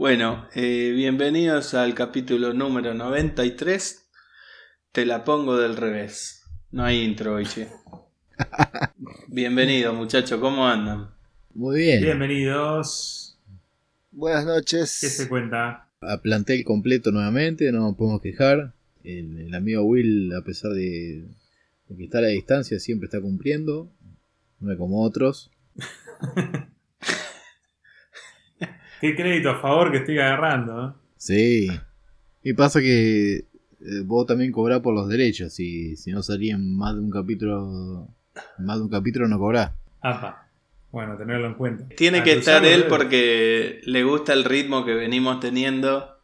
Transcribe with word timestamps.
Bueno, 0.00 0.48
eh, 0.54 0.94
bienvenidos 0.96 1.74
al 1.74 1.94
capítulo 1.94 2.54
número 2.54 2.94
93. 2.94 4.08
Te 4.92 5.04
la 5.04 5.24
pongo 5.24 5.58
del 5.58 5.76
revés. 5.76 6.46
No 6.70 6.84
hay 6.84 7.02
intro 7.02 7.34
hoy, 7.34 7.44
che. 7.44 7.68
Bienvenidos, 9.28 9.94
muchachos, 9.94 10.40
¿cómo 10.40 10.66
andan? 10.66 11.10
Muy 11.52 11.80
bien. 11.80 12.00
Bienvenidos. 12.00 13.38
Buenas 14.10 14.46
noches. 14.46 14.96
¿Qué 15.02 15.08
se 15.08 15.28
cuenta? 15.28 15.90
A 16.00 16.22
plantel 16.22 16.64
completo 16.64 17.12
nuevamente, 17.12 17.70
no 17.70 17.80
nos 17.80 17.94
podemos 17.94 18.22
quejar. 18.22 18.72
El, 19.04 19.38
el 19.38 19.54
amigo 19.54 19.82
Will, 19.82 20.32
a 20.34 20.42
pesar 20.42 20.72
de, 20.72 21.26
de 21.88 21.96
que 21.98 22.04
está 22.04 22.20
a 22.20 22.22
la 22.22 22.28
distancia, 22.28 22.78
siempre 22.78 23.04
está 23.04 23.20
cumpliendo. 23.20 23.92
No 24.60 24.72
es 24.72 24.78
como 24.78 25.02
otros. 25.02 25.50
Qué 29.00 29.14
crédito 29.16 29.50
a 29.50 29.60
favor 29.60 29.90
que 29.90 29.98
estoy 29.98 30.18
agarrando. 30.18 30.88
¿eh? 30.88 30.92
Sí. 31.16 31.68
Y 32.42 32.52
pasa 32.54 32.80
que 32.80 33.36
eh, 33.36 33.44
vos 34.04 34.26
también 34.26 34.52
cobrás 34.52 34.80
por 34.80 34.94
los 34.94 35.08
derechos. 35.08 35.58
Y 35.60 35.96
si 35.96 36.12
no 36.12 36.22
salían 36.22 36.74
más 36.76 36.94
de 36.94 37.00
un 37.00 37.10
capítulo, 37.10 38.08
más 38.58 38.76
de 38.78 38.82
un 38.82 38.88
capítulo 38.90 39.26
no 39.28 39.38
cobrás. 39.38 39.72
Apa. 40.00 40.46
Bueno, 40.92 41.16
tenerlo 41.16 41.46
en 41.46 41.54
cuenta. 41.54 41.84
Tiene 41.96 42.18
Ah, 42.18 42.24
que 42.24 42.32
estar 42.32 42.64
él 42.64 42.86
porque 42.88 43.80
le 43.84 44.02
gusta 44.02 44.32
el 44.32 44.44
ritmo 44.44 44.84
que 44.84 44.94
venimos 44.94 45.38
teniendo. 45.40 46.16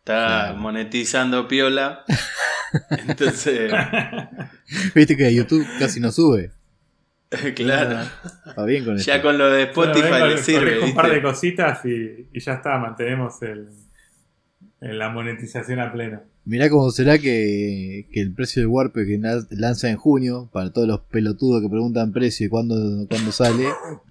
Está 0.00 0.26
Claro. 0.48 0.58
monetizando 0.58 1.48
piola. 1.48 2.04
Entonces, 3.08 3.72
Viste 4.94 5.16
que 5.16 5.34
YouTube 5.34 5.66
casi 5.78 6.00
no 6.00 6.10
sube. 6.12 6.50
claro. 7.54 8.08
Va 8.58 8.64
bien 8.64 8.84
con 8.84 8.96
Ya 8.98 9.22
con 9.22 9.36
lo 9.38 9.50
de 9.50 9.66
Bueno, 9.74 9.92
Spotify 9.92 10.12
vengo, 10.12 10.26
le 10.26 10.38
sirve. 10.38 10.60
corrijo 10.60 10.84
un 10.86 10.94
par 10.94 11.10
de 11.12 11.22
cositas 11.22 11.84
y, 11.84 12.28
y 12.32 12.40
ya 12.40 12.54
está, 12.54 12.78
mantenemos 12.78 13.40
el, 13.42 13.68
el- 14.80 14.98
la 14.98 15.08
monetización 15.10 15.80
a 15.80 15.92
pleno. 15.92 16.20
Mirá 16.46 16.68
cómo 16.68 16.90
será 16.90 17.18
que, 17.18 18.06
que 18.12 18.20
el 18.20 18.34
precio 18.34 18.60
del 18.60 18.66
Warp 18.68 18.94
que 18.94 19.18
lanza 19.50 19.88
en 19.90 19.96
junio, 19.96 20.50
para 20.52 20.70
todos 20.72 20.86
los 20.86 21.00
pelotudos 21.00 21.62
que 21.62 21.70
preguntan 21.70 22.12
precio 22.12 22.46
y 22.46 22.50
cuándo, 22.50 23.06
cuándo 23.08 23.32
sale, 23.32 23.64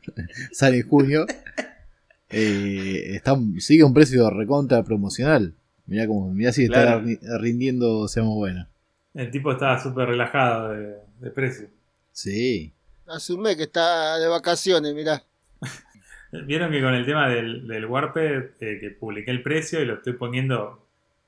sale 0.52 0.78
en 0.80 0.88
junio, 0.90 1.26
eh, 2.30 3.16
está, 3.16 3.38
sigue 3.60 3.84
un 3.84 3.94
precio 3.94 4.30
recontra 4.30 4.84
promocional. 4.84 5.54
Mirá, 5.86 6.08
como, 6.08 6.34
mirá 6.34 6.52
si 6.54 6.64
está 6.66 7.02
Claro. 7.02 7.40
rindiendo, 7.40 8.08
seamos 8.08 8.36
buenos. 8.36 8.68
El 9.14 9.30
tipo 9.30 9.52
estaba 9.52 9.80
súper 9.82 10.08
relajado 10.10 10.72
de, 10.72 10.96
de 11.20 11.30
precio. 11.30 11.68
Sí, 12.12 12.74
Hace 13.08 13.34
un 13.34 13.42
mes 13.42 13.56
que 13.56 13.64
está 13.64 14.18
de 14.18 14.28
vacaciones, 14.28 14.94
mirá. 14.94 15.24
Vieron 16.32 16.72
que 16.72 16.82
con 16.82 16.94
el 16.94 17.06
tema 17.06 17.30
del, 17.30 17.68
del 17.68 17.86
Warped, 17.86 18.52
eh, 18.60 18.78
que 18.80 18.90
publiqué 18.92 19.32
el 19.32 19.44
precio 19.44 19.82
y 19.82 19.86
lo 19.86 19.96
estoy 19.96 20.14
poniendo 20.14 20.88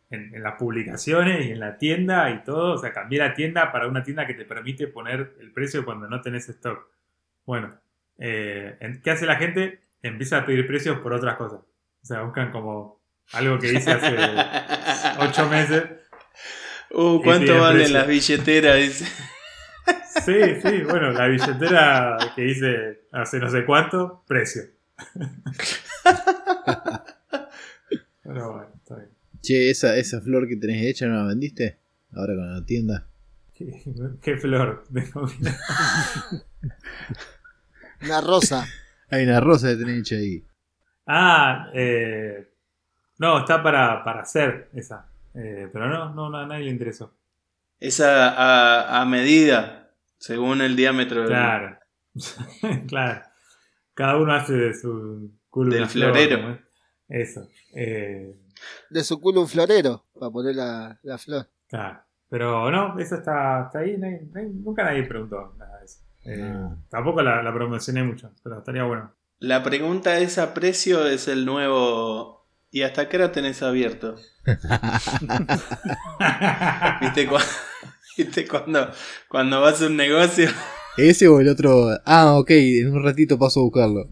en, 0.10 0.34
en 0.34 0.42
las 0.42 0.56
publicaciones 0.56 1.46
y 1.46 1.52
en 1.52 1.60
la 1.60 1.78
tienda 1.78 2.32
y 2.32 2.44
todo. 2.44 2.74
O 2.74 2.78
sea, 2.78 2.92
cambié 2.92 3.20
la 3.20 3.34
tienda 3.34 3.72
para 3.72 3.88
una 3.88 4.04
tienda 4.04 4.26
que 4.26 4.34
te 4.34 4.46
permite 4.46 4.88
poner 4.88 5.36
el 5.40 5.52
precio 5.52 5.86
cuando 5.86 6.08
no 6.08 6.22
tenés 6.22 6.50
stock. 6.50 6.88
Bueno, 7.46 7.78
eh, 8.18 9.00
¿qué 9.04 9.12
hace 9.12 9.26
la 9.26 9.36
gente? 9.36 9.80
Empieza 10.02 10.40
a 10.40 10.46
pedir 10.46 10.68
precios 10.68 11.00
por 11.00 11.14
otras 11.14 11.36
cosas. 11.36 11.60
O 11.60 12.06
sea, 12.06 12.22
buscan 12.22 12.52
como 12.52 13.00
algo 13.34 13.60
que 13.60 13.74
hice 13.74 13.92
hace 13.92 14.16
ocho 15.20 15.50
meses. 15.50 15.84
Uh, 16.92 17.22
¿cuánto 17.22 17.60
valen 17.60 17.94
las 17.94 18.08
billeteras? 18.08 19.04
Sí, 20.26 20.62
sí, 20.62 20.82
bueno, 20.84 21.12
la 21.12 21.28
billetera 21.28 22.18
que 22.36 22.48
hice 22.48 23.08
hace 23.12 23.40
no 23.40 23.50
sé 23.50 23.66
cuánto, 23.66 24.24
precio. 24.28 24.64
Pero 28.24 28.54
bueno, 28.54 28.70
está 28.76 28.96
bien. 28.96 29.10
che, 29.42 29.70
esa, 29.70 29.96
esa 29.98 30.22
flor 30.22 30.48
que 30.48 30.56
tenés 30.56 30.86
hecha 30.86 31.06
no 31.08 31.16
la 31.18 31.24
vendiste, 31.26 31.78
ahora 32.14 32.36
con 32.36 32.54
la 32.54 32.66
tienda. 32.66 33.06
Qué, 33.54 33.84
qué 34.22 34.38
flor. 34.38 34.86
Una 38.02 38.22
rosa. 38.22 38.66
Hay 39.10 39.24
una 39.24 39.40
rosa 39.40 39.70
que 39.70 39.76
tenés 39.76 40.00
hecha 40.00 40.16
ahí. 40.16 40.44
Ah, 41.08 41.70
eh, 41.74 42.50
no, 43.20 43.40
está 43.40 43.62
para, 43.62 44.04
para 44.04 44.22
hacer 44.22 44.70
esa. 44.74 45.08
Eh, 45.36 45.70
pero 45.72 45.88
no, 45.88 46.14
no, 46.14 46.30
no, 46.30 46.38
a 46.38 46.46
nadie 46.48 46.66
le 46.66 46.72
interesó. 46.72 47.14
Esa 47.80 48.30
a, 48.32 49.02
a 49.02 49.06
medida, 49.06 49.85
según 50.26 50.62
el 50.62 50.76
diámetro 50.76 51.20
del- 51.22 51.30
Claro. 51.30 51.78
claro. 52.88 53.22
Cada 53.94 54.18
uno 54.18 54.34
hace 54.34 54.54
de 54.54 54.74
su 54.74 55.32
culo 55.50 55.74
Del 55.76 55.86
flor, 55.88 56.12
florero. 56.14 56.50
¿no? 56.50 56.60
Eso. 57.08 57.48
Eh, 57.76 58.36
De 58.90 59.04
su 59.04 59.20
culo 59.22 59.42
un 59.42 59.48
florero. 59.48 60.06
Para 60.20 60.32
poner 60.32 60.56
la, 60.56 61.00
la 61.04 61.18
flor. 61.18 61.48
Claro. 61.68 62.02
Pero 62.30 62.72
no, 62.72 62.98
eso 63.00 63.16
está, 63.16 63.66
está 63.66 63.80
ahí. 63.80 63.98
nadie- 63.98 64.28
nunca 64.64 64.84
nadie 64.84 65.04
preguntó 65.04 65.54
nada 65.58 65.78
de 65.80 65.86
eso. 65.86 66.00
Eh, 66.24 66.38
No. 66.38 66.84
Tampoco 66.90 67.22
la, 67.22 67.44
la 67.44 67.54
promocioné 67.54 68.04
mucho, 68.04 68.32
pero 68.44 68.58
estaría 68.58 68.84
bueno. 68.84 69.14
La 69.40 69.62
pregunta 69.64 70.18
es 70.18 70.38
a 70.40 70.54
precio 70.54 71.06
es 71.08 71.28
el 71.28 71.46
nuevo... 71.46 72.48
¿Y 72.72 72.82
hasta 72.82 73.08
qué 73.08 73.18
hora 73.18 73.32
tenés 73.32 73.62
abierto? 73.64 74.16
¿Viste, 77.02 77.28
cu- 77.28 77.38
¿Viste 78.18 78.48
cuando, 78.48 78.92
cuando 79.30 79.62
vas 79.62 79.82
a 79.82 79.88
un 79.88 79.98
negocio? 79.98 80.50
Ese 80.98 81.28
o 81.28 81.40
el 81.40 81.50
otro. 81.50 81.90
Ah, 82.06 82.38
ok, 82.38 82.52
en 82.52 82.94
un 82.94 83.04
ratito 83.04 83.38
paso 83.38 83.60
a 83.60 83.64
buscarlo. 83.64 84.12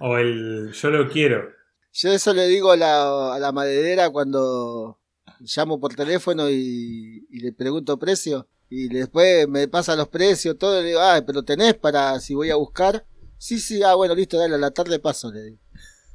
o 0.00 0.18
el 0.18 0.72
yo 0.72 0.90
lo 0.90 1.08
quiero. 1.08 1.50
Yo 1.92 2.10
eso 2.10 2.32
le 2.32 2.46
digo 2.46 2.72
a 2.72 2.76
la, 2.76 3.34
a 3.34 3.38
la 3.38 3.52
maderera 3.52 4.10
cuando 4.10 4.98
llamo 5.40 5.80
por 5.80 5.94
teléfono 5.94 6.48
y, 6.50 7.26
y 7.30 7.40
le 7.40 7.52
pregunto 7.52 7.98
precio. 7.98 8.48
Y 8.68 8.88
después 8.88 9.46
me 9.48 9.68
pasa 9.68 9.96
los 9.96 10.08
precios, 10.08 10.56
todo. 10.58 10.80
Y 10.80 10.82
le 10.82 10.88
digo, 10.88 11.00
ah, 11.00 11.22
pero 11.26 11.42
tenés 11.42 11.74
para 11.74 12.18
si 12.20 12.34
voy 12.34 12.50
a 12.50 12.56
buscar. 12.56 13.06
Sí, 13.36 13.58
sí, 13.58 13.82
ah, 13.82 13.94
bueno, 13.94 14.14
listo, 14.14 14.38
dale, 14.38 14.54
a 14.54 14.58
la 14.58 14.70
tarde 14.70 14.98
paso, 14.98 15.30
le 15.32 15.42
digo. 15.42 15.58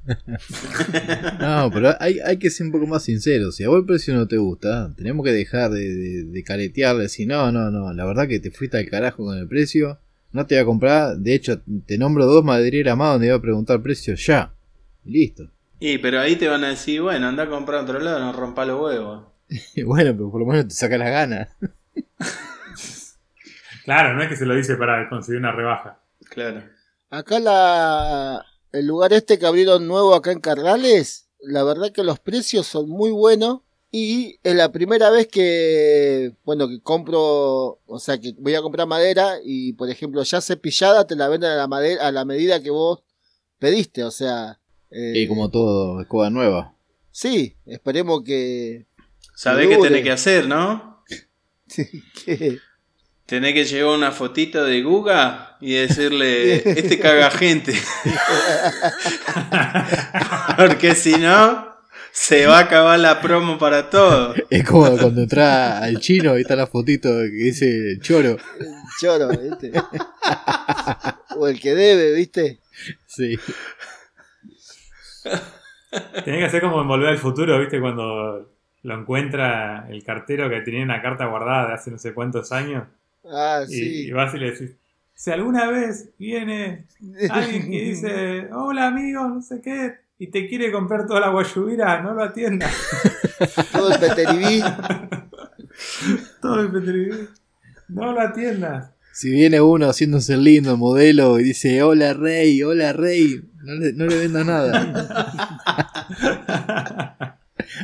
No, 1.40 1.69
pero 1.73 1.95
hay, 2.00 2.19
hay 2.19 2.38
que 2.38 2.50
ser 2.50 2.68
un 2.68 2.72
poco 2.72 2.88
más 2.88 3.03
sinceros. 3.03 3.56
Si 3.56 3.63
a 3.63 3.69
vos 3.69 3.79
el 3.79 3.85
precio 3.85 4.13
no 4.13 4.28
te 4.28 4.38
gusta, 4.38 4.94
tenemos 4.95 5.25
que 5.25 5.31
dejar 5.31 5.72
de, 5.72 5.94
de, 5.94 6.23
de 6.23 6.44
caretear, 6.44 6.95
de 6.95 7.03
decir, 7.03 7.28
no, 7.28 7.51
no, 7.51 7.69
no, 7.72 7.94
la 7.94 8.06
verdad 8.06 8.28
que 8.28 8.40
te 8.40 8.51
fuiste 8.51 8.78
al 8.78 8.90
carajo 8.90 9.25
con 9.25 9.38
el 9.38 9.47
precio, 9.47 10.00
no 10.31 10.45
te 10.45 10.56
voy 10.56 10.62
a 10.62 10.66
comprar. 10.66 11.18
De 11.18 11.35
hecho, 11.35 11.62
te 11.85 11.97
nombro 11.97 12.25
dos 12.25 12.44
madereras 12.44 12.97
más 12.97 13.13
donde 13.13 13.28
voy 13.29 13.38
a 13.38 13.41
preguntar 13.41 13.81
precio 13.81 14.16
ya. 14.16 14.53
Y 15.03 15.12
listo. 15.12 15.50
Y 15.79 16.00
pero 16.00 16.19
ahí 16.19 16.35
te 16.35 16.47
van 16.47 16.63
a 16.63 16.69
decir, 16.69 17.01
bueno, 17.01 17.28
anda 17.28 17.44
a 17.44 17.50
comprar 17.50 17.79
a 17.79 17.84
otro 17.84 18.00
lado, 18.00 18.19
no 18.19 18.34
rompa 18.34 18.66
los 18.66 18.81
huevos. 18.81 19.28
Bueno, 19.85 20.12
pero 20.13 20.31
por 20.31 20.41
lo 20.41 20.47
menos 20.47 20.68
te 20.68 20.74
saca 20.74 20.97
las 20.97 21.09
ganas. 21.09 21.50
Claro, 23.85 24.16
no 24.16 24.22
es 24.22 24.28
que 24.28 24.35
se 24.35 24.45
lo 24.45 24.53
dice 24.53 24.75
para 24.75 25.07
conseguir 25.07 25.39
una 25.39 25.53
rebaja. 25.53 26.00
Claro. 26.29 26.62
Acá 27.09 27.39
la, 27.39 28.45
el 28.72 28.86
lugar 28.88 29.14
este 29.14 29.38
que 29.40 29.46
abrieron 29.46 29.88
nuevo 29.88 30.14
acá 30.16 30.32
en 30.32 30.40
Carrales, 30.40 31.28
la 31.42 31.64
verdad 31.64 31.92
que 31.92 32.04
los 32.04 32.20
precios 32.20 32.68
son 32.68 32.90
muy 32.90 33.12
buenos 33.12 33.62
y 33.92 34.40
es 34.44 34.56
la 34.56 34.72
primera 34.72 35.10
vez 35.10 35.28
que, 35.28 36.34
bueno, 36.44 36.68
que 36.68 36.82
compro, 36.82 37.80
o 37.86 38.00
sea, 38.00 38.20
que 38.20 38.34
voy 38.38 38.54
a 38.56 38.62
comprar 38.62 38.88
madera 38.88 39.38
y, 39.44 39.74
por 39.74 39.90
ejemplo, 39.90 40.22
ya 40.24 40.42
cepillada 40.42 41.08
te 41.08 41.16
la 41.16 41.30
venden 41.30 41.52
a 41.52 41.56
la, 41.56 41.68
madera, 41.68 42.06
a 42.08 42.12
la 42.12 42.26
medida 42.26 42.62
que 42.62 42.70
vos 42.70 43.02
pediste, 43.60 44.04
o 44.04 44.12
sea... 44.12 44.60
eh, 44.92 45.14
Y 45.16 45.28
como 45.28 45.50
todo, 45.50 46.02
escoba 46.02 46.30
nueva. 46.30 46.76
Sí, 47.12 47.56
esperemos 47.66 48.24
que... 48.24 48.86
¿Sabés 49.36 49.68
qué 49.68 49.78
Dure. 49.78 49.90
tenés 49.90 50.04
que 50.04 50.12
hacer, 50.12 50.48
no? 50.48 51.04
que 52.26 52.60
Tenés 53.28 53.54
que 53.54 53.66
llevar 53.66 53.98
una 53.98 54.14
fotito 54.14 54.64
de 54.64 54.82
Guga 54.82 55.58
y 55.60 55.74
decirle, 55.74 56.64
este 56.80 56.98
caga 56.98 57.30
gente. 57.30 57.74
Porque 60.57 60.96
si 60.96 61.12
no, 61.18 61.75
se 62.13 62.48
va 62.48 62.60
a 62.60 62.62
acabar 62.62 62.98
la 62.98 63.19
promo 63.19 63.57
para 63.57 63.90
todo. 63.90 64.34
Es 64.50 64.63
como 64.63 64.98
cuando 64.98 65.24
entras 65.24 65.84
al 65.84 66.00
chino 66.00 66.38
y 66.38 66.44
está 66.44 66.56
la 66.56 66.68
fotito 66.68 67.10
que 67.10 67.31
dice 67.31 68.00
choro. 68.00 68.38
choro, 69.01 69.28
¿viste? 69.28 69.74
o 71.36 71.50
el 71.50 71.60
que 71.60 71.75
debe, 71.75 72.13
¿viste? 72.13 72.62
Sí. 73.07 73.38
Tenía 76.24 76.40
que 76.40 76.46
hacer 76.46 76.62
como 76.62 76.81
en 76.81 76.88
Volver 76.88 77.10
al 77.10 77.18
Futuro, 77.18 77.60
¿viste? 77.60 77.81
Cuando 77.81 78.54
lo 78.84 78.96
encuentra 78.98 79.86
el 79.90 80.01
cartero 80.06 80.50
que 80.50 80.62
tenía 80.62 80.81
una 80.81 81.01
carta 81.01 81.25
guardada 81.25 81.68
de 81.68 81.74
hace 81.74 81.92
no 81.92 81.98
sé 81.98 82.13
cuántos 82.13 82.54
años. 82.54 82.88
Ah, 83.31 83.63
Y, 83.68 83.74
sí. 83.74 84.07
y 84.07 84.12
vas 84.12 84.33
y 84.33 84.38
le 84.39 84.51
decís, 84.51 84.71
si 85.13 85.31
alguna 85.31 85.69
vez 85.69 86.09
viene 86.19 86.85
alguien 87.29 87.69
que 87.69 87.81
dice, 87.81 88.47
hola 88.53 88.88
amigo, 88.88 89.27
no 89.27 89.41
sé 89.41 89.62
qué, 89.62 89.95
y 90.19 90.27
te 90.27 90.47
quiere 90.47 90.71
comprar 90.71 91.06
toda 91.07 91.19
la 91.19 91.29
guayubira, 91.29 92.01
no 92.01 92.13
lo 92.13 92.24
atiendas. 92.24 92.74
Todo 93.71 93.94
el 93.94 94.00
peteribí. 94.00 94.62
Todo 96.41 96.62
el 96.62 96.71
petribí. 96.71 97.27
No 97.89 98.12
lo 98.13 98.21
atiendas. 98.21 98.91
Si 99.13 99.29
viene 99.31 99.62
uno 99.62 99.89
haciéndose 99.89 100.33
el 100.33 100.44
lindo 100.44 100.71
el 100.71 100.77
modelo 100.77 101.39
y 101.39 101.44
dice, 101.44 101.81
hola 101.81 102.13
rey, 102.13 102.62
hola 102.63 102.94
rey, 102.94 103.41
no 103.63 103.74
le, 103.74 103.94
no 103.94 104.06
le 104.06 104.18
venda 104.18 104.44
nada. 104.44 104.83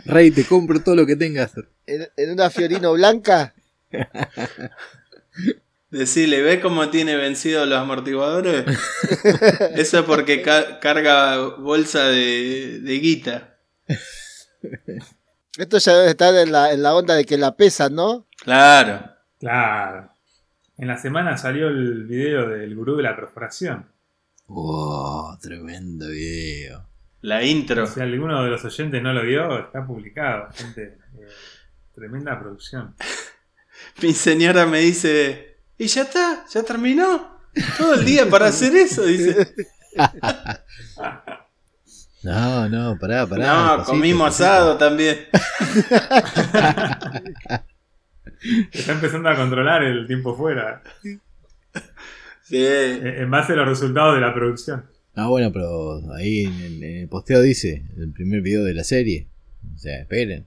rey, 0.05 0.31
te 0.31 0.43
compro 0.45 0.79
todo 0.81 0.95
lo 0.95 1.05
que 1.05 1.15
tengas. 1.15 1.53
En, 1.87 2.07
en 2.17 2.31
una 2.31 2.49
Fiorino 2.49 2.93
blanca. 2.93 3.53
Decirle, 5.89 6.41
¿ve 6.41 6.59
cómo 6.59 6.89
tiene 6.89 7.15
vencidos 7.15 7.67
los 7.67 7.77
amortiguadores? 7.79 8.65
Eso 9.75 9.99
es 9.99 10.05
porque 10.05 10.41
ca- 10.41 10.79
carga 10.79 11.37
bolsa 11.57 12.05
de, 12.07 12.79
de 12.81 12.93
guita. 12.99 13.57
Esto 15.57 15.77
ya 15.77 15.93
debe 15.97 16.09
estar 16.11 16.33
en 16.35 16.51
la, 16.51 16.71
en 16.73 16.81
la 16.81 16.95
onda 16.95 17.13
de 17.15 17.25
que 17.25 17.37
la 17.37 17.55
pesan, 17.55 17.93
¿no? 17.93 18.25
Claro. 18.43 19.05
Claro. 19.39 20.09
En 20.77 20.87
la 20.87 20.97
semana 20.97 21.37
salió 21.37 21.67
el 21.67 22.05
video 22.05 22.49
del 22.49 22.75
gurú 22.75 22.95
de 22.97 23.03
la 23.03 23.15
perforación. 23.15 23.85
Wow, 24.47 25.37
tremendo 25.39 26.07
video. 26.09 26.87
La 27.21 27.43
intro. 27.43 27.85
Si 27.85 27.99
alguno 28.01 28.43
de 28.43 28.49
los 28.49 28.65
oyentes 28.65 29.01
no 29.01 29.13
lo 29.13 29.21
vio, 29.21 29.59
está 29.59 29.85
publicado. 29.85 30.49
Gente, 30.53 30.97
eh, 31.19 31.27
tremenda 31.93 32.39
producción. 32.39 32.95
Mi 34.01 34.13
señora 34.13 34.65
me 34.65 34.79
dice, 34.79 35.57
¿y 35.77 35.87
ya 35.87 36.01
está? 36.03 36.45
¿Ya 36.51 36.63
terminó? 36.63 37.39
Todo 37.77 37.93
el 37.95 38.05
día 38.05 38.29
para 38.29 38.47
hacer 38.47 38.75
eso, 38.75 39.03
dice. 39.05 39.53
No, 42.23 42.69
no, 42.69 42.97
pará, 42.97 43.27
pará. 43.27 43.75
no, 43.77 43.83
comimos 43.83 44.29
asado 44.29 44.77
también. 44.77 45.27
Está 48.71 48.91
empezando 48.93 49.27
a 49.29 49.35
controlar 49.35 49.83
el 49.83 50.07
tiempo 50.07 50.33
fuera. 50.35 50.81
Sí. 52.43 52.57
eh, 52.57 53.15
En 53.19 53.29
base 53.29 53.51
a 53.53 53.55
los 53.57 53.67
resultados 53.67 54.15
de 54.15 54.21
la 54.21 54.33
producción. 54.33 54.85
Ah, 55.15 55.27
bueno, 55.27 55.51
pero 55.51 56.01
ahí 56.15 56.45
en 56.45 56.53
el, 56.61 56.83
en 56.83 56.97
el 57.01 57.07
posteo 57.09 57.41
dice 57.41 57.83
el 57.97 58.11
primer 58.13 58.41
video 58.41 58.63
de 58.63 58.73
la 58.73 58.83
serie. 58.85 59.27
O 59.75 59.77
sea, 59.77 59.99
esperen. 59.99 60.45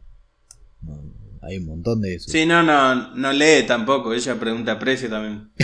No, 0.81 0.99
hay 1.47 1.57
un 1.59 1.67
montón 1.67 2.01
de 2.03 2.15
eso. 2.17 2.31
Sí, 2.31 2.45
no, 2.47 2.63
no, 2.63 3.15
no 3.15 3.33
lee 3.33 3.65
tampoco. 3.67 4.13
Ella 4.15 4.39
pregunta 4.39 4.79
precio 4.79 5.09
también. 5.09 5.51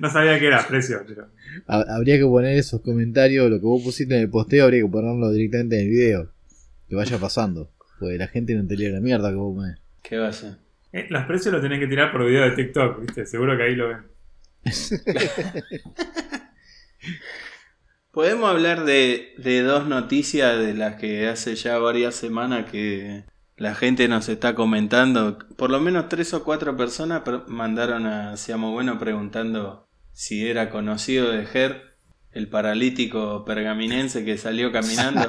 No 0.00 0.10
sabía 0.10 0.38
que 0.38 0.46
era 0.46 0.66
precio, 0.66 1.02
pero. 1.06 1.28
Ha- 1.66 1.94
Habría 1.96 2.16
que 2.18 2.24
poner 2.24 2.56
esos 2.56 2.80
comentarios, 2.82 3.50
lo 3.50 3.58
que 3.58 3.66
vos 3.66 3.82
pusiste 3.82 4.14
en 4.14 4.20
el 4.22 4.30
posteo, 4.30 4.64
habría 4.64 4.82
que 4.82 4.88
ponerlo 4.88 5.30
directamente 5.30 5.76
en 5.80 5.84
el 5.86 5.90
video. 5.90 6.32
Que 6.88 6.94
vaya 6.96 7.18
pasando. 7.18 7.70
Porque 7.98 8.16
la 8.18 8.28
gente 8.28 8.54
no 8.54 8.66
te 8.66 8.76
lee 8.76 8.90
la 8.90 9.00
mierda 9.00 9.30
que 9.30 9.36
vos 9.36 9.56
pones. 9.56 9.78
¿Qué 10.02 10.18
va 10.18 10.28
a 10.28 10.32
ser? 10.32 10.54
Eh, 10.92 11.06
los 11.10 11.24
precios 11.24 11.52
los 11.52 11.62
tenés 11.62 11.80
que 11.80 11.86
tirar 11.88 12.12
por 12.12 12.24
video 12.26 12.44
de 12.44 12.50
TikTok, 12.52 13.00
¿viste? 13.00 13.26
Seguro 13.26 13.56
que 13.56 13.62
ahí 13.64 13.74
lo 13.74 13.88
ven. 13.88 13.98
Podemos 18.16 18.48
hablar 18.48 18.86
de, 18.86 19.34
de 19.36 19.60
dos 19.60 19.86
noticias 19.86 20.58
de 20.58 20.72
las 20.72 20.94
que 20.96 21.28
hace 21.28 21.54
ya 21.54 21.76
varias 21.76 22.14
semanas 22.14 22.64
que 22.70 23.24
la 23.58 23.74
gente 23.74 24.08
nos 24.08 24.30
está 24.30 24.54
comentando. 24.54 25.36
Por 25.58 25.68
lo 25.68 25.80
menos 25.80 26.08
tres 26.08 26.32
o 26.32 26.42
cuatro 26.42 26.78
personas 26.78 27.20
per- 27.20 27.42
mandaron 27.46 28.06
a 28.06 28.38
Seamos 28.38 28.72
Bueno 28.72 28.98
preguntando 28.98 29.86
si 30.12 30.48
era 30.48 30.70
conocido 30.70 31.30
de 31.30 31.44
Ger, 31.44 31.98
el 32.32 32.48
paralítico 32.48 33.44
pergaminense 33.44 34.24
que 34.24 34.38
salió 34.38 34.72
caminando. 34.72 35.28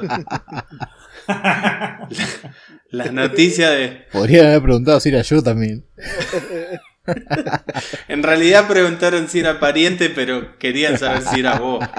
Las 2.90 3.12
noticias 3.12 3.70
de... 3.70 4.06
Podrían 4.10 4.46
haber 4.46 4.62
preguntado 4.62 4.98
si 4.98 5.10
era 5.10 5.20
yo 5.20 5.42
también. 5.42 5.84
En 8.08 8.22
realidad 8.22 8.66
preguntaron 8.66 9.28
si 9.28 9.40
era 9.40 9.60
pariente, 9.60 10.08
pero 10.08 10.56
querían 10.56 10.96
saber 10.96 11.20
si 11.20 11.40
era 11.40 11.58
vos. 11.58 11.84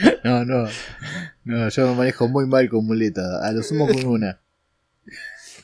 No, 0.24 0.44
no. 0.44 0.68
No, 1.44 1.68
yo 1.68 1.88
me 1.88 1.94
manejo 1.96 2.28
muy 2.28 2.46
mal 2.46 2.68
con 2.68 2.84
muleta. 2.86 3.46
A 3.46 3.52
lo 3.52 3.62
sumo 3.62 3.86
con 3.86 4.04
una. 4.06 4.40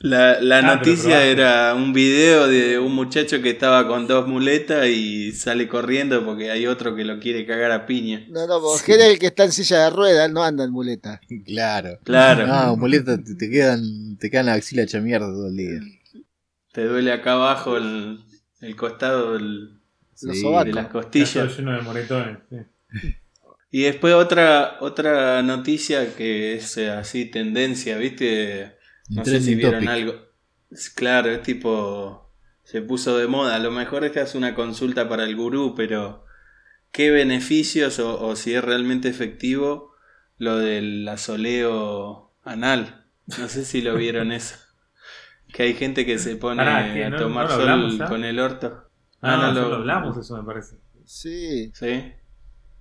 La, 0.00 0.40
la 0.40 0.58
Ah, 0.58 0.62
noticia 0.76 1.24
era 1.24 1.74
un 1.74 1.92
video 1.92 2.46
de 2.48 2.78
un 2.78 2.94
muchacho 2.94 3.40
que 3.40 3.50
estaba 3.50 3.86
con 3.86 4.06
dos 4.06 4.26
muletas 4.26 4.86
y 4.88 5.32
sale 5.32 5.68
corriendo 5.68 6.24
porque 6.24 6.50
hay 6.50 6.66
otro 6.66 6.94
que 6.96 7.04
lo 7.04 7.20
quiere 7.20 7.46
cagar 7.46 7.70
a 7.70 7.86
piña. 7.86 8.26
No, 8.28 8.46
no, 8.46 8.60
porque 8.60 8.92
es 8.94 9.02
el 9.04 9.18
que 9.18 9.26
está 9.26 9.44
en 9.44 9.52
silla 9.52 9.84
de 9.84 9.90
ruedas, 9.90 10.30
no 10.30 10.42
anda 10.42 10.64
en 10.64 10.72
muleta. 10.72 11.20
Claro. 11.46 11.98
Claro, 12.02 12.46
No, 12.46 12.76
muleta, 12.76 13.16
te, 13.22 13.34
te 13.34 13.48
quedan, 13.48 14.16
te 14.18 14.30
quedan 14.30 14.46
la 14.46 14.54
axila 14.54 14.82
hecha 14.82 15.00
mierda 15.00 15.26
todo 15.28 15.46
el 15.48 15.56
día. 15.56 15.80
te 16.72 16.84
duele 16.84 17.12
acá 17.12 17.32
abajo 17.34 17.76
el, 17.76 18.18
el 18.60 18.76
costado 18.76 19.34
del- 19.34 19.80
Los 20.22 20.36
Sí. 20.38 20.42
de 20.42 20.50
las 20.50 20.66
Está 20.66 20.88
costillas. 20.88 21.56
lleno 21.56 21.72
de 21.72 21.82
moretones. 21.82 22.38
sí. 22.50 22.56
Y 23.76 23.82
después 23.82 24.14
otra 24.14 24.76
otra 24.80 25.42
noticia 25.42 26.14
que 26.14 26.54
es 26.54 26.76
eh, 26.76 26.90
así 26.90 27.24
tendencia, 27.24 27.96
¿viste? 27.98 28.76
No 29.08 29.24
sé 29.24 29.40
si 29.40 29.56
vieron 29.56 29.80
topic. 29.84 29.88
algo. 29.90 30.14
Claro, 30.94 31.30
es 31.30 31.42
tipo. 31.42 32.32
Se 32.62 32.82
puso 32.82 33.18
de 33.18 33.26
moda. 33.26 33.56
A 33.56 33.58
lo 33.58 33.72
mejor 33.72 34.04
esta 34.04 34.20
es 34.22 34.36
una 34.36 34.54
consulta 34.54 35.08
para 35.08 35.24
el 35.24 35.34
gurú, 35.34 35.74
pero. 35.76 36.24
¿Qué 36.92 37.10
beneficios 37.10 37.98
o, 37.98 38.20
o 38.24 38.36
si 38.36 38.54
es 38.54 38.62
realmente 38.62 39.08
efectivo 39.08 39.92
lo 40.38 40.56
del 40.58 41.08
asoleo 41.08 42.32
anal? 42.44 43.06
No 43.38 43.48
sé 43.48 43.64
si 43.64 43.82
lo 43.82 43.96
vieron 43.96 44.30
eso. 44.40 44.54
Que 45.52 45.64
hay 45.64 45.74
gente 45.74 46.06
que 46.06 46.20
se 46.20 46.36
pone 46.36 46.62
a 46.62 47.10
¿No- 47.10 47.16
tomar 47.16 47.48
no 47.48 47.56
sol 47.56 47.98
con 48.08 48.24
el 48.24 48.38
orto. 48.38 48.84
Ah, 49.20 49.34
Ah, 49.34 49.36
no, 49.38 49.52
no 49.52 49.60
lo 49.62 49.68
lo- 49.70 49.74
hablamos, 49.76 50.16
eso 50.16 50.36
me 50.36 50.44
parece. 50.44 50.76
Sí. 51.06 51.72
Sí. 51.74 52.12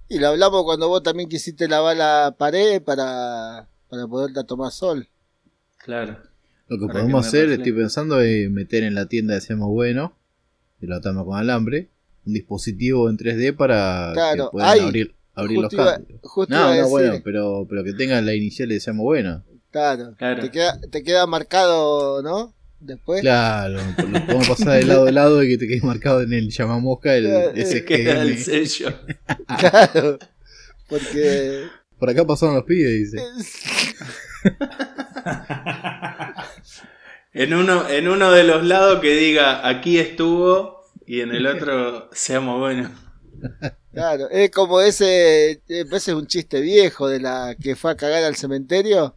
Y 0.10 0.20
lo 0.20 0.28
hablamos 0.30 0.64
cuando 0.64 0.88
vos 0.90 1.02
también 1.04 1.30
quisiste 1.30 1.68
lavar 1.68 1.98
la 1.98 2.36
pared 2.38 2.82
para, 2.82 3.68
para 3.90 4.08
poderte 4.08 4.40
a 4.40 4.44
tomar 4.44 4.72
sol. 4.72 5.08
Claro. 5.78 6.18
Lo 6.68 6.78
que 6.80 6.88
Para 6.88 7.00
podemos 7.00 7.24
que 7.24 7.28
hacer, 7.28 7.42
refleje. 7.50 7.62
estoy 7.70 7.82
pensando, 7.82 8.22
es 8.22 8.50
meter 8.50 8.84
en 8.84 8.96
la 8.96 9.08
tienda 9.08 9.34
de 9.34 9.42
Seamos 9.42 9.70
Bueno, 9.70 10.16
que 10.80 10.88
lo 10.88 10.96
atamos 10.96 11.26
con 11.26 11.38
alambre, 11.38 11.90
un 12.26 12.34
dispositivo 12.34 13.10
en 13.10 13.18
3D 13.18 13.56
para 13.56 14.12
Claro, 14.14 14.46
que 14.46 14.52
puedan 14.52 14.70
hay. 14.70 14.80
abrir, 14.82 15.16
abrir 15.34 15.58
los 15.60 15.66
Justo 15.74 15.82
iba- 15.82 15.94
cambios. 15.96 16.20
Justo 16.24 16.54
No, 16.56 16.62
no, 16.66 16.72
decir, 16.72 16.90
bueno, 16.90 17.16
pero, 17.24 17.66
pero 17.70 17.84
que 17.84 17.94
tenga 17.94 18.22
la 18.22 18.34
inicial 18.34 18.70
de 18.70 18.80
Seamos 18.80 19.04
Bueno. 19.04 19.44
claro, 19.72 20.14
Claro. 20.18 20.42
Te, 20.44 20.52
queda, 20.52 20.80
te 20.92 21.04
queda 21.04 21.26
marcado, 21.28 22.22
¿no? 22.22 22.54
Después. 22.86 23.22
Claro, 23.22 23.80
lo 23.98 24.26
podemos 24.26 24.48
pasar 24.50 24.74
de 24.80 24.84
lado 24.86 25.08
a 25.08 25.12
lado 25.12 25.44
y 25.44 25.50
que 25.50 25.58
te 25.58 25.68
quede 25.68 25.82
marcado 25.82 26.22
en 26.22 26.34
el 26.34 26.50
llamamosca 26.50 27.16
el 27.16 27.26
Claro, 27.26 27.52
ese 27.56 27.86
Queda 27.86 28.22
el 28.24 28.38
SGM. 28.38 28.44
sello. 28.44 28.94
Claro. 29.60 30.20
Porque. 30.90 31.64
Por 31.98 32.10
acá 32.10 32.26
pasaron 32.26 32.56
los 32.56 32.66
pibes, 32.66 33.12
dice. 33.12 33.24
En 37.36 37.52
uno, 37.56 37.90
en 37.90 38.08
uno 38.08 38.32
de 38.32 38.44
los 38.44 38.64
lados 38.64 39.00
que 39.00 39.16
diga 39.16 39.68
aquí 39.68 39.98
estuvo 39.98 40.82
y 41.08 41.22
en 41.22 41.32
el 41.34 41.48
otro 41.48 42.10
seamos 42.14 42.60
buenos. 42.60 42.92
Claro, 43.92 44.30
es 44.30 44.52
como 44.52 44.80
ese. 44.82 45.52
eh, 45.52 45.60
Ese 45.68 45.96
es 45.96 46.08
un 46.10 46.28
chiste 46.28 46.62
viejo 46.62 47.08
de 47.08 47.20
la 47.20 47.56
que 47.60 47.76
fue 47.76 47.92
a 47.92 47.96
cagar 47.98 48.24
al 48.24 48.36
cementerio. 48.36 49.16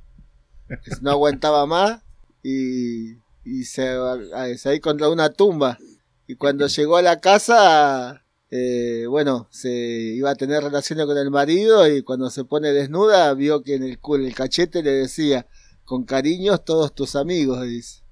que 0.68 0.92
no 1.02 1.11
aguantaba 1.11 1.66
más 1.66 2.00
y, 2.42 3.16
y 3.46 3.64
se, 3.64 3.88
a- 3.88 4.56
se 4.58 4.68
ahí 4.68 4.80
contra 4.80 5.08
una 5.08 5.30
tumba. 5.30 5.78
Y 6.26 6.34
cuando 6.34 6.66
llegó 6.66 6.96
a 6.96 7.02
la 7.02 7.20
casa, 7.20 8.24
eh, 8.50 9.06
bueno, 9.08 9.48
se 9.52 9.70
iba 9.70 10.30
a 10.30 10.34
tener 10.34 10.62
relaciones 10.62 11.06
con 11.06 11.16
el 11.16 11.30
marido 11.30 11.86
y 11.88 12.02
cuando 12.02 12.28
se 12.30 12.44
pone 12.44 12.72
desnuda 12.72 13.32
vio 13.34 13.62
que 13.62 13.76
en 13.76 13.84
el, 13.84 13.98
el 14.24 14.34
cachete 14.34 14.82
le 14.82 14.90
decía, 14.90 15.46
con 15.84 16.04
cariños 16.04 16.64
todos 16.64 16.92
tus 16.94 17.14
amigos, 17.14 17.62
dice. 17.62 18.02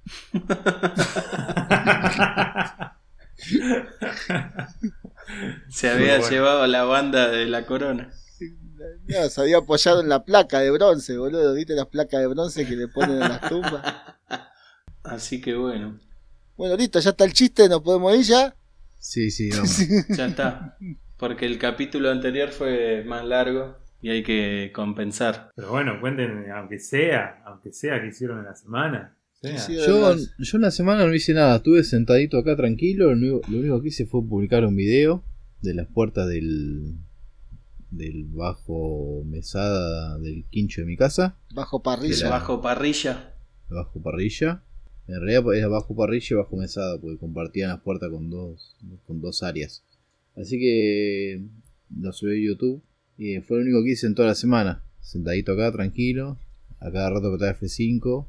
Se 5.69 5.91
había 5.91 6.19
bueno. 6.19 6.31
llevado 6.31 6.67
la 6.67 6.85
banda 6.85 7.29
de 7.29 7.47
la 7.47 7.67
corona. 7.67 8.11
No, 9.07 9.29
se 9.29 9.41
había 9.41 9.59
apoyado 9.59 10.01
en 10.01 10.09
la 10.09 10.25
placa 10.25 10.61
de 10.61 10.71
bronce, 10.71 11.17
boludo. 11.17 11.55
¿Viste 11.55 11.75
las 11.75 11.87
placas 11.87 12.21
de 12.21 12.27
bronce 12.27 12.67
que 12.67 12.77
le 12.77 12.89
ponen 12.89 13.15
en 13.23 13.29
las 13.29 13.49
tumbas? 13.49 13.83
Así 15.05 15.41
que 15.41 15.55
bueno, 15.55 15.99
Bueno, 16.57 16.77
listo, 16.77 16.99
ya 17.01 17.11
está 17.11 17.25
el 17.25 17.33
chiste, 17.33 17.69
nos 17.69 17.81
podemos 17.83 18.15
ir 18.17 18.23
ya. 18.25 18.55
Sí, 18.99 19.31
sí, 19.31 19.51
vamos. 19.51 19.79
ya 20.17 20.27
está. 20.27 20.77
Porque 21.19 21.47
el 21.47 21.59
capítulo 21.59 22.11
anterior 22.11 22.49
fue 22.51 23.05
más 23.05 23.25
largo 23.25 23.77
y 24.01 24.11
hay 24.11 24.23
que 24.23 24.73
compensar. 24.75 25.51
Pero 25.55 25.71
bueno, 25.71 26.01
cuenten, 26.01 26.51
aunque 26.51 26.79
sea, 26.79 27.43
aunque 27.47 27.73
sea 27.73 28.01
que 28.01 28.09
hicieron 28.09 28.39
en 28.41 28.45
la 28.47 28.55
semana. 28.55 29.17
Sí, 29.43 29.77
Yo, 29.87 30.17
yo 30.39 30.57
en 30.57 30.63
la 30.63 30.71
semana 30.71 31.07
no 31.07 31.15
hice 31.15 31.35
nada, 31.35 31.57
estuve 31.57 31.85
sentadito 31.85 32.39
acá 32.39 32.57
tranquilo, 32.57 33.13
lo 33.13 33.13
único, 33.13 33.41
lo 33.51 33.59
único 33.59 33.83
que 33.83 33.89
hice 33.89 34.07
fue 34.07 34.27
publicar 34.27 34.65
un 34.65 34.75
video 34.75 35.23
de 35.61 35.75
las 35.75 35.87
puertas 35.87 36.27
del, 36.29 36.95
del 37.91 38.25
bajo 38.25 39.23
mesada 39.27 40.19
del 40.19 40.47
quincho 40.51 40.81
de 40.81 40.87
mi 40.87 40.97
casa, 40.97 41.37
Bajo 41.55 41.83
parrilla. 41.83 42.25
la- 42.25 42.31
Bajo 42.31 42.63
parrilla. 42.63 43.35
bajo 43.69 44.01
parrilla. 44.03 44.63
En 45.07 45.21
realidad 45.21 45.55
era 45.55 45.69
bajo 45.69 45.95
parrilla 45.95 46.27
y 46.31 46.35
bajo 46.35 46.57
mesada, 46.57 46.99
porque 46.99 47.19
compartían 47.19 47.69
las 47.71 47.81
puertas 47.81 48.09
con 48.11 48.31
dos, 48.31 48.77
con 49.07 49.21
dos 49.21 49.43
áreas. 49.43 49.83
Así 50.37 50.59
que 50.59 51.43
lo 52.01 52.13
subí 52.13 52.33
a 52.43 52.47
YouTube 52.49 52.83
y 53.19 53.39
fue 53.41 53.59
lo 53.59 53.63
único 53.65 53.85
que 53.85 53.91
hice 53.93 54.07
en 54.07 54.15
toda 54.15 54.29
la 54.29 54.35
semana. 54.35 54.83
Sentadito 55.01 55.53
acá, 55.53 55.71
tranquilo. 55.73 56.39
A 56.81 56.91
cada 56.91 57.11
rato 57.11 57.29
que 57.31 57.35
estaba 57.45 57.59
F5 57.59 58.27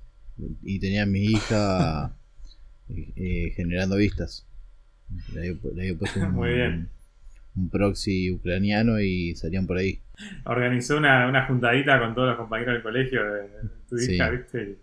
y 0.63 0.79
tenía 0.79 1.03
a 1.03 1.05
mi 1.05 1.23
hija 1.25 2.15
eh, 2.89 3.11
eh, 3.15 3.53
generando 3.55 3.95
vistas. 3.95 4.45
Le 5.33 5.39
había, 5.39 5.53
le 5.73 5.81
había 5.83 5.97
puesto 5.97 6.19
un, 6.19 6.31
Muy 6.33 6.49
bien. 6.53 6.89
un 7.55 7.69
proxy 7.69 8.31
ucraniano 8.31 8.99
y 8.99 9.35
salían 9.35 9.65
por 9.65 9.77
ahí. 9.77 9.99
Organizó 10.45 10.97
una, 10.97 11.27
una 11.27 11.45
juntadita 11.47 11.99
con 11.99 12.13
todos 12.15 12.29
los 12.29 12.37
compañeros 12.37 12.73
del 12.75 12.83
colegio 12.83 13.23
de 13.23 13.41
de 13.41 13.69
tu 13.89 13.97
Sí. 13.97 14.15
hija, 14.15 14.29
¿viste? 14.29 14.77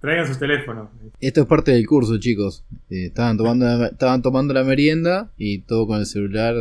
Traigan 0.00 0.28
sus 0.28 0.38
teléfonos. 0.38 0.90
Esto 1.20 1.40
es 1.40 1.46
parte 1.46 1.72
del 1.72 1.86
curso, 1.86 2.18
chicos. 2.18 2.64
Eh, 2.88 3.06
estaban, 3.06 3.36
tomando 3.36 3.66
la, 3.66 3.86
estaban 3.88 4.22
tomando 4.22 4.54
la 4.54 4.62
merienda 4.62 5.32
y 5.36 5.58
todo 5.60 5.86
con 5.88 5.98
el 5.98 6.06
celular 6.06 6.54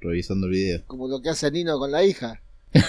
revisando 0.00 0.46
el 0.46 0.52
video. 0.52 0.82
Como 0.86 1.08
lo 1.08 1.22
que 1.22 1.30
hace 1.30 1.50
Nino 1.50 1.78
con 1.78 1.92
la 1.92 2.04
hija. 2.04 2.40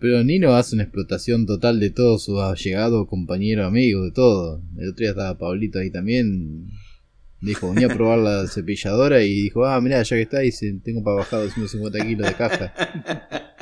Pero 0.00 0.24
Nino 0.24 0.54
hace 0.54 0.74
una 0.74 0.84
explotación 0.84 1.44
total 1.44 1.80
de 1.80 1.90
todos 1.90 2.24
sus 2.24 2.40
allegados, 2.40 3.08
compañeros, 3.08 3.66
amigos, 3.66 4.04
de 4.04 4.12
todo. 4.12 4.62
El 4.78 4.90
otro 4.90 5.00
día 5.00 5.10
estaba 5.10 5.36
Pablito 5.36 5.78
ahí 5.78 5.90
también. 5.90 6.70
Dijo, 7.40 7.72
venía 7.72 7.88
a 7.88 7.94
probar 7.94 8.18
la 8.18 8.46
cepilladora 8.48 9.22
y 9.22 9.42
dijo, 9.42 9.66
ah, 9.66 9.80
mirá, 9.80 10.02
ya 10.02 10.16
que 10.16 10.22
está, 10.22 10.38
dice, 10.38 10.72
tengo 10.82 11.02
para 11.02 11.16
bajar 11.16 11.40
250 11.40 12.06
kilos 12.06 12.26
de 12.26 12.34
caja. 12.34 12.74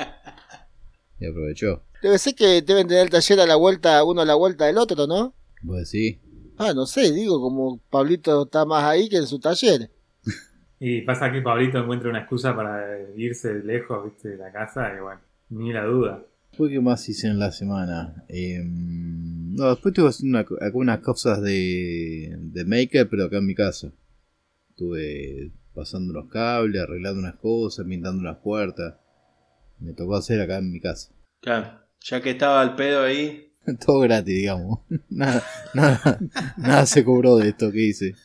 Y 1.19 1.25
aprovechó. 1.25 1.81
Debe 2.01 2.17
ser 2.19 2.35
que 2.35 2.61
deben 2.61 2.87
tener 2.87 3.03
el 3.03 3.09
taller 3.09 3.39
a 3.39 3.45
la 3.45 3.55
vuelta, 3.55 4.03
uno 4.03 4.21
a 4.21 4.25
la 4.25 4.35
vuelta 4.35 4.65
del 4.65 4.77
otro, 4.77 5.07
¿no? 5.07 5.33
Pues 5.65 5.89
sí. 5.89 6.19
Ah, 6.57 6.73
no 6.73 6.85
sé, 6.85 7.11
digo, 7.11 7.39
como 7.41 7.79
Pablito 7.89 8.43
está 8.43 8.65
más 8.65 8.83
ahí 8.83 9.09
que 9.09 9.17
en 9.17 9.27
su 9.27 9.39
taller. 9.39 9.91
Y 10.79 11.01
pasa 11.01 11.31
que 11.31 11.41
Pablito 11.41 11.79
encuentra 11.79 12.07
una 12.11 12.19
excusa 12.19 12.55
para 12.55 12.85
irse 13.15 13.51
lejos, 13.63 14.05
¿viste? 14.05 14.29
De 14.29 14.37
la 14.37 14.51
casa 14.51 14.93
y 14.95 15.01
bueno, 15.01 15.21
ni 15.49 15.73
la 15.73 15.83
duda. 15.85 16.23
Después, 16.51 16.69
¿qué 16.71 16.79
más 16.79 17.09
hice 17.09 17.25
en 17.29 17.39
la 17.39 17.51
semana? 17.51 18.23
Eh, 18.29 18.61
no, 18.63 19.69
después 19.71 19.91
estuve 19.91 20.09
haciendo 20.09 20.37
una- 20.39 20.47
algunas 20.61 20.99
cosas 20.99 21.41
de, 21.41 22.31
de 22.39 22.65
maker, 22.65 23.09
pero 23.09 23.25
acá 23.25 23.37
en 23.37 23.47
mi 23.47 23.55
casa. 23.55 23.91
Estuve 24.69 25.51
pasando 25.73 26.13
los 26.13 26.29
cables, 26.29 26.79
arreglando 26.83 27.21
unas 27.21 27.35
cosas, 27.37 27.85
pintando 27.87 28.19
unas 28.21 28.37
puertas. 28.37 28.95
Me 29.79 29.93
tocó 29.93 30.15
hacer 30.15 30.39
acá 30.41 30.57
en 30.59 30.71
mi 30.71 30.79
casa. 30.79 31.11
Claro, 31.41 31.79
ya 32.01 32.21
que 32.21 32.31
estaba 32.31 32.61
al 32.61 32.75
pedo 32.75 33.03
ahí, 33.03 33.43
Todo 33.85 33.99
gratis, 33.99 34.33
digamos. 34.35 34.79
Nada, 35.09 35.43
nada, 35.73 36.19
nada 36.57 36.85
se 36.85 37.03
cobró 37.03 37.35
de 37.37 37.49
esto 37.49 37.71
que 37.71 37.81
hice. 37.83 38.15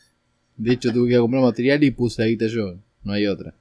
De 0.55 0.73
hecho, 0.73 0.93
tuve 0.93 1.09
que 1.09 1.17
comprar 1.17 1.41
material 1.43 1.83
y 1.83 1.91
puse 1.91 2.21
la 2.21 2.27
guita 2.29 2.47
yo. 2.47 2.79
No 3.03 3.11
hay 3.13 3.27
otra. 3.27 3.53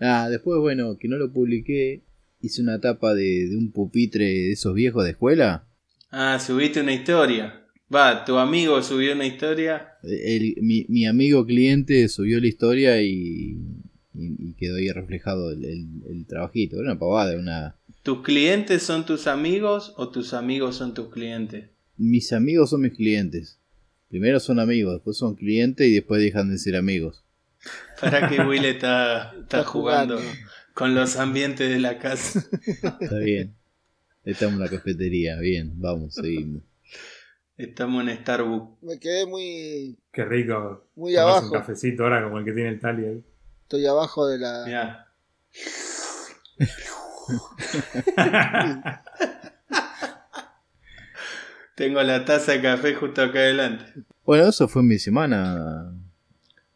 Ah, 0.00 0.28
después, 0.30 0.58
bueno, 0.60 0.96
que 0.96 1.08
no 1.08 1.16
lo 1.18 1.30
publiqué. 1.32 2.02
Hice 2.40 2.62
una 2.62 2.80
tapa 2.80 3.12
de, 3.14 3.48
de 3.48 3.56
un 3.56 3.72
pupitre 3.72 4.24
de 4.24 4.52
esos 4.52 4.72
viejos 4.74 5.04
de 5.04 5.10
escuela. 5.10 5.66
ah, 6.10 6.38
subiste 6.38 6.80
una 6.80 6.92
historia. 6.94 7.62
Va, 7.94 8.24
tu 8.24 8.36
amigo 8.38 8.82
subió 8.82 9.12
una 9.14 9.26
historia. 9.26 9.88
El- 10.02 10.56
mi, 10.62 10.86
mi 10.88 11.06
amigo 11.06 11.44
cliente 11.44 12.08
subió 12.08 12.40
la 12.40 12.46
historia 12.46 13.02
y, 13.02 13.58
y, 14.14 14.48
y 14.48 14.54
quedó 14.58 14.76
ahí 14.76 14.90
reflejado 14.90 15.50
el, 15.52 15.64
el- 15.64 15.88
el 16.10 16.26
trabajito. 16.26 16.76
Era 16.76 16.92
una 16.92 16.98
pavada, 16.98 17.36
una... 17.36 17.76
¿Tus 18.06 18.22
clientes 18.22 18.84
son 18.84 19.04
tus 19.04 19.26
amigos 19.26 19.92
o 19.96 20.10
tus 20.10 20.32
amigos 20.32 20.76
son 20.76 20.94
tus 20.94 21.08
clientes? 21.12 21.70
Mis 21.96 22.32
amigos 22.32 22.70
son 22.70 22.82
mis 22.82 22.92
clientes. 22.92 23.58
Primero 24.08 24.38
son 24.38 24.60
amigos, 24.60 24.92
después 24.94 25.16
son 25.16 25.34
clientes 25.34 25.88
y 25.88 25.94
después 25.94 26.22
dejan 26.22 26.48
de 26.48 26.58
ser 26.58 26.76
amigos. 26.76 27.24
Para 28.00 28.28
que 28.28 28.40
Will 28.42 28.64
está, 28.64 29.30
está 29.32 29.40
Está 29.40 29.64
jugando 29.64 30.18
jugando. 30.18 30.38
con 30.72 30.94
los 30.94 31.16
ambientes 31.16 31.68
de 31.68 31.80
la 31.80 31.98
casa. 31.98 32.44
Está 33.00 33.18
bien. 33.18 33.56
Estamos 34.24 34.54
en 34.54 34.60
la 34.60 34.68
cafetería, 34.68 35.40
bien, 35.40 35.72
vamos, 35.74 36.14
seguimos. 36.14 36.62
Estamos 37.58 38.06
en 38.06 38.16
Starbucks. 38.18 38.84
Me 38.84 39.00
quedé 39.00 39.26
muy, 39.26 39.98
Qué 40.12 40.24
rico. 40.24 40.86
muy 40.94 41.12
tomarse 41.12 41.28
abajo. 41.38 41.46
un 41.46 41.52
cafecito 41.60 42.04
ahora 42.04 42.22
como 42.22 42.38
el 42.38 42.44
que 42.44 42.52
tiene 42.52 42.68
el 42.68 42.78
Tali 42.78 43.04
ahí. 43.04 43.24
Estoy 43.62 43.84
abajo 43.84 44.28
de 44.28 44.38
la. 44.38 44.62
Mirá. 44.64 45.12
Tengo 51.76 52.02
la 52.02 52.24
taza 52.24 52.52
de 52.52 52.62
café 52.62 52.94
justo 52.94 53.22
acá 53.22 53.38
adelante. 53.40 53.84
Bueno, 54.24 54.48
eso 54.48 54.66
fue 54.68 54.82
mi 54.82 54.98
semana. 54.98 55.92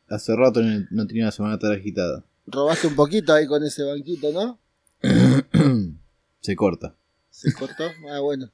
Hace 0.09 0.37
rato 0.37 0.61
no 0.61 0.87
no 0.91 1.07
tenía 1.07 1.25
una 1.25 1.33
semana 1.33 1.59
tan 1.59 1.73
agitada. 1.73 2.23
Robaste 2.47 2.87
un 2.89 2.97
poquito 2.97 3.33
ahí 3.33 3.47
con 3.47 3.65
ese 3.65 3.83
banquito, 3.85 4.33
¿no? 4.33 4.59
Se 6.41 6.57
corta. 6.57 6.95
Se 7.31 7.53
cortó. 7.53 7.85
Ah, 8.11 8.21
bueno. 8.21 8.51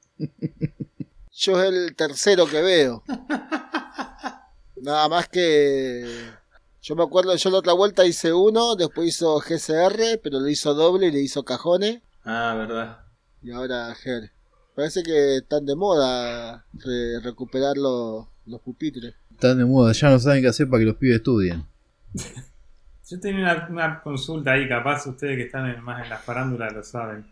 Yo 1.32 1.60
es 1.60 1.72
el 1.72 1.96
tercero 1.96 2.46
que 2.46 2.62
veo. 2.62 3.02
Nada 4.76 5.08
más 5.08 5.28
que. 5.28 6.06
Yo 6.88 6.94
me 6.94 7.02
acuerdo, 7.02 7.34
yo 7.34 7.50
la 7.50 7.58
otra 7.58 7.72
vuelta 7.72 8.06
hice 8.06 8.32
uno, 8.32 8.76
después 8.76 9.08
hizo 9.08 9.40
GCR, 9.40 10.20
pero 10.22 10.38
lo 10.38 10.48
hizo 10.48 10.72
doble 10.72 11.08
y 11.08 11.10
le 11.10 11.20
hizo 11.20 11.44
cajones. 11.44 12.00
Ah, 12.24 12.54
verdad. 12.56 13.00
Y 13.42 13.50
ahora 13.50 13.88
GR. 13.88 14.30
Parece 14.76 15.02
que 15.02 15.38
están 15.38 15.66
de 15.66 15.74
moda 15.74 16.64
re- 16.74 17.18
recuperar 17.24 17.76
los, 17.76 18.28
los 18.46 18.60
pupitres. 18.60 19.16
Están 19.32 19.58
de 19.58 19.64
moda, 19.64 19.90
ya 19.92 20.10
no 20.10 20.20
saben 20.20 20.42
qué 20.42 20.48
hacer 20.48 20.68
para 20.70 20.78
que 20.80 20.86
los 20.86 20.94
pibes 20.94 21.16
estudien. 21.16 21.64
Yo 23.08 23.18
tenía 23.18 23.40
una, 23.42 23.66
una 23.68 24.00
consulta 24.02 24.52
ahí, 24.52 24.68
capaz 24.68 25.08
ustedes 25.08 25.36
que 25.38 25.42
están 25.46 25.66
en- 25.68 25.82
más 25.82 26.04
en 26.04 26.08
la 26.10 26.18
farándula 26.18 26.70
lo 26.70 26.84
saben. 26.84 27.26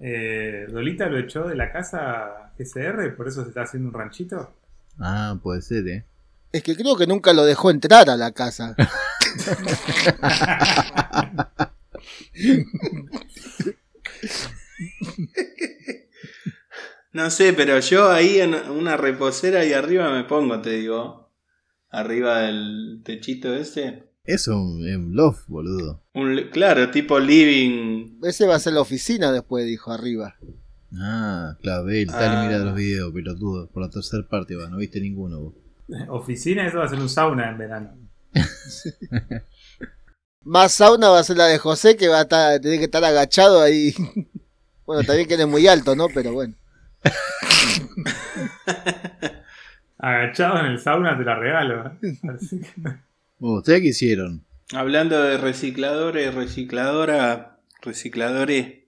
Eh, 0.00 0.66
¿Dolita 0.70 1.06
lo 1.08 1.18
echó 1.18 1.48
de 1.48 1.54
la 1.54 1.72
casa 1.72 2.52
GCR? 2.58 3.16
¿Por 3.16 3.26
eso 3.28 3.42
se 3.42 3.48
está 3.48 3.62
haciendo 3.62 3.88
un 3.88 3.94
ranchito? 3.94 4.52
Ah, 4.98 5.38
puede 5.42 5.62
ser, 5.62 5.88
eh. 5.88 6.04
Es 6.52 6.62
que 6.62 6.76
creo 6.76 6.96
que 6.96 7.06
nunca 7.06 7.32
lo 7.32 7.44
dejó 7.44 7.70
entrar 7.70 8.10
a 8.10 8.16
la 8.16 8.32
casa. 8.32 8.74
No 17.12 17.30
sé, 17.30 17.52
pero 17.52 17.78
yo 17.80 18.10
ahí 18.10 18.38
en 18.40 18.54
una 18.54 18.96
reposera 18.96 19.64
y 19.66 19.72
arriba 19.74 20.10
me 20.12 20.24
pongo, 20.24 20.60
te 20.62 20.70
digo. 20.70 21.30
Arriba 21.90 22.40
del 22.40 23.02
techito 23.04 23.54
ese. 23.54 24.04
Eso 24.24 24.52
es 24.86 24.96
un 24.96 25.14
loft, 25.14 25.46
boludo. 25.48 26.02
Un, 26.14 26.48
claro, 26.50 26.90
tipo 26.90 27.18
living. 27.18 28.18
Ese 28.22 28.46
va 28.46 28.54
a 28.54 28.58
ser 28.60 28.72
la 28.72 28.80
oficina 28.80 29.30
después, 29.30 29.66
dijo 29.66 29.92
arriba. 29.92 30.36
Ah, 30.98 31.58
claro, 31.60 31.84
ve, 31.84 32.06
tal 32.06 32.36
Ah. 32.36 32.44
y 32.44 32.46
mira 32.46 32.58
los 32.60 32.74
videos, 32.74 33.12
pelotudo. 33.12 33.68
Por 33.70 33.82
la 33.82 33.90
tercera 33.90 34.26
parte 34.26 34.56
va, 34.56 34.70
no 34.70 34.78
viste 34.78 35.00
ninguno 35.00 35.40
vos. 35.40 35.54
Oficina, 36.08 36.66
eso 36.66 36.78
va 36.78 36.84
a 36.84 36.88
ser 36.88 36.98
un 36.98 37.08
sauna 37.08 37.50
en 37.50 37.58
verano. 37.58 37.96
Más 40.44 40.72
sauna 40.72 41.08
va 41.10 41.20
a 41.20 41.24
ser 41.24 41.36
la 41.36 41.46
de 41.46 41.58
José, 41.58 41.96
que 41.96 42.08
va 42.08 42.18
a 42.18 42.22
estar, 42.22 42.60
tener 42.60 42.78
que 42.78 42.84
estar 42.86 43.04
agachado 43.04 43.60
ahí. 43.62 43.94
Bueno, 44.84 45.04
también 45.04 45.28
que 45.28 45.34
él 45.34 45.40
es 45.42 45.46
muy 45.46 45.68
alto, 45.68 45.94
¿no? 45.94 46.08
Pero 46.12 46.32
bueno. 46.32 46.54
Agachado 49.98 50.58
en 50.58 50.66
el 50.66 50.78
sauna 50.80 51.16
te 51.16 51.24
la 51.24 51.36
regalo. 51.36 51.86
¿eh? 51.86 52.18
Así 52.34 52.60
que- 52.60 52.72
Bueno, 53.38 53.58
¿Ustedes 53.58 53.80
qué 53.80 53.88
hicieron? 53.88 54.44
Hablando 54.74 55.22
de 55.22 55.38
recicladores, 55.38 56.34
recicladora, 56.34 57.60
recicladores. 57.80 58.80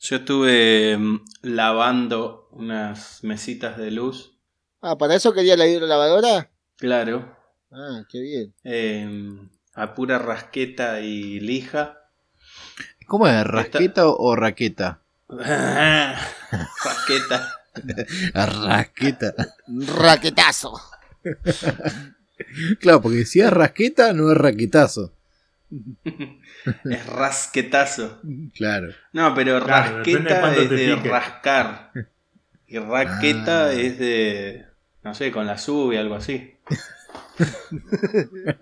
Yo 0.00 0.16
estuve 0.16 0.96
mm, 0.98 1.20
lavando 1.42 2.48
unas 2.50 3.22
mesitas 3.22 3.76
de 3.78 3.92
luz. 3.92 4.36
Ah, 4.80 4.96
¿para 4.96 5.14
eso 5.14 5.32
quería 5.32 5.56
la 5.56 5.66
hidrolavadora? 5.66 6.50
Claro. 6.76 7.36
Ah, 7.72 8.02
qué 8.10 8.20
bien. 8.20 8.54
eh, 8.64 9.08
a 9.74 9.94
pura 9.94 10.18
rasqueta 10.18 11.00
y 11.00 11.38
lija. 11.40 11.98
¿Cómo 13.06 13.26
es? 13.28 13.44
¿Rasqueta 13.44 14.08
o, 14.08 14.16
o 14.18 14.36
raqueta? 14.36 15.02
rasqueta. 15.28 16.18
Rasqueta. 18.34 19.34
Raquetazo. 19.68 20.80
Claro, 22.80 23.00
porque 23.02 23.24
si 23.24 23.40
es 23.40 23.50
rasqueta, 23.50 24.12
no 24.12 24.30
es 24.32 24.38
raquetazo. 24.38 25.12
es 26.84 27.06
rasquetazo. 27.06 28.20
Claro. 28.54 28.88
No, 29.12 29.34
pero 29.34 29.62
Claro, 29.64 29.96
rasqueta 29.98 30.54
es 30.56 30.70
de 30.70 30.76
pique. 30.96 31.08
rascar. 31.08 31.92
Y 32.66 32.78
raqueta 32.78 33.66
Ah. 33.66 33.72
es 33.72 33.98
de. 33.98 34.66
No 35.02 35.14
sé, 35.14 35.32
con 35.32 35.46
la 35.46 35.58
sube, 35.58 35.98
algo 35.98 36.14
así. 36.14 36.54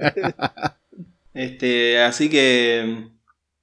este, 1.34 2.00
así 2.00 2.28
que 2.30 3.08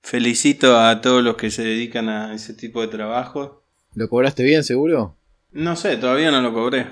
felicito 0.02 0.78
a 0.78 1.02
todos 1.02 1.24
los 1.24 1.36
que 1.36 1.52
se 1.52 1.64
dedican 1.64 2.10
a 2.10 2.34
ese 2.34 2.54
tipo 2.54 2.82
de 2.82 2.88
trabajo. 2.88 3.64
¿Lo 3.94 4.10
cobraste 4.10 4.44
bien, 4.44 4.64
seguro? 4.64 5.18
No 5.52 5.76
sé, 5.76 5.98
todavía 5.98 6.32
no 6.32 6.42
lo 6.42 6.54
cobré. 6.54 6.88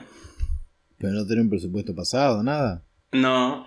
Pero 0.97 1.13
no 1.13 1.25
tener 1.27 1.43
un 1.43 1.49
presupuesto 1.49 1.93
pasado, 1.93 2.41
nada. 2.43 2.85
No, 3.11 3.65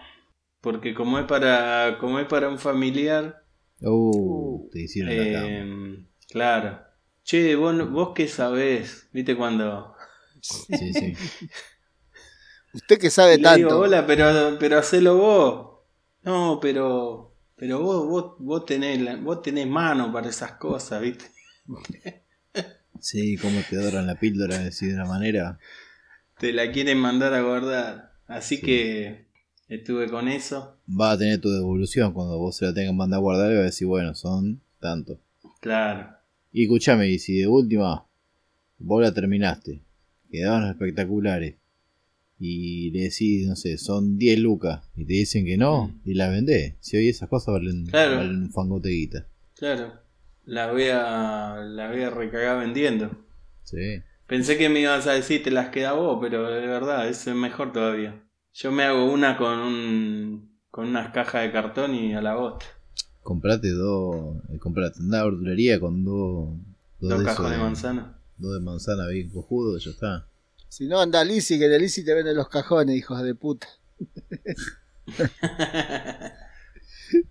porque 0.63 0.95
como 0.95 1.19
es 1.19 1.27
para, 1.27 1.99
como 1.99 2.19
es 2.19 2.27
para 2.27 2.49
un 2.49 2.59
familiar, 2.59 3.43
Uh, 3.83 4.71
te 4.71 4.81
hicieron 4.81 5.15
la 5.15 5.33
cama. 5.33 5.47
eh, 5.49 6.03
claro. 6.31 6.81
Che, 7.25 7.55
vos, 7.57 7.91
vos 7.91 8.13
qué 8.15 8.27
sabés, 8.29 9.09
viste 9.13 9.37
cuando 9.37 9.95
Sí, 10.41 10.93
sí. 10.95 11.15
Usted 12.77 12.99
que 12.99 13.11
sabe 13.11 13.37
Le 13.39 13.43
tanto. 13.43 13.67
digo, 13.69 13.79
hola, 13.81 14.07
pero, 14.07 14.57
pero 14.61 14.79
hacelo 14.79 15.17
vos. 15.17 15.71
No, 16.23 16.59
pero, 16.61 17.35
pero 17.57 17.81
vos, 17.81 18.07
vos, 18.09 18.35
vos 18.39 18.65
tenés, 18.67 19.01
la- 19.01 19.17
vos 19.17 19.43
tenés 19.43 19.67
mano 19.67 20.13
para 20.13 20.29
esas 20.29 20.53
cosas, 20.53 21.01
viste. 21.01 21.25
Sí, 23.01 23.37
cómo 23.39 23.61
te 23.69 23.77
adoran 23.77 24.07
la 24.07 24.19
píldora, 24.19 24.59
decir 24.59 24.89
de 24.91 24.95
una 24.95 25.05
manera. 25.07 25.59
Te 26.39 26.53
la 26.53 26.71
quieren 26.73 26.99
mandar 26.99 27.35
a 27.35 27.43
guardar. 27.43 28.13
Así 28.27 28.61
que 28.61 29.27
estuve 29.69 30.09
con 30.09 30.29
eso. 30.29 30.77
Va 30.89 31.13
a 31.13 31.19
tener 31.19 31.41
tu 31.41 31.51
devolución 31.51 32.13
cuando 32.13 32.39
vos 32.39 32.57
se 32.57 32.65
la 32.67 32.75
tengas 32.75 32.95
mandar 32.95 33.19
a 33.19 33.21
guardar 33.23 33.53
y 33.53 33.55
va 33.57 33.61
a 33.63 33.65
decir, 33.65 33.87
bueno, 33.87 34.15
son 34.15 34.61
tanto. 34.81 35.19
Claro. 35.61 36.15
Y 36.53 36.65
escuchame, 36.65 37.09
y 37.09 37.19
si 37.19 37.39
de 37.39 37.47
última 37.47 38.05
vos 38.79 39.03
la 39.03 39.13
terminaste, 39.13 39.81
quedaban 40.31 40.69
espectaculares, 40.69 41.57
y 42.39 42.91
le 42.91 43.01
decís, 43.05 43.47
no 43.47 43.57
sé, 43.57 43.79
son 43.79 44.19
10 44.19 44.39
lucas, 44.41 44.83
y 44.97 45.05
te 45.07 45.15
dicen 45.15 45.45
que 45.45 45.57
no, 45.57 45.93
y 46.05 46.15
la 46.15 46.29
vendés. 46.29 46.75
Si 46.81 46.97
hoy 46.97 47.09
esas 47.09 47.29
cosas 47.29 47.55
valen, 47.55 47.87
Claro. 47.87 48.17
valen 48.17 48.43
un 48.45 48.51
fangote 48.53 48.89
de 48.89 48.95
guita. 48.95 49.27
Claro. 49.57 49.93
La 50.45 50.71
voy 50.71 50.85
a, 50.93 51.57
la 51.65 51.91
voy 51.91 52.03
a 52.03 52.11
recagar 52.11 52.61
vendiendo. 52.61 53.11
Sí. 53.65 54.01
Pensé 54.27 54.57
que 54.59 54.69
me 54.69 54.81
ibas 54.81 55.07
a 55.07 55.13
decir 55.13 55.43
te 55.43 55.51
las 55.51 55.71
queda 55.71 55.93
vos, 55.93 56.19
pero 56.21 56.49
de 56.51 56.67
verdad, 56.67 57.09
es 57.09 57.27
mejor 57.29 57.73
todavía. 57.73 58.23
Yo 58.53 58.71
me 58.73 58.85
hago 58.85 59.11
una 59.13 59.37
con 59.37 59.59
un, 59.59 60.59
con 60.71 60.89
unas 60.89 61.13
cajas 61.13 61.43
de 61.43 61.53
cartón 61.53 61.95
y 61.95 62.15
a 62.15 62.21
la 62.23 62.35
bosta. 62.37 62.67
Comprate 63.23 63.71
dos, 63.71 64.37
eh, 64.53 64.59
comprate 64.59 65.01
una 65.01 65.25
verdulería 65.25 65.81
con 65.81 66.05
dos, 66.05 66.51
dos, 67.01 67.11
Dos 67.11 67.19
de 67.21 67.25
cajas 67.25 67.41
esos 67.41 67.51
de 67.51 67.59
manzana. 67.59 68.19
Dos 68.39 68.55
de 68.55 68.61
manzana 68.61 69.09
bien 69.09 69.31
cojudo, 69.31 69.79
ya 69.79 69.91
está. 69.91 70.29
Si 70.77 70.87
no, 70.87 71.01
anda 71.01 71.25
Lisi, 71.25 71.59
que 71.59 71.65
en 71.65 71.73
el 71.73 71.81
Lisi 71.81 72.05
te 72.05 72.13
venden 72.13 72.37
los 72.37 72.51
cajones, 72.51 72.95
hijos 72.95 73.23
de 73.23 73.35
puta. 73.35 73.67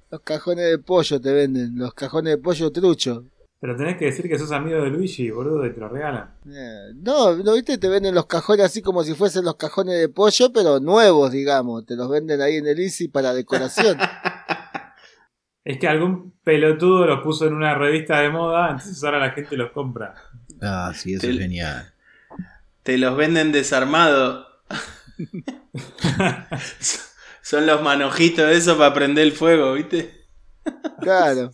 Los 0.09 0.21
cajones 0.21 0.65
de 0.71 0.79
pollo 0.79 1.21
te 1.21 1.31
venden, 1.31 1.77
los 1.77 1.93
cajones 1.93 2.35
de 2.35 2.37
pollo 2.41 2.71
trucho. 2.71 3.25
Pero 3.59 3.75
tenés 3.75 3.97
que 3.97 4.05
decir 4.05 4.27
que 4.27 4.39
sos 4.39 4.51
amigo 4.51 4.81
de 4.81 4.89
Luigi, 4.89 5.29
boludo, 5.29 5.63
y 5.67 5.73
te 5.73 5.79
lo 5.79 5.89
regalan. 5.89 6.33
Eh, 6.49 6.93
No, 6.95 7.35
¿no 7.35 7.53
viste? 7.53 7.77
Te 7.77 7.87
venden 7.87 8.15
los 8.15 8.25
cajones 8.25 8.65
así 8.65 8.81
como 8.81 9.03
si 9.03 9.13
fuesen 9.13 9.45
los 9.45 9.57
cajones 9.57 9.99
de 9.99 10.09
pollo, 10.09 10.51
pero 10.51 10.79
nuevos, 10.79 11.31
digamos. 11.31 11.85
Te 11.85 11.95
los 11.95 12.09
venden 12.09 12.41
ahí 12.41 12.55
en 12.55 12.65
el 12.65 12.79
Easy 12.79 13.09
para 13.09 13.31
decoración. 13.35 13.95
Es 15.63 15.77
que 15.79 15.87
algún 15.87 16.31
pelotudo 16.43 17.05
los 17.07 17.21
puso 17.21 17.45
en 17.47 17.53
una 17.53 17.75
revista 17.75 18.19
de 18.21 18.29
moda, 18.29 18.69
entonces 18.71 19.03
ahora 19.03 19.19
la 19.19 19.31
gente 19.31 19.55
los 19.57 19.71
compra. 19.71 20.13
Ah, 20.61 20.91
sí, 20.95 21.13
eso 21.15 21.27
Te- 21.27 21.33
es 21.33 21.39
genial. 21.39 21.91
Te 22.85 22.99
los 22.99 23.17
venden 23.17 23.51
desarmados. 23.51 24.45
Son 27.41 27.65
los 27.65 27.81
manojitos 27.81 28.47
de 28.47 28.57
eso 28.57 28.77
para 28.77 28.93
prender 28.93 29.25
el 29.25 29.31
fuego, 29.31 29.73
¿viste? 29.73 30.11
Claro. 31.01 31.51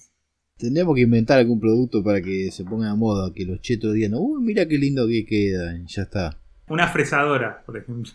Tendríamos 0.57 0.93
que 0.93 1.03
inventar 1.03 1.39
algún 1.39 1.61
producto 1.61 2.03
para 2.03 2.21
que 2.21 2.51
se 2.51 2.65
ponga 2.65 2.91
a 2.91 2.95
moda, 2.95 3.31
que 3.33 3.45
los 3.45 3.61
chetos 3.61 3.93
digan, 3.93 4.15
uy, 4.15 4.43
mira 4.43 4.67
qué 4.67 4.77
lindo 4.77 5.07
que 5.07 5.25
queda, 5.25 5.77
y 5.77 5.85
ya 5.87 6.01
está. 6.01 6.37
Una 6.67 6.89
fresadora, 6.89 7.63
por 7.65 7.77
ejemplo. 7.77 8.11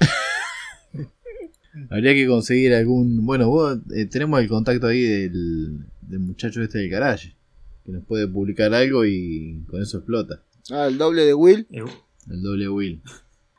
Habría 1.90 2.14
que 2.14 2.26
conseguir 2.26 2.74
algún. 2.74 3.24
Bueno, 3.24 3.48
vos 3.48 3.78
eh, 3.94 4.06
tenemos 4.06 4.40
el 4.40 4.48
contacto 4.48 4.88
ahí 4.88 5.02
del, 5.02 5.84
del 6.00 6.18
muchacho 6.18 6.64
este 6.64 6.78
del 6.78 6.90
garage, 6.90 7.36
que 7.84 7.92
nos 7.92 8.04
puede 8.04 8.26
publicar 8.26 8.74
algo 8.74 9.04
y 9.04 9.64
con 9.70 9.80
eso 9.80 9.98
explota. 9.98 10.42
Ah, 10.72 10.88
el 10.88 10.98
doble 10.98 11.22
de 11.22 11.34
Will. 11.34 11.68
Eh, 11.70 11.84
El 12.30 12.42
doble 12.42 12.68
Will. 12.68 13.02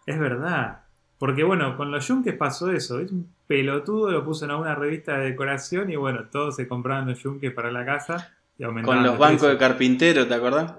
Es 0.06 0.20
verdad. 0.20 0.82
Porque 1.20 1.44
bueno, 1.44 1.76
con 1.78 1.92
los 1.92 2.08
yunques 2.08 2.36
pasó 2.36 2.72
eso. 2.72 3.00
Es 3.00 3.12
un 3.12 3.30
pelotudo, 3.48 4.12
lo 4.12 4.24
puso 4.24 4.46
en 4.46 4.52
una 4.52 4.76
revista 4.76 5.18
de 5.18 5.26
decoración 5.32 5.90
y 5.90 5.96
bueno, 5.96 6.26
todos 6.32 6.56
se 6.56 6.68
compraban 6.68 7.08
los 7.08 7.22
yunques 7.24 7.52
para 7.54 7.72
la 7.72 7.86
casa 7.86 8.34
y 8.58 8.64
aumentaban 8.64 9.00
Con 9.00 9.08
los 9.08 9.18
bancos 9.18 9.50
de 9.50 9.58
carpintero, 9.58 10.28
¿te 10.28 10.34
acordás? 10.34 10.76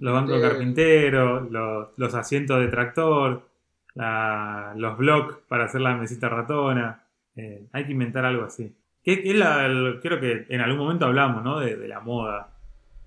Los 0.00 0.14
bancos 0.14 0.34
de 0.34 0.40
carpintero, 0.48 1.40
los, 1.50 1.88
los 1.96 2.14
asientos 2.14 2.58
de 2.60 2.68
tractor, 2.68 3.48
la- 3.94 4.72
los 4.76 4.96
blocks 4.98 5.36
para 5.48 5.64
hacer 5.64 5.80
la 5.80 5.94
mesita 5.96 6.28
ratona. 6.28 7.04
Eh, 7.36 7.66
hay 7.72 7.84
que 7.86 7.92
inventar 7.92 8.24
algo 8.24 8.44
así. 8.44 8.74
Que, 9.02 9.22
que 9.22 9.30
es 9.30 9.36
la- 9.36 9.66
el- 9.66 10.00
creo 10.02 10.20
que 10.20 10.46
en 10.48 10.60
algún 10.60 10.78
momento 10.78 11.06
hablamos, 11.06 11.42
¿no? 11.42 11.60
De, 11.60 11.76
de 11.76 11.88
la 11.88 12.00
moda. 12.00 12.50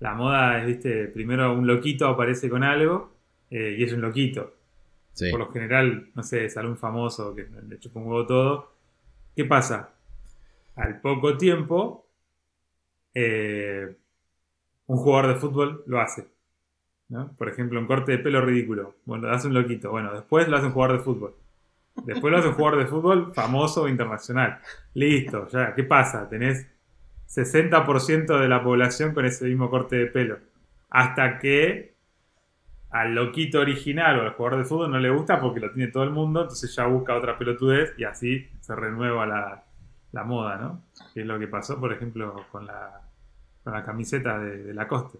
La 0.00 0.14
moda 0.14 0.58
es, 0.60 0.66
viste, 0.66 1.06
primero 1.08 1.52
un 1.54 1.66
loquito 1.66 2.06
aparece 2.06 2.48
con 2.50 2.62
algo 2.64 3.15
eh, 3.50 3.76
y 3.78 3.84
es 3.84 3.92
un 3.92 4.00
loquito. 4.00 4.54
Sí. 5.12 5.30
Por 5.30 5.40
lo 5.40 5.50
general, 5.50 6.10
no 6.14 6.22
sé, 6.22 6.44
es 6.44 6.56
algún 6.56 6.76
famoso 6.76 7.34
que 7.34 7.46
le 7.68 7.78
chupa 7.78 8.00
un 8.00 8.06
huevo 8.06 8.26
todo. 8.26 8.72
¿Qué 9.34 9.44
pasa? 9.44 9.90
Al 10.74 11.00
poco 11.00 11.36
tiempo, 11.38 12.06
eh, 13.14 13.96
un 14.86 14.96
jugador 14.98 15.28
de 15.28 15.40
fútbol 15.40 15.82
lo 15.86 16.00
hace. 16.00 16.26
¿no? 17.08 17.32
Por 17.36 17.48
ejemplo, 17.48 17.80
un 17.80 17.86
corte 17.86 18.12
de 18.12 18.18
pelo 18.18 18.40
ridículo. 18.40 18.96
Bueno, 19.04 19.28
lo 19.28 19.34
hace 19.34 19.48
un 19.48 19.54
loquito. 19.54 19.90
Bueno, 19.90 20.12
después 20.12 20.48
lo 20.48 20.56
hace 20.56 20.66
un 20.66 20.72
jugador 20.72 20.98
de 20.98 21.04
fútbol. 21.04 21.34
Después 22.04 22.30
lo 22.30 22.38
hace 22.38 22.48
un 22.48 22.54
jugador 22.54 22.78
de 22.80 22.86
fútbol 22.86 23.32
famoso 23.32 23.82
o 23.82 23.88
internacional. 23.88 24.60
Listo, 24.94 25.48
ya. 25.48 25.74
¿Qué 25.74 25.82
pasa? 25.82 26.28
Tenés 26.28 26.66
60% 27.28 28.38
de 28.38 28.48
la 28.48 28.62
población 28.62 29.14
con 29.14 29.24
ese 29.24 29.46
mismo 29.46 29.70
corte 29.70 29.96
de 29.96 30.06
pelo. 30.06 30.38
Hasta 30.90 31.38
que 31.38 31.95
al 32.90 33.14
loquito 33.14 33.60
original 33.60 34.18
o 34.18 34.22
al 34.22 34.32
jugador 34.32 34.60
de 34.60 34.64
fútbol 34.64 34.90
no 34.90 34.98
le 34.98 35.10
gusta 35.10 35.40
porque 35.40 35.60
lo 35.60 35.72
tiene 35.72 35.90
todo 35.90 36.04
el 36.04 36.10
mundo, 36.10 36.42
entonces 36.42 36.74
ya 36.74 36.86
busca 36.86 37.16
otra 37.16 37.36
pelotudez 37.38 37.92
y 37.98 38.04
así 38.04 38.46
se 38.60 38.74
renueva 38.74 39.26
la, 39.26 39.64
la 40.12 40.24
moda, 40.24 40.56
¿no? 40.56 40.84
Que 41.12 41.20
es 41.20 41.26
lo 41.26 41.38
que 41.38 41.48
pasó, 41.48 41.78
por 41.78 41.92
ejemplo, 41.92 42.46
con 42.50 42.66
la, 42.66 43.02
con 43.62 43.72
la 43.72 43.84
camiseta 43.84 44.38
de, 44.38 44.62
de 44.64 44.74
Lacoste. 44.74 45.18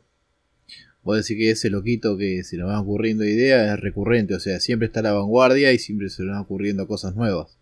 Vos 1.03 1.17
decís 1.17 1.37
que 1.37 1.51
ese 1.51 1.71
loquito 1.71 2.17
que 2.17 2.43
se 2.43 2.57
le 2.57 2.65
van 2.65 2.77
ocurriendo 2.77 3.25
ideas 3.25 3.75
es 3.75 3.81
recurrente, 3.81 4.35
o 4.35 4.41
sea, 4.41 4.59
siempre 4.59 4.87
está 4.87 5.01
a 5.01 5.05
la 5.05 5.13
vanguardia 5.13 5.73
y 5.73 5.79
siempre 5.79 6.09
se 6.09 6.25
le 6.25 6.31
van 6.33 6.41
ocurriendo 6.41 6.87
cosas 6.89 7.15
nuevas. 7.15 7.61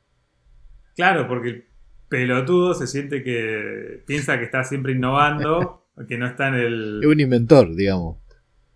Claro, 0.96 1.28
porque 1.28 1.48
el 1.48 1.64
pelotudo 2.08 2.72
se 2.74 2.86
siente 2.86 3.22
que 3.22 4.02
piensa 4.06 4.38
que 4.38 4.44
está 4.44 4.64
siempre 4.64 4.92
innovando, 4.92 5.88
que 6.08 6.16
no 6.16 6.26
está 6.26 6.48
en 6.48 6.54
el... 6.54 7.00
Es 7.02 7.06
un 7.06 7.20
inventor, 7.20 7.74
digamos. 7.74 8.18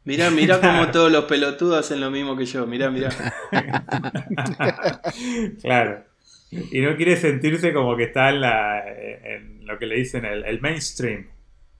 Mirá, 0.09 0.31
mirá 0.31 0.59
como 0.59 0.89
todos 0.91 1.13
los 1.13 1.27
pelotudos 1.27 1.81
hacen 1.81 2.01
lo 2.01 2.11
mismo 2.11 2.35
que 2.35 2.47
yo. 2.47 2.67
Mirá, 2.67 2.91
mirá. 2.91 3.11
claro. 5.61 6.05
Y 6.51 6.81
no 6.81 6.97
quiere 6.97 7.17
sentirse 7.19 7.75
como 7.75 7.95
que 7.97 8.05
está 8.05 8.31
en, 8.31 8.41
la, 8.41 8.83
en 8.89 9.67
lo 9.67 9.79
que 9.79 9.85
le 9.87 9.97
dicen 9.97 10.25
el, 10.25 10.45
el 10.45 10.61
mainstream. 10.63 11.27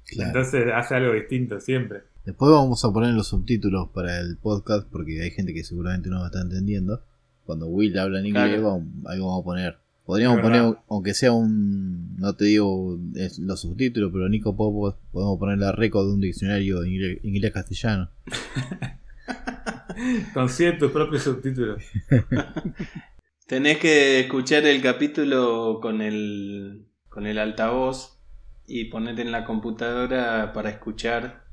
Claro. 0.07 0.29
Entonces 0.29 0.67
hace 0.75 0.95
algo 0.95 1.15
distinto 1.15 1.59
siempre. 1.59 2.01
Después 2.27 2.53
vamos 2.53 2.85
a 2.85 2.93
poner 2.93 3.15
los 3.15 3.29
subtítulos 3.29 3.89
para 3.95 4.21
el 4.21 4.37
podcast 4.37 4.87
porque 4.91 5.23
hay 5.23 5.31
gente 5.31 5.55
que 5.55 5.65
seguramente 5.65 6.11
no 6.11 6.19
va 6.19 6.25
a 6.25 6.27
estar 6.27 6.43
entendiendo. 6.43 7.03
Cuando 7.45 7.67
Will 7.69 7.99
habla 7.99 8.21
en 8.21 8.27
inglés, 8.27 8.45
Claro. 8.61 8.63
vamos, 8.63 8.85
algo 9.07 9.27
vamos 9.29 9.41
a 9.41 9.45
poner. 9.45 9.79
Podríamos 10.09 10.41
poner, 10.41 10.63
aunque 10.89 11.13
sea 11.13 11.33
un. 11.33 12.17
No 12.17 12.35
te 12.35 12.47
digo 12.47 12.99
es- 13.15 13.39
los 13.39 13.61
subtítulos, 13.61 14.11
pero 14.11 14.27
Nico 14.31 14.57
Popo, 14.57 14.97
podemos 15.13 15.39
poner 15.39 15.59
la 15.59 15.71
récord 15.73 16.07
de 16.07 16.15
un 16.15 16.21
diccionario 16.23 16.83
inglés- 16.87 17.21
inglés-castellano. 17.25 18.09
Consigue 20.33 20.73
tus 20.73 20.91
propios 20.93 21.25
subtítulos. 21.25 21.83
Tenés 23.47 23.77
que 23.79 24.21
escuchar 24.21 24.65
el 24.65 24.81
capítulo 24.81 25.79
con 25.83 26.01
el, 26.01 26.87
con 27.11 27.27
el 27.27 27.39
altavoz 27.39 28.19
y 28.67 28.87
ponerte 28.87 29.21
en 29.23 29.31
la 29.33 29.45
computadora 29.45 30.53
para 30.55 30.71
escuchar 30.71 31.45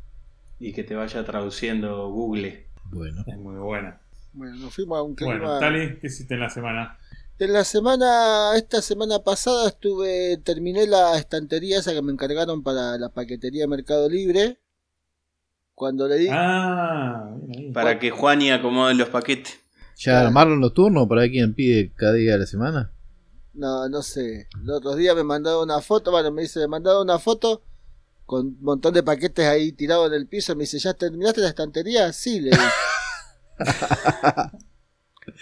y 0.60 0.72
que 0.72 0.84
te 0.86 0.96
vaya 0.96 1.26
traduciendo 1.26 2.10
Google. 2.10 2.68
Bueno, 2.92 3.22
Es 3.28 3.38
muy 3.38 3.56
buena. 3.58 4.00
Bueno, 4.32 4.56
nos 4.58 4.74
fuimos 4.74 4.98
a 4.98 5.02
un 5.02 5.16
clima. 5.16 5.34
Bueno, 5.38 5.60
Tali, 5.60 5.98
¿qué 6.00 6.08
hiciste 6.08 6.36
en 6.36 6.40
la 6.42 6.50
semana? 6.50 6.98
En 7.38 7.52
la 7.52 7.66
semana, 7.66 8.56
esta 8.56 8.82
semana 8.82 9.20
pasada 9.20 9.68
estuve, 9.68 10.38
terminé 10.38 10.88
la 10.88 11.18
estantería 11.18 11.80
esa 11.80 11.92
que 11.94 12.02
me 12.02 12.14
encargaron 12.14 12.64
para 12.64 12.98
la 12.98 13.10
paquetería 13.10 13.64
de 13.64 13.68
Mercado 13.68 14.08
Libre. 14.10 14.60
Cuando 15.74 16.08
le 16.08 16.16
di, 16.18 16.28
Ah. 16.32 17.36
Para 17.74 18.00
que 18.00 18.10
Juani 18.10 18.52
acomode 18.52 18.94
los 18.96 19.10
paquetes. 19.10 19.60
¿ya 19.98 20.12
Claro. 20.14 20.28
armaron 20.28 20.60
los 20.62 20.74
turnos 20.74 21.08
para 21.08 21.22
ver 21.22 21.32
quién 21.32 21.54
pide 21.54 21.94
cada 21.94 22.14
día 22.14 22.34
de 22.34 22.40
la 22.40 22.46
semana? 22.46 22.92
no, 23.54 23.88
no 23.88 24.02
sé, 24.02 24.48
los 24.64 24.80
otros 24.80 24.98
días 24.98 25.16
me 25.16 25.24
mandaron 25.24 25.64
una 25.64 25.80
foto, 25.80 26.12
bueno, 26.12 26.30
me 26.30 26.42
dice, 26.42 26.60
me 26.60 26.68
mandaron 26.68 27.04
una 27.04 27.20
foto 27.20 27.64
con 28.26 28.48
un 28.48 28.58
montón 28.62 28.94
de 28.94 29.02
paquetes 29.02 29.46
ahí 29.48 29.72
tirados 29.72 30.08
en 30.10 30.14
el 30.16 30.28
piso, 30.28 30.54
me 30.58 30.64
dice, 30.64 30.78
¿ya 30.80 30.94
terminaste 30.94 31.40
la 31.40 31.48
estantería? 31.50 32.12
Sí, 32.12 32.42
le 32.42 32.50
dije. 32.52 32.64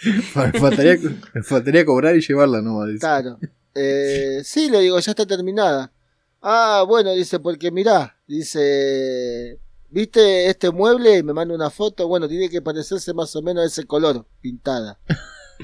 Me 0.04 0.52
faltaría, 0.58 0.98
faltaría 1.42 1.84
cobrar 1.84 2.16
y 2.16 2.20
llevarla 2.20 2.60
nomás. 2.62 2.88
dice. 2.88 2.98
Claro. 3.00 3.38
Eh, 3.74 4.40
sí, 4.44 4.70
le 4.70 4.80
digo, 4.80 4.98
ya 4.98 5.12
está 5.12 5.26
terminada. 5.26 5.92
Ah, 6.40 6.84
bueno, 6.86 7.12
dice, 7.12 7.40
porque 7.40 7.70
mirá, 7.70 8.16
dice, 8.26 9.58
¿viste 9.90 10.48
este 10.48 10.70
mueble? 10.70 11.22
Me 11.22 11.32
manda 11.32 11.54
una 11.54 11.70
foto. 11.70 12.06
Bueno, 12.06 12.28
tiene 12.28 12.48
que 12.50 12.62
parecerse 12.62 13.14
más 13.14 13.34
o 13.34 13.42
menos 13.42 13.64
a 13.64 13.66
ese 13.66 13.84
color, 13.84 14.26
pintada. 14.40 14.98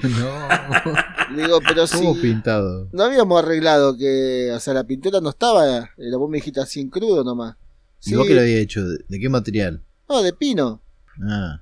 No. 0.01 1.35
Le 1.35 1.43
digo, 1.43 1.59
pero 1.67 1.85
sí. 1.85 1.97
¿Cómo 1.97 2.19
pintado? 2.19 2.89
No 2.91 3.03
habíamos 3.03 3.43
arreglado 3.43 3.95
que, 3.97 4.51
o 4.53 4.59
sea, 4.59 4.73
la 4.73 4.83
pintura 4.85 5.21
no 5.21 5.29
estaba, 5.29 5.89
era 5.97 6.17
vos 6.17 6.29
me 6.29 6.37
dijiste 6.37 6.59
así 6.61 6.79
en 6.81 6.89
crudo 6.89 7.23
nomás. 7.23 7.55
¿Y 8.05 8.15
vos 8.15 8.25
qué 8.25 8.33
lo 8.33 8.41
había 8.41 8.57
hecho? 8.57 8.83
¿De, 8.87 9.03
de 9.07 9.19
qué 9.19 9.29
material? 9.29 9.83
No, 10.09 10.23
de 10.23 10.33
pino. 10.33 10.81
Ah. 11.21 11.61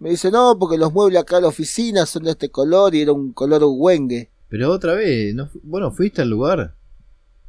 Me 0.00 0.10
dice, 0.10 0.30
no, 0.30 0.56
porque 0.58 0.78
los 0.78 0.92
muebles 0.92 1.20
acá 1.20 1.36
en 1.36 1.42
la 1.42 1.48
oficina 1.48 2.06
son 2.06 2.22
de 2.24 2.30
este 2.30 2.50
color 2.50 2.94
y 2.94 3.02
era 3.02 3.12
un 3.12 3.32
color 3.32 3.62
huengue. 3.64 4.30
Pero 4.48 4.70
otra 4.70 4.94
vez, 4.94 5.34
¿no, 5.34 5.48
fu- 5.48 5.60
¿vos 5.64 5.80
no 5.80 5.90
fuiste 5.90 6.22
al 6.22 6.30
lugar? 6.30 6.74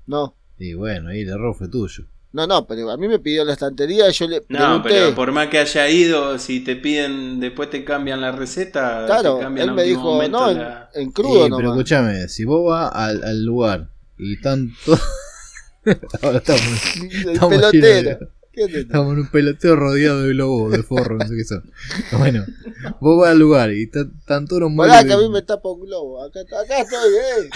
No, 0.07 0.33
Y 0.57 0.73
bueno, 0.73 1.09
ahí 1.09 1.21
el 1.21 1.29
error 1.29 1.55
fue 1.55 1.67
tuyo. 1.69 2.05
no, 2.33 2.47
no, 2.47 2.65
pero 2.65 2.89
a 2.89 2.97
mí 2.97 3.07
me 3.07 3.19
pidió 3.19 3.45
la 3.45 3.53
estantería 3.53 4.09
y 4.09 4.13
yo 4.13 4.27
le 4.27 4.39
No, 4.41 4.45
pregunté. 4.81 4.89
pero 4.89 5.15
por 5.15 5.31
más 5.31 5.47
que 5.49 5.59
haya 5.59 5.87
ido, 5.89 6.37
si 6.39 6.59
te 6.61 6.75
piden, 6.75 7.39
después 7.39 7.69
te 7.69 7.83
cambian 7.85 8.19
la 8.21 8.31
receta. 8.31 9.05
Claro, 9.05 9.35
te 9.35 9.41
cambian 9.43 9.69
él 9.69 9.75
me 9.75 9.83
dijo, 9.83 10.27
no, 10.29 10.49
en, 10.49 10.57
la- 10.57 10.89
en 10.95 11.11
crudo 11.11 11.45
Eh, 11.45 11.49
pero 11.55 11.69
escúchame, 11.69 12.27
si 12.27 12.45
vos 12.45 12.65
vas 12.71 12.91
al, 12.93 13.23
al 13.23 13.43
lugar 13.45 13.89
y 14.17 14.41
tanto. 14.41 14.97
Ahora 16.21 16.39
estamos, 16.39 16.95
El 16.95 17.29
estamos 17.29 17.49
pelotero. 17.71 18.31
Llenos 18.67 18.67
de- 18.67 18.73
¿Qué 18.73 18.73
te- 18.73 18.79
estamos 18.81 19.13
en 19.13 19.19
un 19.19 19.27
peloteo 19.27 19.75
rodeado 19.75 20.21
de 20.23 20.29
globos, 20.33 20.71
de 20.71 20.83
forro, 20.83 21.17
no 21.17 21.27
sé 21.27 21.35
qué 21.35 21.43
son. 21.43 21.71
Bueno, 22.17 22.45
vos 22.99 23.19
vas 23.21 23.31
al 23.31 23.39
lugar 23.39 23.71
y 23.71 23.83
están 23.83 24.47
todos 24.47 24.61
los 24.61 24.71
Pará, 24.75 24.93
muebles. 24.93 25.05
que 25.05 25.13
a 25.13 25.17
mí 25.17 25.29
me 25.29 25.41
tapa 25.41 25.69
un 25.69 25.81
globo. 25.81 26.23
Acá, 26.23 26.39
acá 26.41 26.79
estoy, 26.81 27.13
eh. 27.13 27.49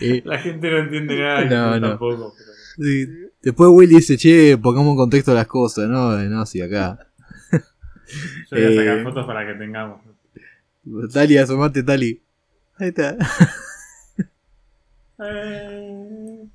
eh, 0.00 0.22
La 0.24 0.38
gente 0.38 0.70
no 0.70 0.78
entiende 0.78 1.16
nada. 1.16 1.44
No, 1.44 1.74
yo 1.74 1.80
no. 1.80 1.88
tampoco. 1.90 2.34
pero- 2.36 2.50
sí. 2.88 3.06
Después 3.42 3.70
Will 3.72 3.88
dice, 3.88 4.16
che, 4.18 4.58
pongamos 4.58 4.90
en 4.92 4.96
contexto 4.96 5.32
las 5.34 5.46
cosas, 5.46 5.88
¿no? 5.88 6.18
Eh, 6.20 6.28
No, 6.28 6.44
sí, 6.46 6.60
acá. 6.60 7.06
Yo 8.50 8.58
voy 8.58 8.64
a 8.64 8.76
sacar 8.80 8.98
Eh. 8.98 9.02
fotos 9.04 9.26
para 9.26 9.46
que 9.46 9.54
tengamos. 9.58 10.00
Tali, 11.12 11.38
asomate, 11.38 11.82
Tali. 11.82 12.22
Ahí 12.78 12.88
está. 12.88 13.16
Eh. 15.22 16.46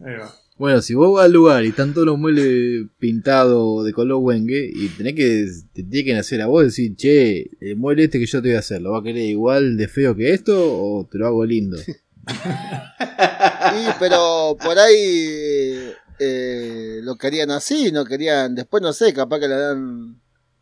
Ahí 0.00 0.14
va. 0.16 0.34
Bueno, 0.58 0.80
si 0.80 0.94
vos 0.94 1.12
vas 1.12 1.26
al 1.26 1.32
lugar 1.32 1.64
y 1.64 1.68
están 1.68 1.92
todos 1.92 2.06
los 2.06 2.18
muebles 2.18 2.86
pintados 2.98 3.84
de 3.84 3.92
color 3.92 4.22
wengue 4.22 4.70
y 4.74 4.88
tenés 4.88 5.14
que, 5.14 5.46
te 5.74 5.82
tiene 5.82 6.04
que 6.04 6.14
nacer 6.14 6.40
a 6.40 6.46
vos 6.46 6.64
decir, 6.64 6.96
che, 6.96 7.50
el 7.60 7.76
mueble 7.76 8.04
este 8.04 8.18
que 8.18 8.24
yo 8.24 8.40
te 8.40 8.48
voy 8.48 8.56
a 8.56 8.60
hacer, 8.60 8.80
¿lo 8.80 8.92
va 8.92 9.00
a 9.00 9.02
querer 9.02 9.24
igual 9.24 9.76
de 9.76 9.86
feo 9.86 10.16
que 10.16 10.32
esto 10.32 10.54
o 10.56 11.06
te 11.10 11.18
lo 11.18 11.26
hago 11.26 11.44
lindo? 11.44 11.76
Sí, 12.26 13.86
pero 13.98 14.56
por 14.62 14.78
ahí 14.78 15.92
eh, 16.18 17.00
lo 17.02 17.16
querían 17.16 17.50
así, 17.50 17.92
no 17.92 18.04
querían. 18.04 18.54
Después 18.54 18.82
no 18.82 18.92
sé, 18.92 19.12
capaz 19.12 19.40
que 19.40 19.48
le 19.48 19.54
habrán 19.54 20.20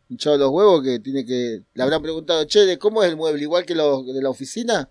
hinchado 0.09 0.37
los 0.37 0.49
huevos 0.51 0.83
que 0.83 0.99
tiene 0.99 1.25
que. 1.25 1.63
Le 1.73 1.83
habrán 1.83 2.01
preguntado, 2.01 2.43
che, 2.45 2.61
¿de 2.65 2.77
cómo 2.77 3.03
es 3.03 3.09
el 3.09 3.15
mueble? 3.15 3.41
¿Igual 3.41 3.65
que 3.65 3.75
los 3.75 4.05
de 4.05 4.21
la 4.21 4.29
oficina? 4.29 4.89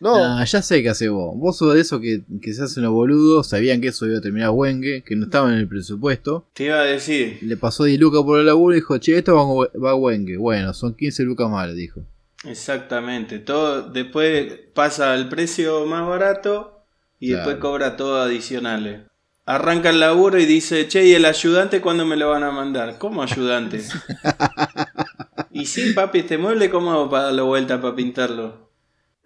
No, 0.00 0.14
Ah, 0.16 0.44
ya 0.44 0.60
sé 0.62 0.82
qué 0.82 0.90
haces 0.90 1.08
vos. 1.10 1.34
Vos 1.36 1.56
sos 1.56 1.74
de 1.74 1.80
esos 1.80 2.00
que, 2.00 2.22
que 2.42 2.52
se 2.52 2.62
hacen 2.64 2.82
los 2.82 2.92
boludos, 2.92 3.48
sabían 3.48 3.80
que 3.80 3.88
eso 3.88 4.06
iba 4.06 4.18
a 4.18 4.20
terminar 4.20 4.50
wengue, 4.50 5.02
que 5.04 5.16
no 5.16 5.24
estaba 5.24 5.48
en 5.52 5.58
el 5.58 5.68
presupuesto. 5.68 6.46
Te 6.52 6.64
iba 6.64 6.80
a 6.80 6.84
decir. 6.84 7.38
Le 7.42 7.56
pasó 7.56 7.84
10 7.84 7.98
lucas 8.00 8.22
por 8.22 8.38
el 8.40 8.46
laburo 8.46 8.74
y 8.74 8.80
dijo, 8.80 8.98
che, 8.98 9.16
esto 9.18 9.34
va, 9.34 9.68
va 9.82 9.90
a 9.92 9.94
wengue. 9.94 10.36
Bueno, 10.36 10.74
son 10.74 10.94
15 10.94 11.22
lucas 11.24 11.48
más, 11.50 11.66
le 11.68 11.74
dijo. 11.74 12.00
Exactamente. 12.44 13.38
Todo, 13.38 13.82
después 13.90 14.52
pasa 14.74 15.12
al 15.14 15.28
precio 15.28 15.86
más 15.86 16.06
barato 16.06 16.84
y 17.18 17.28
Claro. 17.28 17.44
después 17.48 17.60
cobra 17.62 17.96
todo 17.96 18.20
adicionales. 18.20 19.00
Arranca 19.46 19.90
el 19.90 20.00
laburo 20.00 20.38
y 20.40 20.44
dice, 20.44 20.88
che, 20.88 21.06
¿y 21.06 21.14
el 21.14 21.24
ayudante 21.24 21.80
cuándo 21.80 22.04
me 22.04 22.16
lo 22.16 22.30
van 22.30 22.42
a 22.42 22.50
mandar? 22.50 22.98
¿Cómo 22.98 23.22
ayudante? 23.22 23.80
y 25.52 25.66
sí, 25.66 25.92
papi, 25.92 26.18
este 26.20 26.36
mueble, 26.38 26.68
¿cómo 26.70 26.90
hago 26.92 27.08
para 27.10 27.24
darle 27.24 27.42
vuelta 27.42 27.80
para 27.80 27.94
pintarlo? 27.94 28.65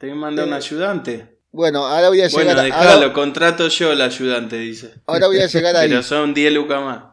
Te 0.00 0.06
que 0.06 0.14
mandar 0.14 0.46
un 0.46 0.54
Eh, 0.54 0.56
ayudante. 0.56 1.38
bueno, 1.52 1.86
ahora 1.86 2.08
voy 2.08 2.22
a 2.22 2.28
llegar 2.28 2.44
Bueno, 2.46 2.60
a- 2.60 2.64
dejalo, 2.64 2.90
ahora, 3.02 3.12
contrato 3.12 3.68
yo 3.68 3.92
el 3.92 4.00
ayudante, 4.00 4.56
dice. 4.56 4.94
ahora 5.06 5.26
voy 5.26 5.38
a 5.40 5.46
llegar 5.46 5.76
ahí. 5.76 5.88
Pero 5.90 6.02
son 6.02 6.32
10 6.32 6.52
lucas 6.54 6.82
más. 6.82 7.04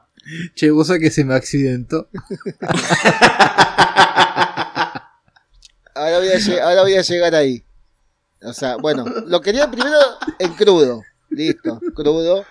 Che, 0.55 0.71
vos 0.71 0.87
sabés 0.87 1.01
que 1.03 1.11
se 1.11 1.25
me 1.25 1.35
accidentó. 1.35 2.07
Ahora 5.95 6.19
voy, 6.19 6.27
a 6.29 6.35
lle- 6.37 6.59
ahora 6.61 6.81
voy 6.83 6.93
a 6.93 7.01
llegar 7.01 7.33
ahí. 7.35 7.63
O 8.43 8.53
sea, 8.53 8.77
bueno, 8.77 9.03
lo 9.25 9.41
quería 9.41 9.69
primero 9.71 9.97
en 10.37 10.53
crudo. 10.53 11.01
Listo, 11.31 11.79
crudo. 11.95 12.45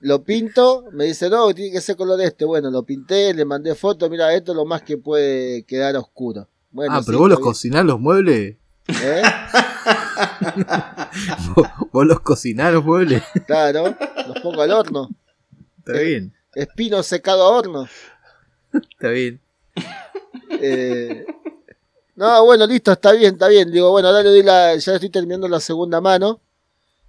Lo 0.00 0.24
pinto, 0.24 0.84
me 0.92 1.04
dice, 1.04 1.30
no, 1.30 1.54
tiene 1.54 1.70
que 1.72 1.80
ser 1.80 1.94
color 1.96 2.20
este. 2.20 2.44
Bueno, 2.44 2.70
lo 2.70 2.82
pinté, 2.82 3.32
le 3.34 3.44
mandé 3.44 3.74
foto, 3.76 4.10
mira, 4.10 4.34
esto 4.34 4.50
es 4.52 4.56
lo 4.56 4.64
más 4.64 4.82
que 4.82 4.98
puede 4.98 5.62
quedar 5.64 5.96
oscuro. 5.96 6.48
Bueno, 6.72 6.92
ah, 6.94 7.00
sí, 7.00 7.04
pero 7.06 7.18
vos 7.20 7.30
los 7.30 7.38
cocinás 7.40 7.84
los 7.84 8.00
muebles. 8.00 8.56
¿Eh? 8.88 9.22
¿Vos, 11.54 11.66
vos 11.92 12.06
los 12.06 12.20
cocinás 12.20 12.72
los 12.72 12.84
muebles. 12.84 13.22
Claro, 13.46 13.96
los 14.28 14.40
pongo 14.40 14.62
al 14.62 14.72
horno. 14.72 15.08
Está 15.78 16.00
Eh. 16.00 16.04
bien, 16.04 16.34
Espino 16.54 17.02
secado 17.02 17.42
a 17.42 17.48
horno. 17.50 17.88
está 18.72 19.08
bien. 19.10 19.40
Eh, 20.50 21.26
no, 22.14 22.44
bueno, 22.44 22.66
listo, 22.66 22.92
está 22.92 23.12
bien, 23.12 23.34
está 23.34 23.48
bien. 23.48 23.70
Digo, 23.70 23.90
bueno, 23.90 24.08
ahora 24.08 24.22
le 24.22 24.30
doy 24.30 24.42
la, 24.42 24.74
ya 24.76 24.94
estoy 24.94 25.10
terminando 25.10 25.48
la 25.48 25.60
segunda 25.60 26.00
mano. 26.00 26.40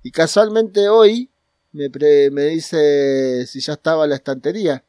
Y 0.04 0.12
casualmente 0.12 0.90
hoy 0.90 1.30
me, 1.72 1.90
pre- 1.90 2.30
me 2.32 2.44
dice 2.46 3.46
si 3.48 3.60
ya 3.62 3.74
estaba 3.74 4.06
la 4.08 4.16
estantería. 4.16 4.84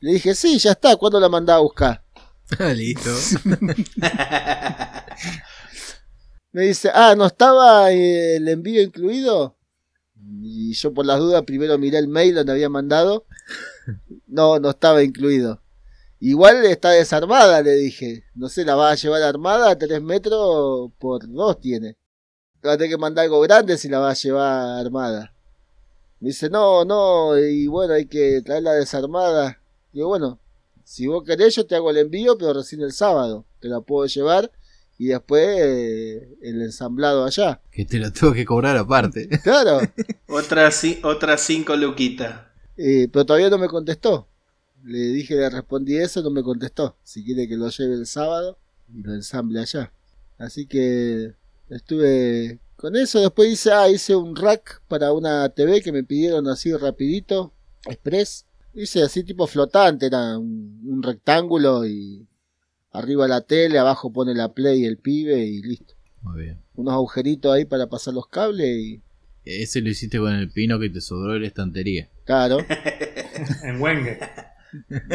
Le 0.00 0.12
dije, 0.12 0.34
sí, 0.34 0.58
ya 0.58 0.72
está, 0.72 0.96
¿cuándo 0.96 1.18
la 1.18 1.28
mandaba 1.28 1.58
a 1.60 1.62
buscar? 1.62 2.02
Ah, 2.58 2.74
listo. 2.74 3.08
Me 6.54 6.62
dice, 6.62 6.88
ah, 6.94 7.16
¿no 7.16 7.26
estaba 7.26 7.90
eh, 7.90 8.36
el 8.36 8.46
envío 8.46 8.80
incluido? 8.80 9.56
Y 10.40 10.72
yo 10.74 10.94
por 10.94 11.04
las 11.04 11.18
dudas 11.18 11.42
primero 11.42 11.76
miré 11.78 11.98
el 11.98 12.06
mail 12.06 12.36
donde 12.36 12.52
había 12.52 12.68
mandado. 12.68 13.26
No, 14.26 14.58
no 14.58 14.70
estaba 14.70 15.02
incluido. 15.02 15.60
Igual 16.18 16.64
está 16.64 16.90
desarmada, 16.90 17.60
le 17.60 17.72
dije. 17.72 18.24
No 18.34 18.48
sé, 18.48 18.64
la 18.64 18.74
va 18.76 18.90
a 18.90 18.94
llevar 18.94 19.22
armada 19.22 19.70
a 19.70 19.78
3 19.78 20.00
metros 20.00 20.90
por 20.98 21.28
2 21.28 21.60
tiene. 21.60 21.96
Va 22.64 22.72
a 22.72 22.76
tener 22.76 22.90
que 22.90 22.98
mandar 22.98 23.24
algo 23.24 23.40
grande 23.40 23.76
si 23.76 23.88
la 23.88 23.98
va 23.98 24.10
a 24.10 24.14
llevar 24.14 24.78
armada. 24.78 25.34
Me 26.20 26.28
dice, 26.28 26.48
no, 26.48 26.84
no, 26.84 27.38
y 27.38 27.66
bueno, 27.66 27.94
hay 27.94 28.06
que 28.06 28.42
traerla 28.42 28.72
desarmada. 28.72 29.60
Digo, 29.92 30.08
bueno, 30.08 30.40
si 30.84 31.06
vos 31.06 31.22
querés 31.24 31.54
yo 31.56 31.66
te 31.66 31.76
hago 31.76 31.90
el 31.90 31.98
envío, 31.98 32.38
pero 32.38 32.54
recién 32.54 32.80
el 32.80 32.92
sábado. 32.92 33.44
Te 33.60 33.68
la 33.68 33.80
puedo 33.80 34.06
llevar 34.06 34.50
y 34.98 35.06
después 35.06 35.44
eh, 35.60 36.36
el 36.42 36.62
ensamblado 36.62 37.24
allá. 37.24 37.60
Que 37.70 37.84
te 37.84 37.98
lo 37.98 38.12
tengo 38.12 38.32
que 38.32 38.44
cobrar 38.44 38.76
aparte. 38.76 39.28
Claro, 39.42 39.80
Otras 40.28 40.82
ci- 40.84 41.00
otras 41.02 41.40
5 41.42 41.76
luquitas. 41.76 42.42
eh, 42.76 43.08
pero 43.12 43.24
todavía 43.26 43.50
no 43.50 43.58
me 43.58 43.68
contestó. 43.68 44.28
Le 44.84 44.98
dije, 44.98 45.34
le 45.36 45.48
respondí 45.50 45.96
eso, 45.96 46.22
no 46.22 46.30
me 46.30 46.42
contestó. 46.42 46.96
Si 47.02 47.24
quiere 47.24 47.48
que 47.48 47.56
lo 47.56 47.68
lleve 47.70 47.94
el 47.94 48.06
sábado 48.06 48.58
y 48.94 49.02
lo 49.02 49.14
ensamble 49.14 49.60
allá. 49.60 49.90
Así 50.38 50.66
que 50.66 51.32
estuve 51.70 52.58
con 52.76 52.94
eso. 52.96 53.20
Después 53.20 53.50
hice, 53.50 53.72
ah, 53.72 53.88
hice 53.88 54.14
un 54.14 54.36
rack 54.36 54.82
para 54.88 55.12
una 55.12 55.48
TV 55.48 55.80
que 55.80 55.92
me 55.92 56.04
pidieron 56.04 56.48
así 56.48 56.72
rapidito, 56.76 57.52
express. 57.86 58.44
Hice 58.74 59.02
así 59.02 59.22
tipo 59.22 59.46
flotante, 59.46 60.06
era 60.06 60.36
un, 60.36 60.80
un 60.84 61.02
rectángulo 61.02 61.86
y 61.86 62.26
arriba 62.94 63.28
la 63.28 63.42
tele, 63.42 63.78
abajo 63.78 64.10
pone 64.12 64.34
la 64.34 64.52
play 64.54 64.82
y 64.82 64.86
el 64.86 64.96
pibe 64.96 65.44
y 65.44 65.60
listo. 65.62 65.94
Muy 66.22 66.40
bien. 66.44 66.60
Unos 66.74 66.94
agujeritos 66.94 67.52
ahí 67.54 67.66
para 67.66 67.86
pasar 67.88 68.14
los 68.14 68.26
cables 68.28 68.66
y 68.78 69.02
Ese 69.44 69.82
lo 69.82 69.90
hiciste 69.90 70.18
con 70.18 70.32
el 70.34 70.50
pino 70.50 70.78
que 70.80 70.88
te 70.88 71.02
sobró 71.02 71.34
de 71.34 71.40
la 71.40 71.46
estantería. 71.46 72.08
claro. 72.24 72.58
En 73.64 73.80
Wenge. 73.82 74.18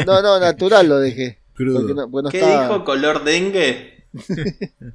No, 0.06 0.22
no, 0.22 0.40
natural 0.40 0.88
lo 0.88 1.00
dejé. 1.00 1.40
Crudo. 1.54 1.80
Porque 1.80 1.94
no, 1.94 2.12
porque 2.12 2.24
no 2.26 2.30
¿Qué 2.30 2.40
estaba- 2.40 2.68
dijo? 2.68 2.84
¿Color 2.86 3.24
dengue? 3.24 4.06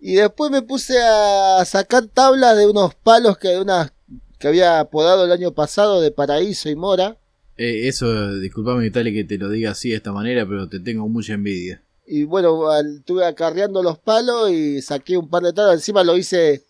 Y 0.00 0.14
después 0.14 0.50
me 0.50 0.62
puse 0.62 0.96
a 1.02 1.64
sacar 1.64 2.06
tablas 2.06 2.56
de 2.56 2.66
unos 2.68 2.94
palos 2.94 3.36
que, 3.36 3.48
de 3.48 3.60
unas, 3.60 3.92
que 4.38 4.46
había 4.48 4.84
podado 4.84 5.24
el 5.24 5.32
año 5.32 5.52
pasado 5.52 6.00
de 6.00 6.12
Paraíso 6.12 6.68
y 6.70 6.76
Mora. 6.76 7.17
Eh, 7.58 7.88
eso, 7.88 8.34
disculpame 8.38 8.86
Italia 8.86 9.12
que 9.12 9.24
te 9.24 9.36
lo 9.36 9.48
diga 9.50 9.72
así 9.72 9.90
de 9.90 9.96
esta 9.96 10.12
manera, 10.12 10.46
pero 10.46 10.68
te 10.68 10.78
tengo 10.80 11.08
mucha 11.08 11.34
envidia. 11.34 11.82
Y 12.06 12.24
bueno, 12.24 12.70
al- 12.70 12.98
estuve 12.98 13.26
acarreando 13.26 13.82
los 13.82 13.98
palos 13.98 14.50
y 14.50 14.80
saqué 14.80 15.16
un 15.18 15.28
par 15.28 15.42
de 15.42 15.52
tablas. 15.52 15.74
Encima 15.74 16.02
lo 16.04 16.16
hice 16.16 16.64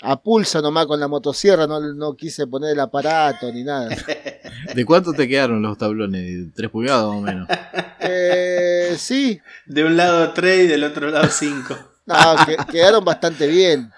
a 0.00 0.20
pulso 0.20 0.60
nomás 0.60 0.86
con 0.86 0.98
la 0.98 1.06
motosierra, 1.06 1.66
no, 1.68 1.78
no 1.80 2.16
quise 2.16 2.46
poner 2.48 2.70
el 2.72 2.80
aparato 2.80 3.52
ni 3.52 3.62
nada. 3.62 3.94
¿De 4.74 4.84
cuánto 4.84 5.12
te 5.12 5.28
quedaron 5.28 5.62
los 5.62 5.78
tablones? 5.78 6.52
¿Tres 6.54 6.70
pulgadas 6.70 7.06
más 7.06 7.16
o 7.16 7.20
menos? 7.20 7.48
Eh, 8.00 8.94
sí, 8.98 9.40
De 9.66 9.84
un 9.84 9.96
lado 9.96 10.32
3 10.32 10.64
y 10.64 10.66
del 10.66 10.82
otro 10.84 11.10
llado 11.10 11.28
5. 11.28 11.76
no, 12.06 12.16
que- 12.46 12.56
quedaron 12.72 13.04
bastante 13.04 13.46
bien. 13.46 13.92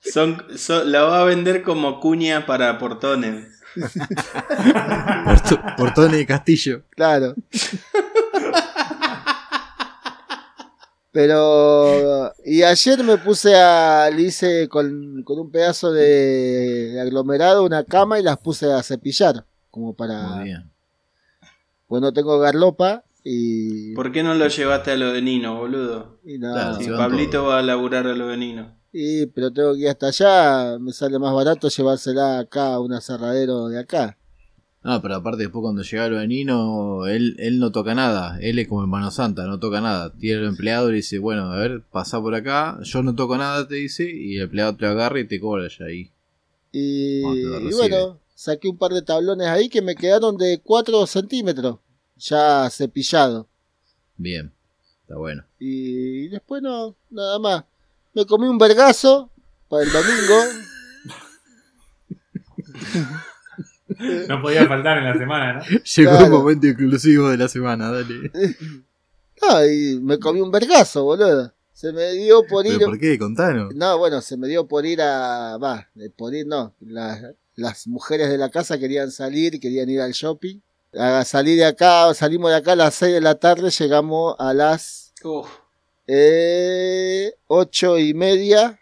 Son, 0.00 0.44
son- 0.56 0.92
la 0.92 1.02
va 1.02 1.22
a 1.22 1.24
vender 1.24 1.62
como 1.62 1.98
cuña 1.98 2.46
para 2.46 2.78
portones. 2.78 3.57
Portones 5.76 6.12
de 6.12 6.26
Castillo. 6.26 6.82
Claro. 6.90 7.34
Pero. 11.12 12.32
Y 12.44 12.62
ayer 12.62 13.02
me 13.04 13.16
puse 13.18 13.54
a. 13.56 14.10
Le 14.10 14.22
hice 14.22 14.68
con, 14.68 15.22
con 15.24 15.38
un 15.38 15.50
pedazo 15.50 15.92
de, 15.92 16.90
de 16.92 17.00
aglomerado 17.00 17.64
una 17.64 17.84
cama 17.84 18.18
y 18.18 18.22
las 18.22 18.38
puse 18.38 18.70
a 18.72 18.82
cepillar. 18.82 19.44
Como 19.70 19.94
para. 19.94 20.22
Muy 20.36 20.44
bien. 20.44 20.70
Pues 21.86 22.02
no 22.02 22.12
tengo 22.12 22.38
garlopa 22.38 23.04
y. 23.24 23.94
¿Por 23.94 24.12
qué 24.12 24.22
no 24.22 24.34
lo 24.34 24.46
llevaste 24.48 24.90
a 24.92 24.96
lo 24.96 25.12
de 25.12 25.22
Nino, 25.22 25.56
boludo? 25.56 26.18
y 26.24 26.38
nada. 26.38 26.76
Claro, 26.76 26.84
Si 26.84 26.90
Pablito 26.90 27.44
va 27.44 27.58
a 27.60 27.62
laburar 27.62 28.06
a 28.06 28.14
lo 28.14 28.28
de 28.28 28.36
Nino. 28.36 28.77
Y, 28.92 29.26
pero 29.26 29.52
tengo 29.52 29.74
que 29.74 29.80
ir 29.80 29.88
hasta 29.88 30.08
allá. 30.08 30.78
Me 30.78 30.92
sale 30.92 31.18
más 31.18 31.34
barato 31.34 31.68
llevársela 31.68 32.38
acá 32.38 32.74
a 32.74 32.80
un 32.80 32.92
aserradero 32.92 33.68
de 33.68 33.78
acá. 33.78 34.16
No, 34.82 35.02
pero 35.02 35.16
aparte 35.16 35.42
después 35.42 35.60
cuando 35.60 35.82
llega 35.82 36.08
lo 36.08 36.18
de 36.18 36.28
Nino, 36.28 37.06
él, 37.06 37.36
él 37.38 37.58
no 37.58 37.72
toca 37.72 37.94
nada. 37.94 38.38
Él 38.40 38.58
es 38.58 38.68
como 38.68 38.84
en 38.84 38.88
mano 38.88 39.10
santa, 39.10 39.46
no 39.46 39.58
toca 39.58 39.80
nada. 39.80 40.12
Tiene 40.14 40.40
el 40.40 40.46
empleado 40.46 40.88
y 40.88 40.92
le 40.92 40.96
dice, 40.96 41.18
bueno, 41.18 41.52
a 41.52 41.58
ver, 41.58 41.82
pasa 41.90 42.20
por 42.20 42.34
acá. 42.34 42.78
Yo 42.82 43.02
no 43.02 43.14
toco 43.14 43.36
nada, 43.36 43.66
te 43.68 43.74
dice. 43.74 44.10
Y 44.10 44.36
el 44.36 44.44
empleado 44.44 44.76
te 44.76 44.86
agarra 44.86 45.20
y 45.20 45.26
te 45.26 45.40
cobra 45.40 45.68
ya 45.68 45.84
ahí. 45.84 46.10
Y, 46.72 47.24
Ah, 47.24 47.60
y 47.60 47.74
bueno, 47.74 48.20
saqué 48.34 48.68
un 48.68 48.78
par 48.78 48.92
de 48.92 49.02
tablones 49.02 49.48
ahí 49.48 49.68
que 49.68 49.82
me 49.82 49.94
quedaron 49.96 50.36
de 50.36 50.60
4 50.62 51.06
centímetros. 51.06 51.78
Ya 52.16 52.68
cepillado. 52.70 53.48
Bien, 54.16 54.52
está 55.02 55.16
bueno. 55.16 55.44
Y 55.58 56.28
después 56.28 56.62
no, 56.62 56.94
nada 57.10 57.38
más. 57.38 57.64
Me 58.14 58.26
comí 58.26 58.46
un 58.48 58.58
vergazo 58.58 59.30
para 59.68 59.84
el 59.84 59.92
domingo. 59.92 60.42
No 64.28 64.42
podía 64.42 64.66
faltar 64.66 64.98
en 64.98 65.04
la 65.04 65.14
semana, 65.14 65.54
¿no? 65.54 65.62
Llegó 65.64 66.10
Claro. 66.10 66.24
el 66.26 66.30
momento 66.30 66.66
inclusivo 66.66 67.28
de 67.30 67.36
la 67.36 67.48
semana, 67.48 67.90
dale. 67.90 68.30
No, 69.42 69.64
y 69.70 69.98
me 70.00 70.18
comí 70.18 70.40
un 70.40 70.50
vergazo, 70.50 71.04
boludo. 71.04 71.52
Se 71.72 71.92
me 71.92 72.12
dio 72.12 72.44
por 72.46 72.66
ir. 72.66 72.74
¿Pero 72.78 72.86
por 72.90 72.98
qué? 72.98 73.18
Contanos. 73.18 73.74
No, 73.74 73.98
bueno, 73.98 74.20
se 74.20 74.36
me 74.36 74.48
dio 74.48 74.66
por 74.66 74.84
ir 74.84 75.00
a. 75.00 75.56
Va, 75.58 75.88
por 76.16 76.34
ir 76.34 76.46
no. 76.46 76.74
Las, 76.80 77.22
las 77.54 77.86
mujeres 77.86 78.28
de 78.30 78.36
la 78.38 78.50
casa 78.50 78.78
querían 78.78 79.10
salir, 79.12 79.60
querían 79.60 79.88
ir 79.88 80.00
al 80.00 80.12
shopping. 80.12 80.60
A 80.98 81.24
salir 81.24 81.56
de 81.58 81.66
acá, 81.66 82.12
salimos 82.14 82.50
de 82.50 82.56
acá 82.56 82.72
a 82.72 82.76
las 82.76 82.94
6 82.96 83.14
de 83.14 83.20
la 83.20 83.34
tarde, 83.36 83.70
llegamos 83.70 84.34
a 84.38 84.54
las 84.54 85.12
Uf, 85.22 85.46
eh, 86.08 87.34
8 87.46 87.98
y 87.98 88.14
media 88.14 88.80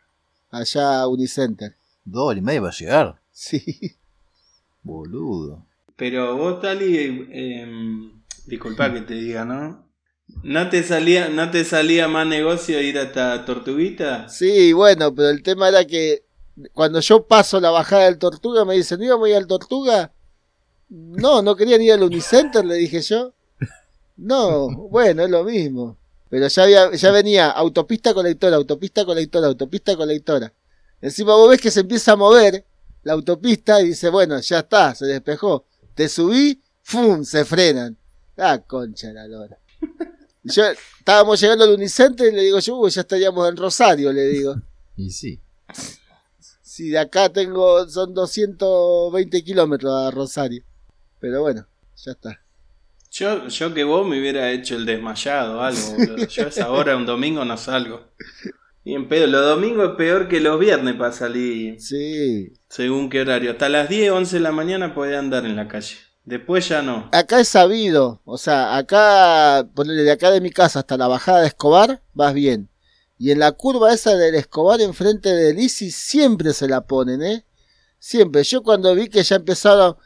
allá 0.51 1.01
a 1.01 1.09
Unicenter. 1.09 1.77
Dos 2.05 2.29
horas 2.29 2.39
y 2.39 2.43
media 2.43 2.61
para 2.61 2.73
llegar. 2.73 3.21
Sí. 3.33 3.97
Boludo. 4.83 5.67
pero 5.97 6.37
vos, 6.37 6.63
Tali, 6.63 7.27
eh, 7.31 8.11
disculpa 8.47 8.93
que 8.95 9.01
te 9.03 9.15
diga, 9.15 9.45
¿no? 9.45 9.85
¿No 10.43 10.69
te 10.71 10.83
salía, 10.83 11.29
no 11.29 11.51
te 11.51 11.65
salía 11.65 12.09
más 12.09 12.27
negocio 12.27 12.81
ir 12.81 12.99
hasta 12.99 13.45
Tortuguita? 13.45 14.29
Sí, 14.29 14.73
bueno, 14.73 15.15
pero 15.15 15.29
el 15.31 15.43
tema 15.43 15.69
era 15.69 15.85
que 15.85 16.25
cuando 16.73 17.01
yo 17.01 17.27
paso 17.27 17.61
la 17.61 17.71
bajada 17.71 18.05
del 18.05 18.19
Tortuga 18.19 18.65
me 18.65 18.75
dicen, 18.75 18.99
¿no 18.99 19.05
íbamos 19.05 19.27
a 19.27 19.31
ir 19.31 19.37
al 19.37 19.47
Tortuga? 19.47 20.13
No, 20.89 21.43
no 21.43 21.57
querían 21.57 21.83
ir 21.83 21.93
al 21.93 22.03
Unicenter, 22.05 22.65
le 22.65 22.77
dije 22.77 23.01
yo. 23.03 23.33
No, 24.17 24.69
bueno, 24.89 25.25
es 25.25 25.31
lo 25.31 25.45
mismo. 25.45 25.99
Pero 26.29 26.49
ya, 26.49 26.63
había, 26.63 26.93
ya 26.93 27.11
venía 27.13 27.51
autopista 27.51 28.13
colectora, 28.13 28.57
autopista 28.57 29.05
colectora, 29.05 29.47
autopista 29.47 29.97
colectora. 29.97 30.53
Encima 31.01 31.35
vos 31.35 31.51
ves 31.51 31.61
que 31.61 31.71
se 31.71 31.81
empieza 31.81 32.13
a 32.13 32.17
mover 32.17 32.65
la 33.05 33.13
autopista 33.13 33.81
y 33.81 33.89
dice, 33.89 34.09
bueno, 34.09 34.41
ya 34.41 34.61
está, 34.61 34.95
se 34.95 35.07
despejó. 35.07 35.67
Te 35.95 36.09
subí, 36.09 36.61
¡fum! 36.83 37.23
se 37.25 37.45
frenan. 37.45 37.97
Ah, 38.37 38.59
concha 38.67 39.09
de 39.09 39.15
la 39.15 39.29
lora. 39.29 39.59
Y 40.43 40.51
Yo, 40.51 40.65
estábamos 40.99 41.41
llegando 41.41 41.65
al 41.65 41.71
Unicenter 41.75 42.33
y 42.33 42.37
le 42.37 42.43
digo 42.43 42.59
yo, 42.59 42.77
"Uy, 42.77 42.91
ya 42.91 43.01
estaríamos 43.03 43.49
en 43.49 43.57
Rosario, 43.57 44.13
le 44.13 44.25
digo. 44.27 44.55
Y 44.97 45.11
sí. 45.11 45.41
Si 46.63 46.89
de 46.89 46.99
acá 46.99 47.29
tengo, 47.31 47.87
son 47.89 48.15
220 48.15 49.45
kilómetros 49.45 49.93
a 49.95 50.11
Rosario. 50.11 50.63
Pero 51.21 51.43
bueno, 51.43 51.67
ya 51.97 52.13
está. 52.13 52.41
Yo, 53.19 53.49
yo 53.49 53.73
que 53.73 53.83
vos 53.85 54.07
me 54.07 54.21
hubiera 54.21 54.51
hecho 54.51 54.77
el 54.77 54.85
desmayado 54.85 55.59
o 55.59 55.61
algo, 55.63 55.81
boludo. 55.97 56.27
Yo 56.27 56.45
a 56.45 56.49
esa 56.49 56.71
hora 56.71 56.97
un 56.97 57.07
domingo 57.07 57.45
no 57.47 57.57
salgo. 57.57 58.01
Y 58.85 58.95
en 58.95 59.09
pedo, 59.09 59.27
los 59.27 59.43
domingos 59.43 59.91
es 59.91 59.97
peor 59.97 60.29
que 60.29 60.39
los 60.39 60.61
viernes 60.61 60.97
para 60.97 61.13
salir 61.13 61.81
Sí. 61.81 62.53
según 62.69 63.09
qué 63.09 63.23
horario. 63.23 63.53
Hasta 63.53 63.71
las 63.71 63.89
10, 63.89 64.11
11 64.13 64.37
de 64.37 64.41
la 64.43 64.53
mañana 64.53 64.95
podés 64.95 65.17
andar 65.19 65.47
en 65.47 65.57
la 65.57 65.67
calle. 65.67 65.97
Después 66.25 66.69
ya 66.69 66.83
no. 66.83 67.09
Acá 67.13 67.41
es 67.41 67.49
sabido, 67.49 68.21
o 68.25 68.37
sea, 68.37 68.77
acá, 68.77 69.67
ponele 69.75 70.03
de 70.03 70.11
acá 70.11 70.31
de 70.31 70.43
mi 70.43 70.51
casa 70.51 70.81
hasta 70.81 70.99
la 70.99 71.09
bajada 71.09 71.41
de 71.41 71.47
Escobar, 71.47 72.03
vas 72.13 72.35
bien. 72.35 72.69
Y 73.19 73.31
en 73.31 73.39
la 73.39 73.53
curva 73.53 73.95
esa 73.95 74.15
del 74.15 74.35
Escobar 74.35 74.81
enfrente 74.83 75.31
del 75.31 75.59
Isi 75.59 75.91
siempre 75.91 76.53
se 76.53 76.69
la 76.69 76.83
ponen, 76.83 77.23
¿eh? 77.23 77.47
Siempre. 77.99 78.43
Yo 78.45 78.63
cuando 78.63 78.95
vi 78.95 79.09
que 79.09 79.23
ya 79.23 79.37
empezaron 79.37 79.97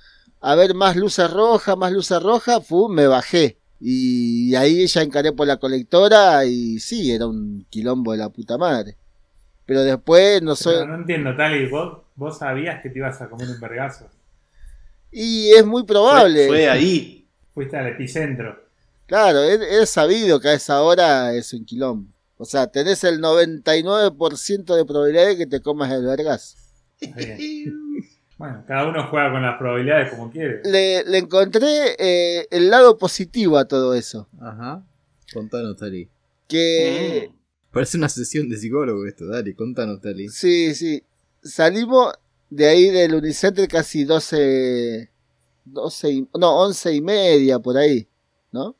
a 0.40 0.54
ver 0.54 0.74
más 0.74 0.96
luces 0.96 1.30
rojas, 1.30 1.76
más 1.76 1.92
luces 1.92 2.22
rojas, 2.22 2.66
fu, 2.66 2.88
me 2.88 3.06
bajé. 3.06 3.58
Y 3.80 4.54
ahí 4.54 4.86
ya 4.86 5.02
encaré 5.02 5.32
por 5.32 5.46
la 5.46 5.58
colectora 5.58 6.44
y 6.44 6.78
sí, 6.80 7.12
era 7.12 7.26
un 7.26 7.66
quilombo 7.70 8.12
de 8.12 8.18
la 8.18 8.28
puta 8.28 8.58
madre. 8.58 8.96
Pero 9.66 9.82
después 9.82 10.42
no 10.42 10.56
soy... 10.56 10.74
Pero 10.74 10.88
no 10.88 10.96
entiendo, 10.96 11.36
Tali, 11.36 11.66
vos, 11.66 11.98
vos 12.16 12.38
sabías 12.38 12.82
que 12.82 12.90
te 12.90 12.98
ibas 12.98 13.20
a 13.22 13.28
comer 13.28 13.48
un 13.48 13.60
vergazo. 13.60 14.08
Y 15.10 15.50
es 15.50 15.64
muy 15.64 15.84
probable. 15.84 16.46
Fue, 16.46 16.56
fue 16.56 16.68
ahí. 16.68 17.26
Fuiste 17.54 17.76
al 17.76 17.86
epicentro. 17.88 18.64
Claro, 19.06 19.42
es, 19.42 19.60
es 19.60 19.90
sabido 19.90 20.40
que 20.40 20.48
a 20.48 20.54
esa 20.54 20.82
hora 20.82 21.32
es 21.34 21.52
un 21.52 21.64
quilombo. 21.64 22.10
O 22.36 22.44
sea, 22.44 22.66
tenés 22.68 23.04
el 23.04 23.20
99% 23.20 24.76
de 24.76 24.84
probabilidad 24.84 25.26
de 25.26 25.36
que 25.36 25.46
te 25.46 25.60
comas 25.60 25.92
el 25.92 26.04
vergas. 26.04 26.56
Bueno, 28.40 28.64
cada 28.66 28.88
uno 28.88 29.06
juega 29.10 29.30
con 29.32 29.42
las 29.42 29.58
probabilidades 29.58 30.10
como 30.10 30.30
quiere. 30.30 30.62
Le, 30.64 31.04
le 31.04 31.18
encontré 31.18 31.94
eh, 31.98 32.46
el 32.50 32.70
lado 32.70 32.96
positivo 32.96 33.58
a 33.58 33.66
todo 33.66 33.92
eso. 33.94 34.26
Ajá. 34.40 34.82
Contanos, 35.32 35.76
Tali. 35.76 36.08
Que, 36.48 37.28
Mm. 37.30 37.36
Parece 37.70 37.98
una 37.98 38.08
sesión 38.08 38.48
de 38.48 38.56
psicólogo 38.56 39.06
esto, 39.06 39.26
dale, 39.28 39.54
contanos, 39.54 40.00
Tali. 40.00 40.28
sí, 40.30 40.74
sí. 40.74 41.04
Salimos 41.42 42.14
de 42.48 42.66
ahí 42.66 42.88
del 42.88 43.14
Unicenter 43.14 43.68
casi 43.68 44.04
12, 44.04 45.08
12 45.66 46.10
y- 46.10 46.28
no, 46.38 46.56
11 46.62 46.92
y 46.94 47.00
media 47.02 47.58
por 47.60 47.76
ahí, 47.76 48.08
¿no? 48.52 48.74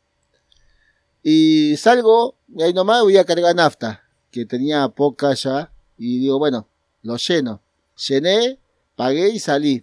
Y 1.22 1.76
salgo, 1.76 2.34
y 2.48 2.62
ahí 2.62 2.72
nomás 2.72 3.02
voy 3.02 3.16
a 3.18 3.24
cargar 3.24 3.54
nafta, 3.54 4.02
que 4.30 4.46
tenía 4.46 4.88
poca 4.88 5.34
ya, 5.34 5.70
y 5.98 6.18
digo, 6.20 6.38
bueno, 6.38 6.66
lo 7.02 7.16
lleno. 7.16 7.60
Llené, 8.08 8.58
pagué 9.00 9.30
y 9.30 9.38
salí. 9.38 9.82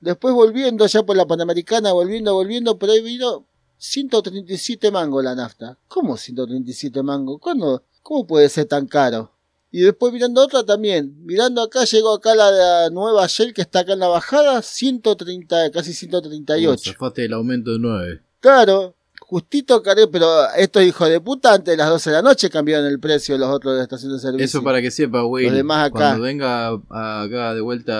Después 0.00 0.32
volviendo 0.32 0.86
ya 0.86 1.02
por 1.02 1.14
la 1.18 1.26
Panamericana, 1.26 1.92
volviendo, 1.92 2.32
volviendo, 2.32 2.78
por 2.78 2.88
ahí 2.88 3.02
vino 3.02 3.44
137 3.76 4.90
mangos 4.90 5.22
la 5.22 5.34
nafta. 5.34 5.76
¿Cómo 5.86 6.16
137 6.16 7.02
mangos? 7.02 7.40
¿Cuándo? 7.42 7.84
¿Cómo 8.02 8.26
puede 8.26 8.48
ser 8.48 8.64
tan 8.64 8.86
caro? 8.86 9.34
Y 9.70 9.82
después 9.82 10.14
mirando 10.14 10.42
otra 10.42 10.64
también. 10.64 11.14
Mirando 11.26 11.60
acá, 11.60 11.84
llegó 11.84 12.14
acá 12.14 12.34
la, 12.34 12.84
de 12.84 12.90
nueva 12.90 13.26
Shell 13.26 13.52
que 13.52 13.60
está 13.60 13.80
acá 13.80 13.92
en 13.92 13.98
la 13.98 14.08
bajada, 14.08 14.62
130, 14.62 15.70
casi 15.70 15.92
138. 15.92 16.92
Zafaste 16.92 17.26
el 17.26 17.34
aumento 17.34 17.72
de 17.72 17.78
9. 17.80 18.22
Claro, 18.40 18.96
justito 19.30 19.82
pero 20.10 20.26
estos 20.56 20.82
hijos 20.82 21.06
de 21.08 21.20
puta 21.20 21.52
antes 21.52 21.72
de 21.72 21.76
las 21.76 21.90
12 21.90 22.10
de 22.10 22.16
la 22.16 22.22
noche 22.22 22.48
cambiaron 22.48 22.86
el 22.86 22.98
precio 22.98 23.34
de 23.34 23.40
los 23.40 23.48
otros 23.50 23.74
de 23.74 23.78
la 23.78 23.82
estación 23.84 24.12
de 24.12 24.18
servicio. 24.18 24.44
Eso 24.44 24.62
para 24.64 24.80
que 24.80 24.90
sepa, 24.90 25.20
güey. 25.20 25.44
Los 25.44 25.54
demás 25.54 25.86
acá. 25.88 25.92
Cuando 25.98 26.22
venga 26.22 26.68
acá 26.68 27.54
de 27.54 27.60
vuelta 27.60 27.94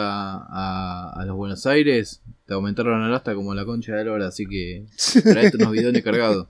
a, 0.48 1.12
a 1.14 1.24
los 1.26 1.36
Buenos 1.36 1.66
Aires, 1.66 2.22
te 2.46 2.54
aumentaron 2.54 3.00
la 3.02 3.08
nafta 3.08 3.34
como 3.34 3.54
la 3.54 3.66
concha 3.66 3.94
de 3.94 4.04
la 4.06 4.12
hora, 4.12 4.28
así 4.28 4.46
que 4.46 4.86
traete 5.22 5.58
unos 5.58 5.72
bidones 5.72 6.02
cargados. 6.02 6.46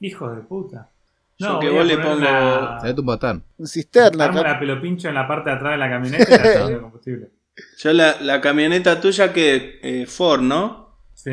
Hijos 0.00 0.34
de 0.36 0.42
puta. 0.42 0.88
Yo 1.36 1.60
que 1.60 1.68
voy 1.68 1.76
a 1.76 1.78
vos 1.80 1.86
le 1.86 1.96
poner 1.98 2.08
pongo- 2.08 2.16
una- 2.18 2.78
Traete 2.80 3.00
un 3.00 3.06
batán. 3.06 3.44
Un 3.58 3.66
cisterna. 3.66 4.24
Armo 4.24 4.40
acá. 4.40 4.52
la 4.54 4.58
pelo 4.58 4.80
pincho 4.80 5.08
en 5.08 5.14
la 5.14 5.28
parte 5.28 5.50
de 5.50 5.56
atrás 5.56 5.72
de 5.72 5.78
la 5.78 5.90
camioneta 5.90 6.24
y 6.24 6.30
la 6.30 6.36
estación 6.44 6.72
de 6.72 6.80
combustible. 6.80 7.30
Yo 7.78 7.92
la, 7.92 8.16
la 8.22 8.40
camioneta 8.40 9.00
tuya 9.00 9.32
que 9.32 9.78
eh, 9.82 10.06
Ford, 10.06 10.40
¿no? 10.40 10.96
Sí. 11.14 11.32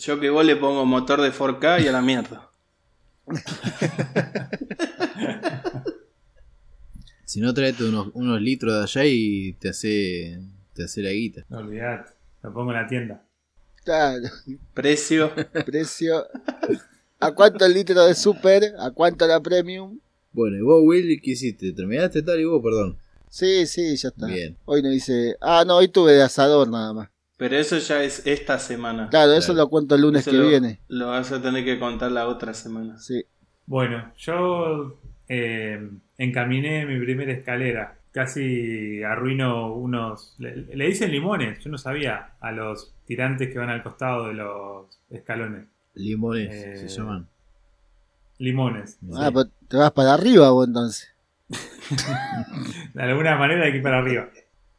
Yo 0.00 0.18
que 0.18 0.30
vos 0.30 0.44
le 0.46 0.56
pongo 0.56 0.86
motor 0.86 1.20
de 1.20 1.30
4K 1.30 1.84
y 1.84 1.88
a 1.88 1.92
la 1.92 2.00
mierda. 2.00 2.50
Si 7.26 7.40
no, 7.40 7.52
traete 7.52 7.84
unos, 7.84 8.08
unos 8.14 8.40
litros 8.40 8.74
de 8.74 8.82
allá 8.82 9.04
y 9.04 9.52
te 9.52 9.68
hace, 9.68 10.40
te 10.72 10.84
hace 10.84 11.02
la 11.02 11.10
guita. 11.10 11.44
No 11.50 11.58
olvidate, 11.58 12.12
lo 12.42 12.52
pongo 12.52 12.72
en 12.72 12.78
la 12.78 12.86
tienda. 12.88 13.22
Claro, 13.84 14.26
Precio. 14.72 15.32
precio. 15.66 16.26
¿A 17.20 17.32
cuánto 17.32 17.66
el 17.66 17.74
litro 17.74 18.06
de 18.06 18.14
super? 18.14 18.74
¿A 18.78 18.90
cuánto 18.90 19.26
la 19.26 19.38
premium? 19.38 20.00
Bueno, 20.32 20.56
y 20.56 20.62
vos, 20.62 20.80
Will, 20.82 21.20
¿qué 21.22 21.32
hiciste? 21.32 21.72
¿Terminaste 21.72 22.22
tal 22.22 22.40
y 22.40 22.46
vos, 22.46 22.62
perdón? 22.62 22.96
Sí, 23.28 23.66
sí, 23.66 23.96
ya 23.96 24.08
está. 24.08 24.26
Bien. 24.26 24.56
Hoy 24.64 24.82
no 24.82 24.88
dice. 24.88 25.36
Ah, 25.42 25.62
no, 25.66 25.76
hoy 25.76 25.88
tuve 25.88 26.12
de 26.12 26.22
asador 26.22 26.68
nada 26.68 26.94
más. 26.94 27.10
Pero 27.40 27.56
eso 27.56 27.78
ya 27.78 28.04
es 28.04 28.24
esta 28.26 28.58
semana. 28.58 29.08
Claro, 29.08 29.32
eso 29.32 29.52
Claro. 29.54 29.64
lo 29.64 29.70
cuento 29.70 29.94
el 29.94 30.02
lunes 30.02 30.20
Eso 30.20 30.30
que 30.30 30.36
lo, 30.36 30.46
viene. 30.48 30.78
Lo 30.88 31.06
vas 31.08 31.32
a 31.32 31.40
tener 31.40 31.64
que 31.64 31.78
contar 31.78 32.12
la 32.12 32.28
otra 32.28 32.52
semana. 32.52 32.98
Sí. 32.98 33.24
Bueno, 33.64 34.12
yo 34.18 35.00
eh, 35.26 35.90
encaminé 36.18 36.84
mi 36.84 37.00
primera 37.00 37.32
escalera. 37.32 37.96
Casi 38.12 39.02
arruino 39.02 39.72
unos. 39.74 40.34
Le, 40.38 40.54
le 40.76 40.86
dicen 40.86 41.10
limones, 41.10 41.64
yo 41.64 41.70
no 41.70 41.78
sabía, 41.78 42.32
a 42.40 42.52
los 42.52 42.92
tirantes 43.06 43.50
que 43.50 43.58
van 43.58 43.70
al 43.70 43.82
costado 43.82 44.26
de 44.28 44.34
los 44.34 44.86
escalones. 45.08 45.64
Limones 45.94 46.52
Eh, 46.52 46.76
se 46.76 46.88
llaman. 46.88 47.26
Limones. 48.38 48.98
Ah, 49.14 49.28
sí. 49.28 49.32
pero 49.34 49.48
te 49.66 49.76
vas 49.78 49.92
para 49.92 50.12
arriba 50.12 50.50
vos 50.50 50.66
entonces. 50.66 51.08
De 52.94 53.02
alguna 53.02 53.36
manera 53.36 53.64
hay 53.64 53.70
que 53.72 53.78
ir 53.78 53.82
para 53.82 53.98
arriba. 53.98 54.28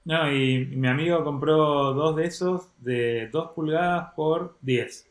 No, 0.03 0.31
y 0.31 0.65
mi 0.65 0.87
amigo 0.87 1.23
compró 1.23 1.93
dos 1.93 2.15
de 2.15 2.25
esos 2.25 2.69
de 2.83 3.29
2 3.31 3.51
pulgadas 3.51 4.13
por 4.15 4.57
10. 4.61 5.07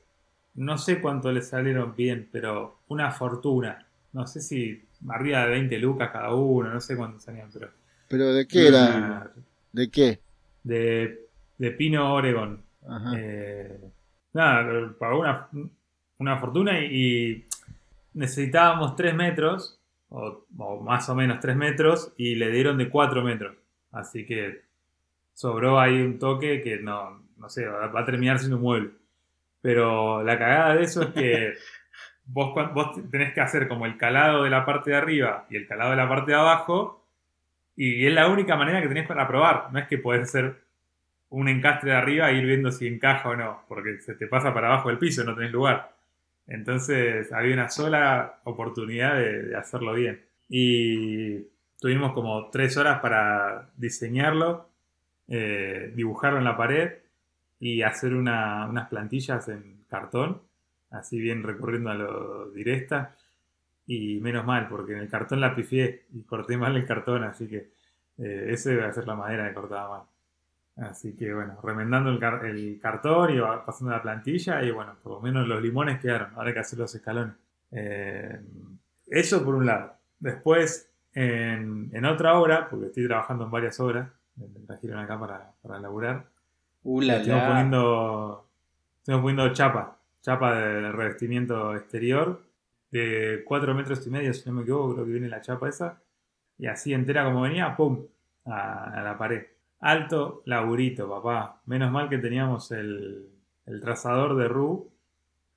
No 0.54 0.78
sé 0.78 1.00
cuánto 1.00 1.30
le 1.30 1.42
salieron 1.42 1.94
bien, 1.94 2.28
pero 2.32 2.80
una 2.88 3.12
fortuna. 3.12 3.86
No 4.12 4.26
sé 4.26 4.40
si 4.40 4.82
arriba 5.08 5.44
de 5.44 5.50
20 5.50 5.78
lucas 5.78 6.10
cada 6.10 6.34
uno, 6.34 6.70
no 6.70 6.80
sé 6.80 6.96
cuánto 6.96 7.20
salían, 7.20 7.48
pero. 7.52 7.68
¿Pero 8.08 8.32
de 8.34 8.46
qué 8.46 8.66
era? 8.66 8.96
Una- 8.96 9.30
¿De 9.72 9.90
qué? 9.90 10.20
De, 10.62 11.20
de 11.58 11.70
Pino 11.72 12.12
Oregon. 12.14 12.60
Ajá. 12.88 13.12
Eh, 13.16 13.78
nada, 14.32 14.92
pagó 14.98 15.20
una, 15.20 15.48
una 16.18 16.38
fortuna 16.38 16.80
y, 16.80 16.86
y 17.36 17.44
necesitábamos 18.14 18.96
3 18.96 19.14
metros, 19.14 19.78
o, 20.08 20.44
o 20.58 20.80
más 20.80 21.08
o 21.08 21.14
menos 21.14 21.40
3 21.40 21.56
metros, 21.56 22.12
y 22.16 22.34
le 22.34 22.50
dieron 22.50 22.76
de 22.78 22.90
4 22.90 23.22
metros. 23.22 23.56
Así 23.92 24.26
que 24.26 24.62
sobró 25.40 25.80
ahí 25.80 26.02
un 26.02 26.18
toque 26.18 26.60
que 26.60 26.80
no, 26.80 27.22
no 27.38 27.48
sé, 27.48 27.64
va, 27.64 27.86
a 27.86 28.04
terminar 28.04 28.38
siendo 28.38 28.58
un 28.58 28.62
mueble. 28.62 28.90
Pero 29.62 30.22
la 30.22 30.38
cagada 30.38 30.74
de 30.74 30.82
eso 30.82 31.02
es 31.02 31.08
que 31.14 31.54
vos, 32.26 32.52
vos 32.74 33.10
tenés 33.10 33.32
que 33.32 33.40
hacer 33.40 33.66
como 33.66 33.86
el 33.86 33.96
calado 33.96 34.44
de 34.44 34.50
la 34.50 34.66
parte 34.66 34.90
de 34.90 34.96
arriba 34.96 35.46
y 35.48 35.56
el 35.56 35.66
calado 35.66 35.92
de 35.92 35.96
la 35.96 36.06
parte 36.06 36.32
de 36.32 36.36
abajo, 36.36 37.06
y 37.74 38.06
es 38.06 38.12
la 38.12 38.28
única 38.28 38.54
manera 38.54 38.82
que 38.82 38.88
tenés 38.88 39.08
para 39.08 39.26
probar. 39.26 39.72
No 39.72 39.78
es 39.78 39.88
que 39.88 39.96
podés 39.96 40.24
hacer 40.24 40.56
un 41.30 41.48
encastre 41.48 41.92
de 41.92 41.96
arriba 41.96 42.30
e 42.30 42.36
ir 42.36 42.44
viendo 42.44 42.70
si 42.70 42.86
encaja 42.86 43.30
o 43.30 43.36
no, 43.36 43.64
porque 43.66 43.98
se 44.00 44.14
te 44.16 44.26
pasa 44.26 44.52
para 44.52 44.66
abajo 44.66 44.90
del 44.90 44.98
piso, 44.98 45.24
no 45.24 45.34
tenés 45.34 45.52
lugar. 45.52 45.96
Entonces 46.48 47.32
había 47.32 47.54
una 47.54 47.70
sola 47.70 48.40
oportunidad 48.44 49.14
de, 49.16 49.44
de 49.44 49.56
hacerlo 49.56 49.94
bien. 49.94 50.20
Y 50.50 51.46
tuvimos 51.80 52.12
como 52.12 52.50
tres 52.50 52.76
horas 52.76 53.00
para 53.00 53.70
diseñarlo, 53.78 54.69
eh, 55.30 55.92
dibujarlo 55.96 56.38
en 56.38 56.44
la 56.44 56.56
pared 56.58 56.92
y 57.60 57.82
hacer 57.82 58.14
una- 58.14 58.66
unas 58.68 58.88
plantillas 58.88 59.48
en 59.48 59.84
cartón, 59.88 60.42
así 60.90 61.18
bien 61.20 61.42
recurriendo 61.42 61.90
a 61.90 61.94
lo 61.94 62.50
directa. 62.50 63.16
Y 63.86 64.20
menos 64.20 64.44
mal, 64.46 64.68
porque 64.68 64.92
en 64.92 64.98
el 65.00 65.08
cartón 65.10 65.40
la 65.40 65.54
pifié 65.54 66.06
y 66.12 66.22
corté 66.22 66.56
mal 66.56 66.76
el 66.76 66.86
cartón, 66.86 67.24
así 67.24 67.48
que 67.48 67.70
eh, 68.18 68.46
ese 68.50 68.74
iba 68.74 68.86
a 68.86 68.92
ser 68.92 69.06
la 69.06 69.16
madera 69.16 69.48
que 69.48 69.54
cortaba 69.54 69.88
mal. 69.98 70.06
Así 70.90 71.14
que 71.16 71.34
bueno, 71.34 71.58
remendando 71.62 72.10
el, 72.10 72.18
car- 72.18 72.42
cartón 72.80 73.30
y 73.34 73.38
va 73.38 73.64
pasando 73.66 73.92
la 73.92 74.02
plantilla 74.02 74.62
y 74.62 74.70
bueno, 74.70 74.96
por 75.02 75.12
lo 75.12 75.20
menos 75.20 75.46
los 75.48 75.60
limones 75.62 76.00
quedaron. 76.00 76.30
Ahora 76.34 76.48
hay 76.48 76.54
que 76.54 76.60
hacer 76.60 76.78
los 76.78 76.94
escalones. 76.94 77.34
Eh, 77.72 78.40
eso 79.06 79.44
por 79.44 79.54
un 79.56 79.66
lado. 79.66 79.94
Después, 80.18 80.90
en, 81.14 81.90
en 81.92 82.04
otra 82.04 82.38
obra, 82.38 82.68
porque 82.70 82.86
estoy 82.86 83.06
trabajando 83.06 83.44
en 83.44 83.50
varias 83.50 83.78
obras, 83.80 84.08
me 84.48 84.66
trajeron 84.66 84.98
acá 84.98 85.18
para, 85.18 85.52
para 85.62 85.78
laburar. 85.80 86.26
Uh, 86.82 87.00
la, 87.02 87.16
Estuvimos 87.16 87.42
la. 87.42 87.48
poniendo, 87.48 88.48
estuvimos 88.98 89.22
poniendo 89.22 89.52
chapa, 89.52 89.98
chapa 90.22 90.54
de 90.54 90.92
revestimiento 90.92 91.74
exterior 91.74 92.42
de 92.90 93.42
4 93.46 93.74
metros 93.74 94.06
y 94.06 94.10
medio, 94.10 94.34
si 94.34 94.48
no 94.48 94.56
me 94.56 94.62
equivoco, 94.62 94.94
creo 94.94 95.04
que 95.04 95.12
viene 95.12 95.28
la 95.28 95.40
chapa 95.40 95.68
esa. 95.68 96.00
Y 96.58 96.66
así 96.66 96.92
entera 96.92 97.24
como 97.24 97.42
venía, 97.42 97.76
¡pum! 97.76 98.06
A, 98.46 99.00
a 99.00 99.02
la 99.02 99.16
pared. 99.16 99.46
Alto 99.80 100.42
laburito, 100.44 101.08
papá. 101.08 101.60
Menos 101.66 101.90
mal 101.90 102.08
que 102.08 102.18
teníamos 102.18 102.70
el, 102.72 103.28
el 103.66 103.80
trazador 103.80 104.36
de 104.36 104.48
RU, 104.48 104.90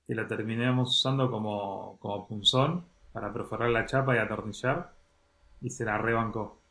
que 0.08 0.15
lo 0.15 0.28
terminamos 0.28 0.98
usando 0.98 1.30
como, 1.30 1.98
como 2.00 2.28
punzón 2.28 2.86
para 3.12 3.34
perforar 3.34 3.69
la 3.69 3.86
chapa 3.86 4.15
y 4.15 4.19
atornillar. 4.19 4.91
Y 5.62 5.69
se 5.69 5.86
la 5.86 5.98
rebancó. 5.98 6.62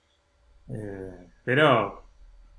Eh, 0.69 1.29
pero 1.45 2.02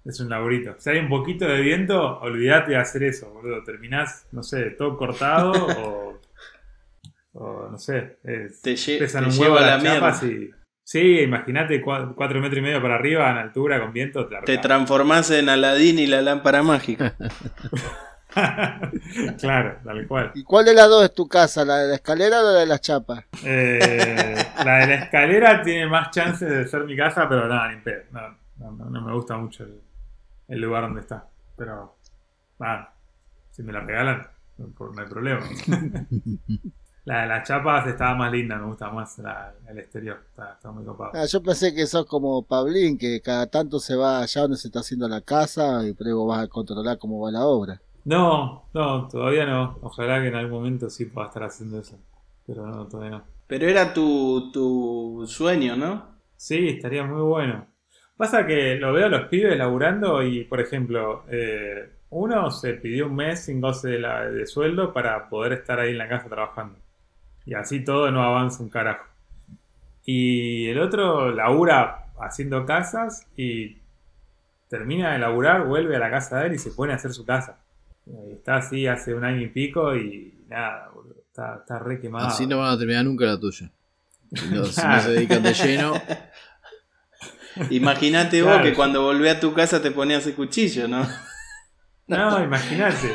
es 0.06 0.20
un 0.20 0.30
laburito. 0.30 0.76
Si 0.80 0.90
hay 0.90 1.00
un 1.00 1.10
poquito 1.10 1.46
de 1.46 1.62
viento, 1.62 2.20
olvídate 2.20 2.72
de 2.72 2.78
hacer 2.78 3.04
eso, 3.04 3.30
boludo. 3.32 3.64
Terminás, 3.64 4.28
no 4.32 4.44
sé, 4.44 4.72
todo 4.72 4.98
cortado 4.98 5.52
o, 5.78 6.20
o 7.34 7.68
no 7.72 7.78
sé. 7.78 8.18
es- 8.24 8.62
Te, 8.62 8.74
lle- 8.74 9.00
pesan 9.00 9.24
te 9.24 9.30
un 9.30 9.36
lleva 9.36 9.46
huevo 9.56 9.60
la 9.60 9.78
las 9.78 9.84
chapas 9.84 10.24
mierda. 10.24 10.46
y. 10.46 10.52
Sí, 10.86 11.20
imagínate 11.22 11.82
cua- 11.82 12.14
cuatro 12.14 12.42
metros 12.42 12.60
y 12.60 12.62
medio 12.62 12.82
para 12.82 12.96
arriba 12.96 13.32
en 13.32 13.38
altura 13.38 13.80
con 13.80 13.94
viento. 13.94 14.28
Te, 14.28 14.34
la 14.36 14.42
Te 14.42 14.58
transformás 14.58 15.32
en 15.32 15.48
Aladín 15.48 15.98
y 15.98 16.08
la 16.08 16.22
lámpara 16.22 16.62
mágica. 16.62 17.16
claro, 19.40 19.78
tal 19.84 20.08
cual. 20.08 20.32
¿Y 20.36 20.44
cuál 20.44 20.66
de 20.66 20.74
las 20.74 20.90
dos 20.90 21.04
es 21.06 21.14
tu 21.14 21.28
casa? 21.28 21.64
¿La 21.64 21.78
de 21.78 21.88
la 21.90 21.96
escalera 21.96 22.42
o 22.42 22.44
la 22.44 22.60
de 22.60 22.66
las 22.66 22.82
chapas? 22.82 23.24
Eh, 23.46 24.36
la 24.66 24.78
de 24.80 24.88
la 24.88 24.96
escalera 24.96 25.62
tiene 25.62 25.88
más 25.88 26.12
chances 26.12 26.50
de 26.50 26.68
ser 26.68 26.84
mi 26.84 26.96
casa, 26.98 27.28
pero 27.30 27.48
nada, 27.48 27.72
ni 27.72 27.80
pedo. 27.82 28.04
No, 28.12 28.22
no, 28.58 28.72
no- 28.72 28.90
no 28.90 29.02
me 29.02 29.14
gusta 29.14 29.38
mucho 29.38 29.64
el, 29.64 29.80
el 30.48 30.62
lugar 30.62 30.84
donde 30.84 31.02
está. 31.02 31.28
Pero, 31.56 31.96
nada, 32.60 32.94
si 33.52 33.64
me 33.64 33.74
la 33.74 33.82
regalan, 33.82 34.28
no, 34.58 34.68
no 34.92 35.02
hay 35.02 35.08
problema. 35.08 35.42
la 37.06 37.22
de 37.22 37.28
las 37.28 37.48
chapas 37.48 37.86
estaba 37.88 38.16
más 38.16 38.32
linda, 38.32 38.58
me 38.58 38.66
gusta 38.66 38.90
más 38.90 39.18
la- 39.20 39.54
el 39.68 39.80
exterior. 39.80 40.24
Está, 40.30 40.54
está 40.54 40.72
muy 40.72 40.86
copado. 40.86 41.12
Ah, 41.14 41.26
yo 41.26 41.42
pensé 41.44 41.74
que 41.74 41.86
sos 41.86 42.06
como 42.06 42.44
Pablín, 42.44 42.98
que 42.98 43.22
cada 43.22 43.48
tanto 43.48 43.80
se 43.80 43.96
va 43.96 44.22
allá 44.22 44.42
donde 44.42 44.58
se 44.58 44.68
está 44.70 44.80
haciendo 44.80 45.08
la 45.08 45.22
casa 45.22 45.84
y 45.86 45.96
luego 46.00 46.26
vas 46.28 46.44
a 46.44 46.48
controlar 46.48 46.98
cómo 46.98 47.20
va 47.22 47.32
la 47.32 47.46
obra. 47.46 47.82
No, 48.06 48.64
no, 48.74 49.08
todavía 49.08 49.46
no. 49.46 49.78
Ojalá 49.82 50.22
que 50.22 50.28
en 50.30 50.36
algún 50.36 50.60
momento 50.60 50.90
sí 50.90 51.06
pueda 51.06 51.28
estar 51.28 51.44
haciendo 51.44 51.80
eso. 51.80 51.98
Pero 52.46 52.66
no, 52.68 52.88
todavía 52.88 53.18
no. 53.18 53.24
Pero 53.48 53.68
era 53.68 53.94
tu, 53.94 54.52
tu 54.52 55.26
sueño, 55.28 55.76
¿no? 55.76 56.06
Sí, 56.36 56.68
estaría 56.70 57.04
muy 57.06 57.22
bueno. 57.22 57.66
Pasa 58.24 58.46
que 58.46 58.76
lo 58.76 58.94
veo 58.94 59.08
a 59.08 59.10
los 59.10 59.28
pibes 59.28 59.58
laburando 59.58 60.24
y, 60.24 60.46
por 60.46 60.62
ejemplo, 60.62 61.26
eh, 61.30 61.90
uno 62.12 62.52
se 62.52 62.74
pidió 62.76 63.08
un 63.08 63.16
mes 63.18 63.44
sin 63.44 63.60
goce 63.60 63.90
de, 63.90 64.00
la- 64.00 64.30
de 64.32 64.46
sueldo 64.48 64.94
para 64.94 65.28
poder 65.28 65.52
estar 65.52 65.78
ahí 65.78 65.92
en 65.92 65.98
la 65.98 66.08
casa 66.08 66.30
trabajando. 66.30 66.80
Y 67.46 67.54
así 67.54 67.84
todo 67.84 68.12
no 68.12 68.24
avanza 68.24 68.64
un 68.64 68.70
carajo. 68.70 69.06
Y 70.06 70.68
el 70.70 70.80
otro 70.80 71.32
labura 71.32 72.06
haciendo 72.18 72.66
casas 72.66 73.28
y 73.36 73.78
termina 74.70 75.12
de 75.12 75.20
laburar, 75.20 75.66
vuelve 75.66 75.98
a 75.98 76.00
la 76.00 76.10
casa 76.10 76.40
de 76.40 76.48
él 76.48 76.54
y 76.54 76.60
se 76.60 76.72
pone 76.72 76.94
a 76.94 76.96
hacer 76.96 77.12
su 77.12 77.26
casa. 77.26 77.60
Y 78.08 78.32
está 78.36 78.56
así 78.56 78.88
hace 78.88 79.14
un 79.14 79.26
año 79.26 79.42
y 79.42 79.48
pico 79.48 79.94
y 79.98 80.34
nada, 80.48 80.92
está, 81.28 81.56
está 81.60 81.78
re 81.80 82.00
quemado. 82.00 82.28
Así 82.28 82.48
no 82.48 82.60
van 82.60 82.72
a 82.74 82.78
terminar 82.78 83.04
nunca 83.04 83.26
la 83.26 83.38
tuya. 83.38 83.70
Si 84.34 84.48
no, 84.48 84.64
si 84.64 84.82
no 84.88 85.00
se 85.02 85.10
dedican 85.12 85.44
de 85.44 85.54
lleno. 85.54 85.94
Imagínate 87.70 88.42
vos 88.42 88.62
que 88.62 88.74
cuando 88.74 89.02
volvés 89.04 89.36
a 89.38 89.40
tu 89.40 89.54
casa 89.54 89.82
te 89.82 89.92
ponías 89.92 90.26
el 90.28 90.34
cuchillo, 90.34 90.88
¿no? 90.88 91.08
No, 92.08 92.44
imagínate. 92.44 93.12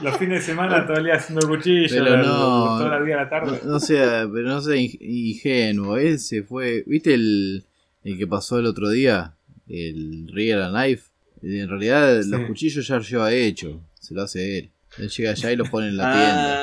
Los 0.00 0.16
fines 0.16 0.40
de 0.40 0.52
semana 0.52 0.86
todo 0.86 0.96
el 0.96 1.04
día 1.04 1.14
haciendo 1.16 1.46
cuchillo, 1.46 1.88
Pero 2.04 2.16
no. 2.18 2.24
toda 2.78 2.98
la 2.98 3.04
día 3.04 3.16
a 3.20 3.24
la 3.24 3.28
tarde. 3.30 3.60
No, 3.64 3.72
no 3.72 3.80
sea, 3.80 4.26
pero 4.32 4.48
no 4.48 4.60
sea 4.62 4.76
ing- 4.76 4.96
ingenuo. 5.00 5.96
Ese 5.98 6.42
fue. 6.42 6.84
¿Viste 6.86 7.12
el, 7.14 7.64
el 8.04 8.16
que 8.18 8.26
pasó 8.26 8.58
el 8.58 8.66
otro 8.66 8.88
día? 8.88 9.34
El 9.68 10.30
Real 10.32 10.72
Knife. 10.72 11.10
En 11.42 11.68
realidad, 11.68 12.22
Sí. 12.22 12.30
los 12.30 12.40
cuchillos 12.46 12.86
ya 12.86 12.96
los 12.96 13.10
lleva 13.10 13.32
hecho. 13.32 13.80
Se 14.00 14.14
lo 14.14 14.22
hace 14.22 14.58
él. 14.58 14.70
Él 14.98 15.08
llega 15.10 15.30
allá 15.32 15.52
y 15.52 15.56
los 15.56 15.68
pone 15.68 15.88
en 15.88 15.96
la 15.96 16.12
tienda. 16.12 16.56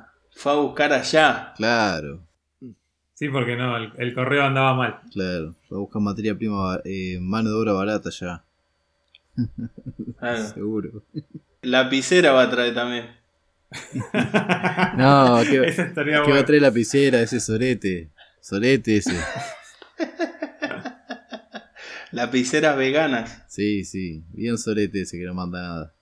Ah, 0.00 0.12
fue 0.34 0.52
a 0.52 0.54
buscar 0.56 0.92
allá. 0.92 1.52
Claro, 1.56 2.20
Sí, 3.14 3.28
porque 3.28 3.56
no, 3.56 3.76
el, 3.76 3.92
el 3.96 4.12
correo 4.14 4.42
andaba 4.44 4.74
mal. 4.74 5.00
claro. 5.12 5.54
Va 5.72 5.76
a 5.76 5.80
buscar 5.80 6.02
materia 6.02 6.36
prima, 6.36 6.80
eh, 6.84 7.18
mano 7.20 7.50
de 7.50 7.56
obra 7.56 7.72
barata 7.72 8.10
ya. 8.10 8.42
Claro. 10.18 10.46
Seguro. 10.54 11.02
Lapicera 11.62 12.32
va 12.32 12.42
a 12.42 12.50
traer 12.50 12.74
también. 12.74 13.06
No, 14.96 15.40
¿qué, 15.48 15.64
Esa 15.66 15.82
estaría 15.84 16.22
qué 16.22 16.30
va 16.30 16.38
a 16.40 16.44
traer 16.44 16.62
lapicera 16.62 17.20
ese 17.20 17.40
sorete? 17.40 18.10
Sorete 18.40 18.96
ese. 18.98 19.12
Lapiceras 22.12 22.76
veganas. 22.76 23.42
Sí, 23.48 23.84
sí. 23.84 24.22
Bien 24.32 24.56
sorete 24.58 25.02
ese 25.02 25.18
que 25.18 25.24
no 25.24 25.34
manda 25.34 25.60
nada. 25.60 25.92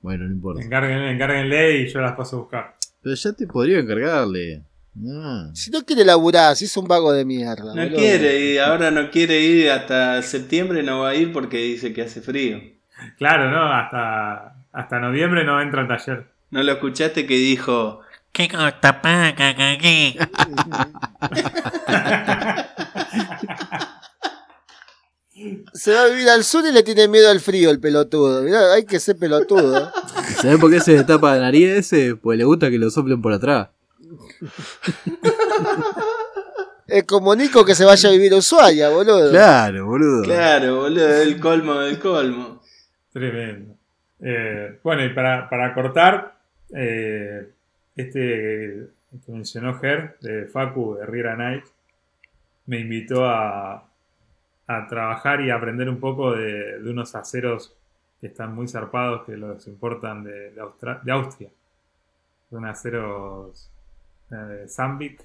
Bueno, 0.00 0.24
no 0.24 0.32
importa. 0.34 0.62
Encárguenle, 0.62 1.10
encárguenle 1.12 1.78
y 1.78 1.88
yo 1.88 2.00
las 2.00 2.14
paso 2.14 2.36
a 2.36 2.40
buscar. 2.40 2.74
Pero 3.02 3.14
ya 3.14 3.32
te 3.32 3.46
podría 3.46 3.78
encargarle. 3.78 4.62
Ah. 4.96 5.50
Si 5.54 5.70
no 5.70 5.84
quiere 5.84 6.04
laburar, 6.04 6.54
si 6.56 6.66
es 6.66 6.76
un 6.76 6.86
vago 6.86 7.12
de 7.12 7.24
mierda. 7.24 7.74
No 7.74 7.82
boludo. 7.82 7.96
quiere 7.96 8.52
y 8.52 8.58
ahora 8.58 8.90
no 8.90 9.10
quiere 9.10 9.40
ir 9.40 9.70
hasta 9.70 10.22
septiembre, 10.22 10.82
no 10.82 11.00
va 11.00 11.10
a 11.10 11.14
ir 11.14 11.32
porque 11.32 11.58
dice 11.58 11.92
que 11.92 12.02
hace 12.02 12.20
frío. 12.20 12.60
Claro, 13.18 13.50
¿no? 13.50 13.72
Hasta, 13.72 14.54
hasta 14.72 15.00
noviembre 15.00 15.44
no 15.44 15.60
entra 15.60 15.80
al 15.82 15.88
taller. 15.88 16.28
¿No 16.50 16.62
lo 16.62 16.72
escuchaste 16.72 17.26
que 17.26 17.34
dijo? 17.34 18.00
¿Qué 18.30 18.48
costa 18.48 19.02
paca, 19.02 19.54
caquí? 19.56 20.16
Se 25.72 25.92
va 25.92 26.04
a 26.04 26.06
vivir 26.06 26.28
al 26.28 26.44
sur 26.44 26.64
y 26.66 26.72
le 26.72 26.82
tiene 26.82 27.08
miedo 27.08 27.28
al 27.30 27.40
frío 27.40 27.70
el 27.70 27.80
pelotudo. 27.80 28.42
Mirá, 28.42 28.72
hay 28.72 28.84
que 28.84 29.00
ser 29.00 29.16
pelotudo. 29.18 29.92
¿Sabes 30.40 30.58
por 30.58 30.70
qué 30.70 30.80
se 30.80 30.92
le 30.96 31.04
tapa 31.04 31.34
la 31.34 31.40
nariz 31.42 31.68
ese? 31.68 32.16
Pues 32.16 32.38
le 32.38 32.44
gusta 32.44 32.70
que 32.70 32.78
lo 32.78 32.88
soplen 32.90 33.20
por 33.20 33.32
atrás. 33.32 33.68
Es 36.86 37.04
como 37.04 37.34
Nico 37.34 37.64
que 37.64 37.74
se 37.74 37.84
vaya 37.84 38.08
a 38.08 38.12
vivir 38.12 38.32
a 38.34 38.36
Ushuaia, 38.36 38.90
boludo. 38.90 39.30
Claro, 39.30 39.86
boludo. 39.86 40.22
Claro, 40.24 40.76
boludo, 40.80 41.08
el 41.22 41.40
colmo 41.40 41.74
del 41.80 41.98
colmo. 41.98 42.60
Tremendo. 43.12 43.74
Eh, 44.20 44.78
bueno, 44.82 45.04
y 45.04 45.08
para, 45.14 45.48
para 45.48 45.72
cortar, 45.74 46.36
eh, 46.74 47.48
este 47.96 48.88
que 49.24 49.32
mencionó 49.32 49.78
Ger, 49.78 50.16
de 50.20 50.46
Facu, 50.46 50.96
de 50.96 51.06
Riera 51.06 51.36
Night, 51.36 51.64
me 52.66 52.80
invitó 52.80 53.24
a, 53.24 53.86
a 54.66 54.86
trabajar 54.88 55.40
y 55.40 55.50
aprender 55.50 55.88
un 55.88 56.00
poco 56.00 56.32
de, 56.32 56.80
de 56.80 56.90
unos 56.90 57.14
aceros 57.14 57.72
que 58.20 58.26
están 58.26 58.54
muy 58.54 58.66
zarpados, 58.68 59.24
que 59.24 59.36
los 59.36 59.66
importan 59.68 60.24
de, 60.24 60.50
de, 60.50 60.60
Austra- 60.60 61.00
de 61.02 61.12
Austria. 61.12 61.48
Son 62.50 62.64
aceros 62.66 63.70
eh, 64.34 64.66
Zambic 64.68 65.22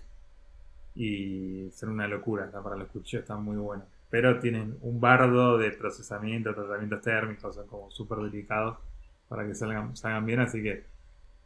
y 0.96 1.70
son 1.76 1.90
una 1.90 2.08
locura, 2.08 2.46
está 2.46 2.62
para 2.62 2.76
los 2.76 2.88
cuchillos 2.90 3.22
están 3.24 3.44
muy 3.44 3.58
buenos. 3.58 3.86
Pero 4.10 4.40
tienen 4.40 4.76
un 4.82 5.00
bardo 5.00 5.58
de 5.58 5.72
procesamiento, 5.72 6.54
tratamientos 6.56 7.02
térmicos, 7.02 7.56
son 7.56 7.68
como 7.68 7.92
súper 7.92 8.20
delicados 8.20 8.78
para 9.28 9.46
que 9.46 9.54
salgan, 9.54 9.96
salgan 9.96 10.26
bien, 10.26 10.40
así 10.40 10.64
que 10.64 10.84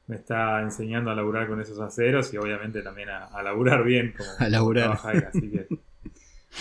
me 0.07 0.15
está 0.17 0.61
enseñando 0.61 1.11
a 1.11 1.15
laburar 1.15 1.47
con 1.47 1.59
esos 1.61 1.79
aceros 1.79 2.33
y 2.33 2.37
obviamente 2.37 2.81
también 2.81 3.09
a, 3.09 3.25
a 3.25 3.43
laburar 3.43 3.83
bien 3.83 4.13
como, 4.17 4.29
A 4.39 4.49
laburar. 4.49 4.91
así 5.27 5.49
que 5.51 5.67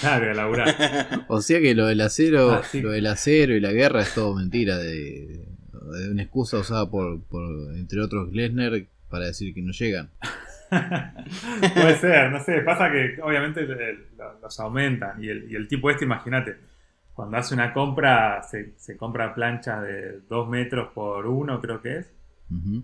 claro, 0.00 0.30
a 0.30 0.34
laburar. 0.34 1.24
O 1.28 1.40
sea 1.40 1.60
que 1.60 1.74
lo 1.74 1.86
del 1.86 2.00
acero, 2.00 2.50
Ah, 2.52 2.62
sí. 2.64 2.80
lo 2.80 2.90
del 2.90 3.06
acero 3.06 3.54
y 3.54 3.60
la 3.60 3.72
guerra 3.72 4.02
es 4.02 4.12
todo 4.14 4.34
mentira 4.34 4.76
de, 4.78 5.44
de 5.72 6.10
una 6.10 6.22
excusa 6.22 6.58
usada 6.58 6.90
por, 6.90 7.20
por 7.22 7.42
entre 7.76 8.00
otros 8.00 8.30
Glesner 8.32 8.86
para 9.08 9.26
decir 9.26 9.54
que 9.54 9.62
no 9.62 9.72
llegan. 9.72 10.10
Puede 11.74 11.96
ser, 11.98 12.30
no 12.30 12.40
sé, 12.40 12.60
pasa 12.62 12.90
que 12.90 13.18
obviamente 13.22 13.66
los 14.40 14.60
aumentan 14.60 15.22
y 15.22 15.28
el, 15.28 15.50
y 15.50 15.54
el 15.56 15.68
tipo 15.68 15.90
este, 15.90 16.04
imagínate, 16.04 16.56
cuando 17.14 17.36
hace 17.36 17.54
una 17.54 17.72
compra, 17.72 18.42
se, 18.42 18.72
se 18.78 18.96
compra 18.96 19.34
planchas 19.34 19.82
de 19.82 20.20
2 20.28 20.48
metros 20.48 20.92
por 20.92 21.26
1, 21.26 21.60
creo 21.60 21.80
que 21.82 21.98
es, 21.98 22.12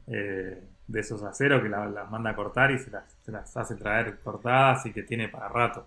eh, 0.09 0.63
de 0.89 1.01
esos 1.01 1.23
aceros 1.23 1.63
que 1.63 1.69
la- 1.69 1.87
las 1.87 2.11
manda 2.11 2.31
a 2.31 2.37
cortar 2.37 2.71
y 2.73 2.79
se 2.79 2.91
las, 2.91 3.05
se 3.25 3.33
las 3.33 3.57
hace 3.57 3.77
traer 3.77 4.19
cortadas 4.21 4.87
y 4.87 4.93
que 4.93 5.03
tiene 5.05 5.29
para 5.29 5.49
rato. 5.49 5.87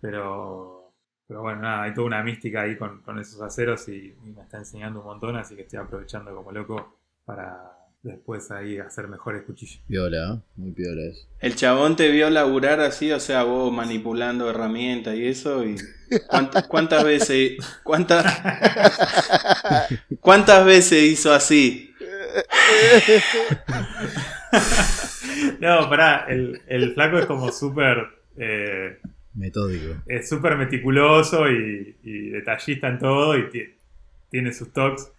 Pero, 0.00 0.92
pero 1.26 1.42
bueno, 1.42 1.62
nada, 1.62 1.82
hay 1.84 1.94
toda 1.94 2.06
una 2.08 2.22
mística 2.22 2.62
ahí 2.62 2.76
con, 2.76 3.02
con 3.02 3.18
esos 3.18 3.40
aceros 3.42 3.88
y, 3.88 4.16
y 4.24 4.30
me 4.32 4.42
está 4.42 4.58
enseñando 4.58 5.00
un 5.00 5.06
montón, 5.06 5.36
así 5.36 5.56
que 5.56 5.62
estoy 5.62 5.78
aprovechando 5.80 6.34
como 6.34 6.52
loco 6.52 6.98
para 7.24 7.72
después 8.04 8.50
ahí 8.50 8.78
hacer 8.78 9.08
mejores 9.08 9.42
cuchillos. 9.42 9.80
Piola, 9.88 10.34
¿eh? 10.34 10.40
muy 10.56 10.70
piola 10.72 11.02
eso. 11.10 11.26
El 11.40 11.56
chabón 11.56 11.96
te 11.96 12.10
vio 12.10 12.30
laburar 12.30 12.80
así, 12.80 13.10
o 13.12 13.18
sea, 13.18 13.42
vos 13.42 13.72
manipulando 13.72 14.48
herramientas 14.48 15.16
y 15.16 15.26
eso. 15.26 15.64
Y 15.64 15.76
¿cuántas, 16.28 16.66
cuántas 16.68 17.02
veces, 17.04 17.52
cuántas, 17.82 18.24
cuántas 20.20 20.64
veces 20.64 21.02
hizo 21.02 21.32
así? 21.32 21.92
No, 25.60 25.88
pará, 25.88 26.26
el, 26.28 26.60
el 26.66 26.94
flaco 26.94 27.18
es 27.18 27.26
como 27.26 27.50
súper 27.50 28.06
eh, 28.36 28.98
Metódico. 29.34 29.94
es 30.06 30.28
súper 30.28 30.56
meticuloso 30.56 31.50
y, 31.50 31.96
y 32.04 32.28
detallista 32.30 32.88
en 32.88 32.98
todo 32.98 33.36
y 33.38 33.48
ti- 33.50 33.74
tiene 34.30 34.52
sus 34.52 34.72
toques. 34.72 35.10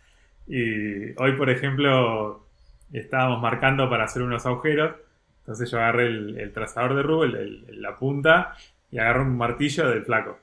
Y 0.47 1.11
hoy, 1.19 1.33
por 1.37 1.49
ejemplo, 1.49 2.44
estábamos 2.93 3.41
marcando 3.41 3.89
para 3.89 4.05
hacer 4.05 4.21
unos 4.21 4.45
agujeros. 4.45 4.95
Entonces 5.39 5.69
yo 5.69 5.77
agarré 5.77 6.07
el, 6.07 6.39
el 6.39 6.51
trazador 6.53 6.95
de 6.95 7.03
Rubel, 7.03 7.35
el- 7.35 7.81
la 7.81 7.95
punta, 7.95 8.53
y 8.91 8.99
agarré 8.99 9.21
un 9.21 9.37
martillo 9.37 9.89
del 9.89 10.03
flaco. 10.03 10.39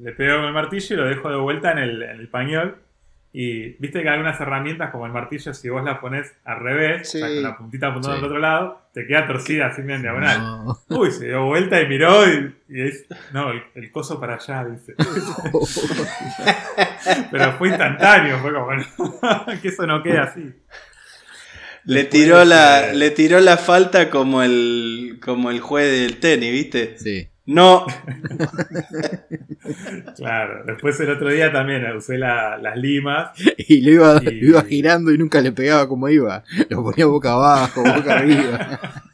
Le 0.00 0.12
pego 0.12 0.38
con 0.38 0.46
el 0.46 0.52
martillo 0.52 0.94
y 0.94 0.98
lo 0.98 1.04
dejo 1.06 1.30
de 1.30 1.36
vuelta 1.36 1.72
en 1.72 1.78
el, 1.78 2.02
en 2.02 2.20
el 2.20 2.28
pañol. 2.28 2.76
Y 3.34 3.70
viste 3.78 4.02
que 4.02 4.08
algunas 4.10 4.38
herramientas, 4.40 4.90
como 4.90 5.06
el 5.06 5.12
martillo, 5.12 5.54
si 5.54 5.70
vos 5.70 5.82
las 5.84 5.98
pones 6.00 6.36
al 6.44 6.60
revés, 6.60 7.10
Sí. 7.10 7.16
o 7.16 7.20
sea, 7.26 7.34
con 7.34 7.42
la 7.42 7.56
puntita 7.56 7.86
apuntando 7.86 8.16
Sí. 8.16 8.20
al 8.20 8.26
otro 8.26 8.38
lado, 8.40 8.82
te 8.92 9.06
queda 9.06 9.26
torcida 9.26 9.68
así 9.68 9.80
en 9.80 10.02
diagonal. 10.02 10.38
No. 10.38 10.78
Uy, 10.90 11.10
se 11.10 11.28
dio 11.28 11.46
vuelta 11.46 11.80
y 11.80 11.88
miró 11.88 12.28
y, 12.28 12.54
y 12.68 12.82
es, 12.82 13.06
no, 13.32 13.50
el, 13.52 13.62
el 13.74 13.90
coso 13.90 14.20
para 14.20 14.34
allá, 14.34 14.66
dice. 14.66 14.94
Pero 17.30 17.52
fue 17.52 17.68
instantáneo, 17.68 18.36
fue 18.38 18.52
como, 18.52 18.74
no, 18.74 18.84
que 19.62 19.68
eso 19.68 19.86
no 19.86 20.02
queda 20.02 20.24
así. 20.24 20.52
Le 21.84 22.04
tiró 22.04 22.44
la, 22.44 22.92
le 22.92 23.10
tiró 23.10 23.40
la 23.40 23.56
falta 23.56 24.10
como 24.10 24.42
el, 24.42 25.18
como 25.24 25.50
el 25.50 25.60
juez 25.60 25.90
del 25.90 26.18
tenis, 26.18 26.52
¿viste? 26.52 26.96
Sí. 26.98 27.28
No, 27.44 27.86
Claro, 30.16 30.64
después 30.66 30.98
el 31.00 31.10
otro 31.10 31.28
día 31.28 31.52
también 31.52 31.84
usé 31.96 32.18
la- 32.18 32.58
las 32.58 32.76
limas. 32.76 33.30
Y 33.58 33.80
lo 33.80 33.90
iba, 33.92 34.20
Y- 34.22 34.40
lo 34.40 34.48
iba 34.50 34.62
girando 34.64 35.12
y 35.12 35.18
nunca 35.18 35.40
le 35.40 35.52
pegaba 35.52 35.88
como 35.88 36.08
iba. 36.08 36.44
Lo 36.68 36.82
ponía 36.82 37.06
boca 37.06 37.32
abajo, 37.32 37.82
boca 37.82 38.18
arriba. 38.18 38.80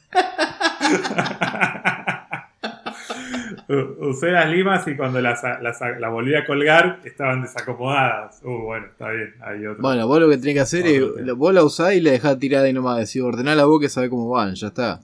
usé 3.68 4.30
las 4.30 4.48
limas 4.50 4.86
y 4.88 4.96
cuando 4.96 5.20
las, 5.20 5.42
las, 5.42 5.80
las 5.80 6.10
volví 6.10 6.34
a 6.34 6.46
colgar 6.46 7.00
estaban 7.04 7.42
desacomodadas. 7.42 8.40
Uh, 8.42 8.64
bueno, 8.64 8.86
está 8.86 9.10
bien, 9.10 9.34
hay 9.42 9.66
otro. 9.66 9.82
Bueno, 9.82 10.06
vos 10.06 10.20
lo 10.20 10.28
que 10.28 10.38
tenés 10.38 10.54
que 10.54 10.60
hacer 10.60 10.86
es, 10.86 11.14
tema. 11.14 11.32
vos 11.34 11.52
la 11.52 11.62
usás 11.62 11.94
y 11.94 12.00
la 12.00 12.12
dejás 12.12 12.38
tirada 12.38 12.64
ahí 12.64 12.72
nomás. 12.72 12.98
Decís, 12.98 13.20
ordená 13.20 13.54
la 13.54 13.66
boca 13.66 13.86
y 13.86 13.88
sabés 13.88 14.08
cómo 14.10 14.28
van, 14.30 14.54
ya 14.54 14.68
está. 14.68 15.00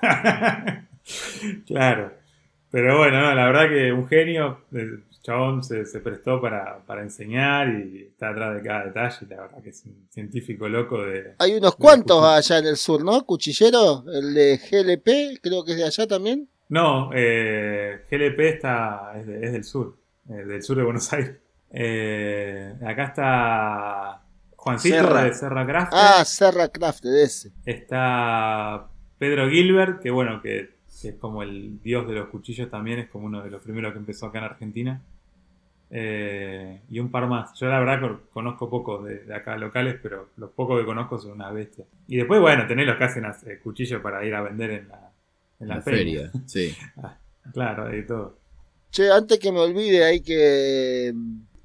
claro. 1.66 2.12
Pero 2.70 2.98
bueno, 2.98 3.22
no, 3.22 3.34
la 3.34 3.46
verdad 3.46 3.68
que 3.68 3.92
un 3.92 4.06
genio, 4.08 4.60
el 4.72 5.04
chabón 5.22 5.62
se, 5.62 5.84
se 5.84 6.00
prestó 6.00 6.40
para, 6.40 6.78
para 6.86 7.02
enseñar 7.02 7.68
y 7.68 8.08
está 8.10 8.30
atrás 8.30 8.54
de 8.54 8.62
cada 8.62 8.84
detalle. 8.86 9.26
La 9.28 9.42
verdad 9.42 9.62
que 9.62 9.70
es 9.70 9.84
un 9.84 10.06
científico 10.10 10.68
loco 10.68 11.02
de... 11.02 11.34
Hay 11.38 11.54
unos 11.54 11.76
cuantos 11.76 12.24
allá 12.24 12.58
en 12.58 12.66
el 12.66 12.76
sur, 12.76 13.04
¿no? 13.04 13.24
Cuchillero, 13.24 14.04
el 14.10 14.32
de 14.34 14.58
GLP, 14.58 15.40
creo 15.42 15.64
que 15.64 15.72
es 15.72 15.78
de 15.78 15.84
allá 15.84 16.06
también. 16.06 16.48
No, 16.70 17.10
eh, 17.14 18.02
GLP 18.10 18.40
está, 18.48 19.12
es, 19.18 19.26
de- 19.26 19.44
es 19.46 19.52
del 19.52 19.64
sur, 19.64 19.96
eh, 20.28 20.32
del 20.44 20.62
sur 20.62 20.76
de 20.76 20.82
Buenos 20.84 21.10
Aires. 21.12 21.36
Eh, 21.70 22.74
acá 22.86 23.04
está 23.04 24.22
Juancito 24.56 24.96
Serra. 24.96 25.24
de 25.24 25.34
Serra 25.34 25.66
Craft. 25.66 25.92
Ah, 25.94 26.24
Serra 26.24 26.68
Craft, 26.68 27.04
de 27.04 27.22
ese. 27.22 27.52
Está 27.64 28.86
Pedro 29.18 29.48
Gilbert, 29.48 30.00
que 30.02 30.10
bueno, 30.10 30.42
que, 30.42 30.76
que 31.00 31.08
es 31.08 31.14
como 31.16 31.42
el 31.42 31.80
dios 31.82 32.06
de 32.06 32.14
los 32.14 32.28
cuchillos 32.28 32.70
también, 32.70 32.98
es 33.00 33.08
como 33.08 33.26
uno 33.26 33.42
de 33.42 33.50
los 33.50 33.62
primeros 33.62 33.92
que 33.92 33.98
empezó 33.98 34.26
acá 34.26 34.38
en 34.38 34.44
Argentina. 34.44 35.00
Eh, 35.90 36.82
y 36.90 36.98
un 37.00 37.10
par 37.10 37.26
más. 37.28 37.54
Yo 37.58 37.66
la 37.66 37.78
verdad 37.78 38.00
con- 38.00 38.20
conozco 38.32 38.68
pocos 38.68 39.04
de, 39.06 39.20
de 39.24 39.34
acá 39.34 39.56
locales, 39.56 39.96
pero 40.02 40.28
los 40.36 40.50
pocos 40.50 40.78
que 40.78 40.84
conozco 40.84 41.18
son 41.18 41.32
una 41.32 41.50
bestia. 41.50 41.86
Y 42.06 42.16
después, 42.16 42.40
bueno, 42.40 42.66
tenés 42.66 42.86
los 42.86 42.96
que 42.96 43.04
hacen 43.04 43.24
eh, 43.24 43.58
cuchillos 43.62 44.02
para 44.02 44.22
ir 44.24 44.34
a 44.34 44.42
vender 44.42 44.70
en 44.72 44.88
la, 44.88 45.07
en 45.60 45.68
la, 45.68 45.76
La 45.76 45.82
feria. 45.82 46.30
feria, 46.30 46.46
sí. 46.46 46.74
Claro, 47.52 47.88
de 47.88 48.02
todo. 48.02 48.38
Che, 48.90 49.10
antes 49.10 49.38
que 49.38 49.50
me 49.52 49.60
olvide, 49.60 50.04
hay 50.04 50.20
que. 50.20 51.14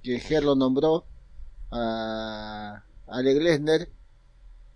que 0.02 0.20
Ger 0.20 0.44
lo 0.44 0.56
nombró 0.56 1.06
a. 1.72 2.82
a 3.08 3.18
Ale 3.18 3.34
Glesner. 3.34 3.90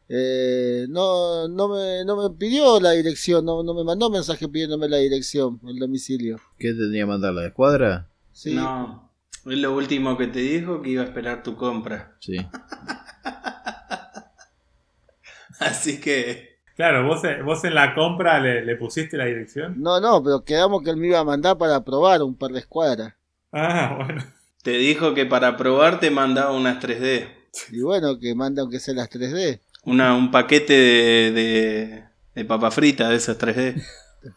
Eh, 0.09 0.86
no, 0.89 1.47
no, 1.49 1.68
me, 1.70 2.03
no 2.05 2.15
me 2.15 2.30
pidió 2.38 2.80
la 2.80 2.91
dirección, 2.91 3.43
no, 3.45 3.61
no 3.63 3.74
me 3.74 3.84
mandó 3.84 4.09
mensaje 4.09 4.47
pidiéndome 4.47 4.88
la 4.88 4.97
dirección, 4.97 5.59
el 5.68 5.80
domicilio. 5.80 6.39
¿Qué 6.57 6.70
tendría 6.74 7.01
que 7.03 7.07
mandar? 7.07 7.34
¿La 7.34 7.45
escuadra? 7.47 8.09
Sí. 8.32 8.53
no. 8.53 9.05
Es 9.45 9.57
lo 9.59 9.76
último 9.76 10.18
que 10.18 10.28
te 10.28 10.39
dijo 10.39 10.82
que 10.82 10.89
iba 10.89 11.03
a 11.03 11.05
esperar 11.05 11.41
tu 11.41 11.55
compra. 11.55 12.18
Sí. 12.20 12.36
Así 15.59 15.99
que 15.99 16.57
Claro, 16.78 17.05
vos, 17.07 17.23
eh, 17.25 17.41
vos 17.43 17.61
en 17.65 17.73
la 17.75 17.93
compra 17.93 18.39
le, 18.39 18.63
le 18.63 18.75
pusiste 18.78 19.17
la 19.17 19.25
dirección. 19.25 19.82
No, 19.82 19.99
no, 19.99 20.23
pero 20.23 20.43
quedamos 20.45 20.82
que 20.84 20.91
él 20.91 20.97
me 20.97 21.07
iba 21.07 21.19
a 21.19 21.23
mandar 21.25 21.57
para 21.57 21.84
probar 21.84 22.21
un 22.23 22.38
par 22.38 22.51
de 22.51 22.59
escuadras. 22.59 23.15
Ah, 23.51 23.95
bueno. 24.05 24.23
Te 24.63 24.71
dijo 24.71 25.13
que 25.13 25.25
para 25.25 25.57
probar 25.57 25.99
te 25.99 26.09
mandaba 26.11 26.51
unas 26.53 26.82
3D. 26.82 27.28
Y 27.71 27.82
bueno, 27.82 28.19
que 28.19 28.36
manda 28.36 28.61
aunque 28.61 28.80
sea 28.80 28.93
las 28.93 29.09
3D. 29.09 29.59
Una, 29.86 30.15
un 30.15 30.30
paquete 30.32 30.73
de, 30.73 31.32
de, 31.32 32.03
de 32.36 32.45
papa 32.45 32.69
frita 32.71 33.09
de 33.09 33.15
esas 33.15 33.38
3D. 33.39 33.82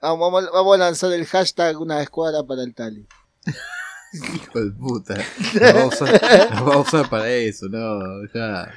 Vamos, 0.00 0.32
vamos- 0.32 0.50
vamos 0.52 0.74
a 0.74 0.78
lanzar 0.78 1.12
el 1.12 1.24
hashtag 1.24 1.80
una 1.80 2.02
escuadra 2.02 2.42
para 2.42 2.62
el 2.62 2.74
Tali. 2.74 3.06
Hijo 4.34 4.60
de 4.60 4.70
puta. 4.72 5.14
Nos 5.54 5.62
va 5.74 5.82
a 5.82 5.86
usar, 5.86 6.50
nos 6.52 6.68
va 6.68 6.74
a 6.74 6.78
usar 6.78 7.08
para 7.08 7.28
eso, 7.30 7.66
no, 7.70 7.98
ya. 8.34 8.70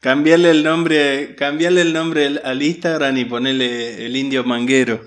Cambiarle 0.00 0.50
el 0.50 0.62
nombre, 0.64 1.34
cambiarle 1.36 1.80
el 1.82 1.92
nombre 1.92 2.38
al- 2.42 2.62
Instagram 2.62 3.16
y 3.16 3.24
ponerle 3.24 4.06
el 4.06 4.16
indio 4.16 4.44
manguero. 4.44 5.00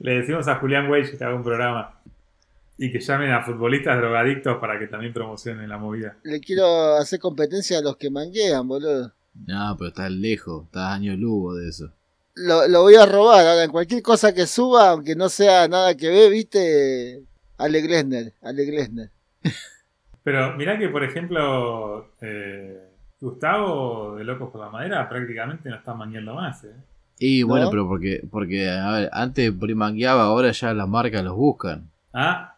Le 0.00 0.12
decimos 0.20 0.46
a 0.48 0.56
Julián 0.56 0.88
Weich 0.90 1.16
que 1.16 1.24
haga 1.24 1.34
un 1.34 1.42
programa. 1.42 1.92
Y 2.78 2.92
que 2.92 3.00
llamen 3.00 3.30
a 3.30 3.42
futbolistas 3.42 3.96
drogadictos 3.96 4.58
para 4.58 4.78
que 4.78 4.86
también 4.86 5.12
promocionen 5.12 5.68
la 5.68 5.78
movida. 5.78 6.16
Le 6.24 6.40
quiero 6.40 6.96
hacer 6.96 7.18
competencia 7.18 7.78
a 7.78 7.82
los 7.82 7.96
que 7.96 8.10
manguean, 8.10 8.68
boludo. 8.68 9.14
No, 9.46 9.74
pero 9.78 9.88
estás 9.88 10.10
lejos, 10.10 10.64
estás 10.66 10.92
año 10.92 11.16
lugo 11.16 11.54
de 11.54 11.68
eso. 11.70 11.90
Lo, 12.34 12.68
lo 12.68 12.82
voy 12.82 12.94
a 12.96 13.06
robar. 13.06 13.46
Ahora, 13.46 13.64
en 13.64 13.70
cualquier 13.70 14.02
cosa 14.02 14.34
que 14.34 14.46
suba, 14.46 14.90
aunque 14.90 15.14
no 15.16 15.30
sea 15.30 15.66
nada 15.68 15.96
que 15.96 16.08
ver, 16.10 16.30
viste. 16.30 17.22
Ale 17.56 17.80
Glesner, 17.80 18.34
Ale 18.42 18.64
Glesner. 18.66 19.10
Pero 20.26 20.56
mirá 20.56 20.76
que, 20.76 20.88
por 20.88 21.04
ejemplo, 21.04 22.10
eh, 22.20 22.88
Gustavo 23.20 24.16
de 24.16 24.24
Locos 24.24 24.50
por 24.50 24.60
la 24.60 24.70
Madera 24.70 25.08
prácticamente 25.08 25.68
no 25.68 25.76
está 25.76 25.94
mangueando 25.94 26.34
más. 26.34 26.64
¿eh? 26.64 26.74
Y 27.20 27.44
bueno, 27.44 27.66
¿No? 27.66 27.70
pero 27.70 27.86
porque, 27.86 28.24
porque 28.28 28.68
a 28.68 28.90
ver, 28.90 29.10
antes 29.12 29.52
primangueaba, 29.52 30.24
ahora 30.24 30.50
ya 30.50 30.74
las 30.74 30.88
marcas 30.88 31.22
los 31.22 31.36
buscan. 31.36 31.88
Ah, 32.12 32.56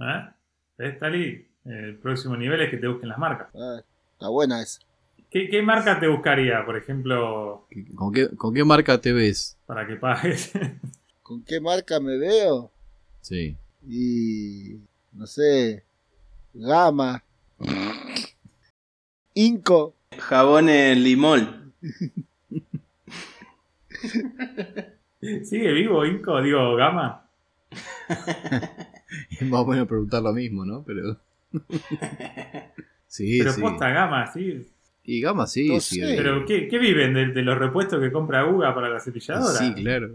¿eh? 0.00 0.28
¿Ves, 0.76 0.98
Tali? 0.98 1.46
El 1.64 1.98
próximo 1.98 2.36
nivel 2.36 2.60
es 2.62 2.70
que 2.70 2.78
te 2.78 2.88
busquen 2.88 3.08
las 3.10 3.18
marcas. 3.18 3.46
Ah, 3.54 3.80
está 4.14 4.28
buena 4.28 4.60
esa. 4.60 4.80
¿Qué, 5.30 5.48
qué 5.48 5.62
marca 5.62 6.00
te 6.00 6.08
buscaría, 6.08 6.66
por 6.66 6.76
ejemplo, 6.76 7.68
¿Con 7.94 8.12
qué, 8.12 8.28
con 8.36 8.52
qué 8.52 8.64
marca 8.64 9.00
te 9.00 9.12
ves? 9.12 9.56
para 9.66 9.86
que 9.86 9.94
pagues? 9.94 10.50
¿Con 11.22 11.44
qué 11.44 11.60
marca 11.60 12.00
me 12.00 12.18
veo? 12.18 12.72
Sí. 13.20 13.56
Y. 13.86 14.80
No 15.12 15.28
sé. 15.28 15.84
Gama. 16.54 17.22
Inco. 19.34 19.94
Jabones 20.16 20.96
limol. 20.96 21.72
¿Sigue 25.20 25.72
vivo 25.72 26.04
Inco? 26.04 26.40
Digo, 26.42 26.74
Gama. 26.76 27.26
Es 29.30 29.42
más 29.42 29.60
o 29.60 29.66
menos 29.66 29.86
preguntar 29.86 30.20
lo 30.22 30.32
mismo, 30.32 30.64
¿no? 30.64 30.82
Pero. 30.84 31.16
Sí, 33.06 33.38
Pero 33.38 33.52
sí. 33.52 33.60
posta 33.60 33.90
Gama, 33.90 34.26
sí. 34.32 34.66
Y 35.04 35.20
Gama 35.20 35.46
sí, 35.46 35.68
No 35.68 35.78
sí. 35.78 36.00
sé. 36.00 36.14
¿Pero 36.16 36.44
qué, 36.44 36.66
qué 36.66 36.78
viven? 36.78 37.14
¿De, 37.14 37.26
de 37.28 37.42
los 37.42 37.56
repuestos 37.56 38.00
que 38.00 38.10
compra 38.10 38.44
Uga 38.44 38.74
para 38.74 38.88
la 38.88 38.98
cepilladora? 38.98 39.56
Sí, 39.56 39.72
claro. 39.74 40.10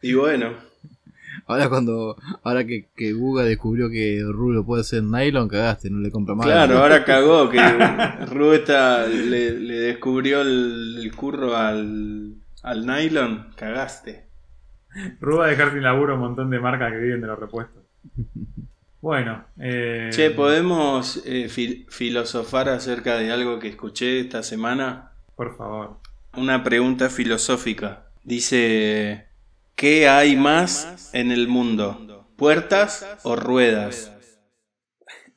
Y 0.00 0.14
bueno, 0.14 0.54
Ahora 1.46 1.68
cuando. 1.68 2.16
Ahora 2.42 2.64
que, 2.66 2.86
que 2.96 3.12
Guga 3.12 3.44
descubrió 3.44 3.88
que 3.90 4.22
Rulo 4.26 4.64
puede 4.64 4.84
ser 4.84 5.02
nylon, 5.04 5.48
cagaste, 5.48 5.90
no 5.90 6.00
le 6.00 6.10
compra 6.10 6.34
más. 6.34 6.46
claro, 6.46 6.78
ahora 6.82 7.04
cagó 7.04 7.48
que 7.48 7.58
Rubeta 8.26 9.06
le, 9.06 9.52
le 9.58 9.74
descubrió 9.80 10.40
el, 10.42 10.98
el 11.02 11.14
curro 11.14 11.56
al, 11.56 12.34
al 12.62 12.86
nylon. 12.86 13.48
Cagaste. 13.56 14.24
Ruba 15.20 15.46
dejar 15.48 15.72
sin 15.72 15.82
laburo 15.82 16.14
un 16.14 16.20
montón 16.20 16.50
de 16.50 16.58
marcas 16.58 16.90
que 16.92 16.98
viven 16.98 17.20
de 17.20 17.26
los 17.28 17.38
repuestos. 17.38 17.82
Bueno, 19.00 19.44
eh, 19.58 20.10
Che, 20.12 20.30
¿podemos 20.30 21.22
eh, 21.24 21.48
fil- 21.48 21.86
filosofar 21.88 22.68
acerca 22.68 23.16
de 23.16 23.32
algo 23.32 23.58
que 23.58 23.68
escuché 23.68 24.20
esta 24.20 24.42
semana? 24.42 25.12
por 25.36 25.56
favor. 25.56 25.96
Una 26.36 26.62
pregunta 26.62 27.08
filosófica. 27.08 28.02
Dice, 28.24 29.24
¿qué 29.80 30.06
hay 30.10 30.36
más 30.36 31.08
en 31.14 31.32
el 31.32 31.48
mundo? 31.48 32.26
¿Puertas 32.36 33.06
o 33.22 33.34
ruedas? 33.34 34.12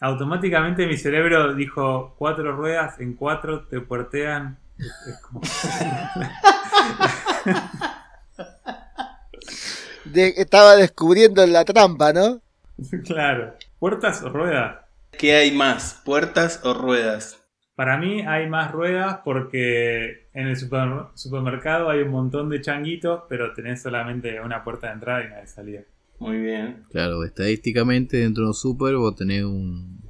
Automáticamente 0.01 0.85
mi 0.85 0.97
cerebro 0.97 1.53
dijo 1.55 2.13
cuatro 2.17 2.51
ruedas, 2.53 2.99
en 2.99 3.13
cuatro 3.13 3.65
te 3.67 3.79
puertean. 3.79 4.57
Es- 4.77 4.91
como- 5.21 5.39
De- 10.03 10.33
estaba 10.35 10.75
descubriendo 10.75 11.45
la 11.47 11.63
trampa, 11.63 12.11
¿no? 12.11 12.41
claro. 13.05 13.55
¿Puertas 13.79 14.21
o 14.23 14.29
ruedas? 14.29 14.81
¿Qué 15.17 15.35
hay 15.35 15.51
más? 15.51 16.01
¿Puertas 16.03 16.59
o 16.63 16.73
ruedas? 16.73 17.37
Para 17.75 17.97
mí 17.97 18.21
hay 18.21 18.47
más 18.49 18.71
ruedas 18.71 19.19
porque 19.25 20.27
en 20.33 20.47
el 20.47 20.55
super- 20.55 21.07
supermercado 21.15 21.89
hay 21.89 22.01
un 22.01 22.09
montón 22.11 22.49
de 22.49 22.61
changuitos, 22.61 23.23
pero 23.27 23.53
tenés 23.53 23.81
solamente 23.81 24.39
una 24.41 24.63
puerta 24.63 24.87
de 24.87 24.93
entrada 24.93 25.23
y 25.23 25.27
una 25.27 25.37
de 25.37 25.47
salida. 25.47 25.81
Muy 26.19 26.37
bien. 26.37 26.83
Claro, 26.91 27.23
estadísticamente 27.23 28.17
dentro 28.17 28.43
de 28.43 28.49
un 28.49 28.53
super 28.53 28.95
vos 28.95 29.15
tenés 29.15 29.43
un, 29.43 30.01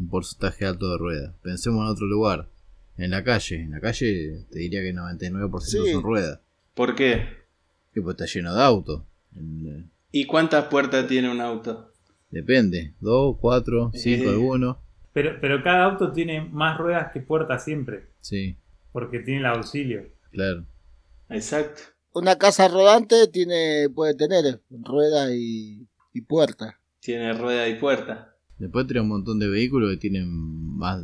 un 0.00 0.08
porcentaje 0.08 0.64
alto 0.64 0.90
de 0.90 0.98
ruedas. 0.98 1.34
Pensemos 1.42 1.82
en 1.84 1.88
otro 1.92 2.06
lugar. 2.06 2.48
En 2.96 3.10
la 3.10 3.22
calle. 3.22 3.56
En 3.62 3.72
la 3.72 3.80
calle 3.80 4.46
te 4.50 4.58
diría 4.60 4.80
que 4.80 4.88
el 4.90 4.96
99% 4.96 5.60
Sí. 5.60 5.92
son 5.92 6.02
ruedas. 6.02 6.40
¿Por 6.74 6.94
qué? 6.94 7.26
Y 7.94 8.00
pues 8.00 8.14
está 8.14 8.24
lleno 8.26 8.54
de 8.54 8.62
autos. 8.62 9.02
Eh, 9.36 9.84
¿Y 10.12 10.24
cuántas 10.26 10.64
puertas 10.66 11.06
tiene 11.06 11.30
un 11.30 11.40
auto? 11.40 11.92
Depende. 12.30 12.94
Dos, 13.00 13.36
cuatro, 13.40 13.90
cinco 13.94 14.24
Eh. 14.24 14.30
algunos. 14.30 14.76
Pero, 15.14 15.38
pero 15.40 15.62
cada 15.62 15.84
auto 15.84 16.12
tiene 16.12 16.42
más 16.42 16.76
ruedas 16.76 17.10
que 17.12 17.20
puertas 17.20 17.64
siempre, 17.64 18.08
Sí, 18.20 18.56
porque 18.92 19.20
tiene 19.20 19.40
el 19.40 19.46
auxilio. 19.46 20.06
claro. 20.30 20.66
Exacto. 21.30 21.80
Una 22.12 22.36
casa 22.36 22.68
rodante 22.68 23.26
tiene, 23.28 23.88
puede 23.92 24.14
tener 24.14 24.60
rueda 24.70 25.34
y, 25.34 25.88
y 26.12 26.20
puerta. 26.20 26.78
Tiene 27.00 27.32
rueda 27.32 27.66
y 27.68 27.76
puerta. 27.76 28.36
Después 28.58 28.86
tenés 28.86 29.02
un 29.04 29.08
montón 29.08 29.38
de 29.40 29.48
vehículos 29.48 29.90
que 29.90 29.96
tienen 29.96 30.28
más 30.28 31.02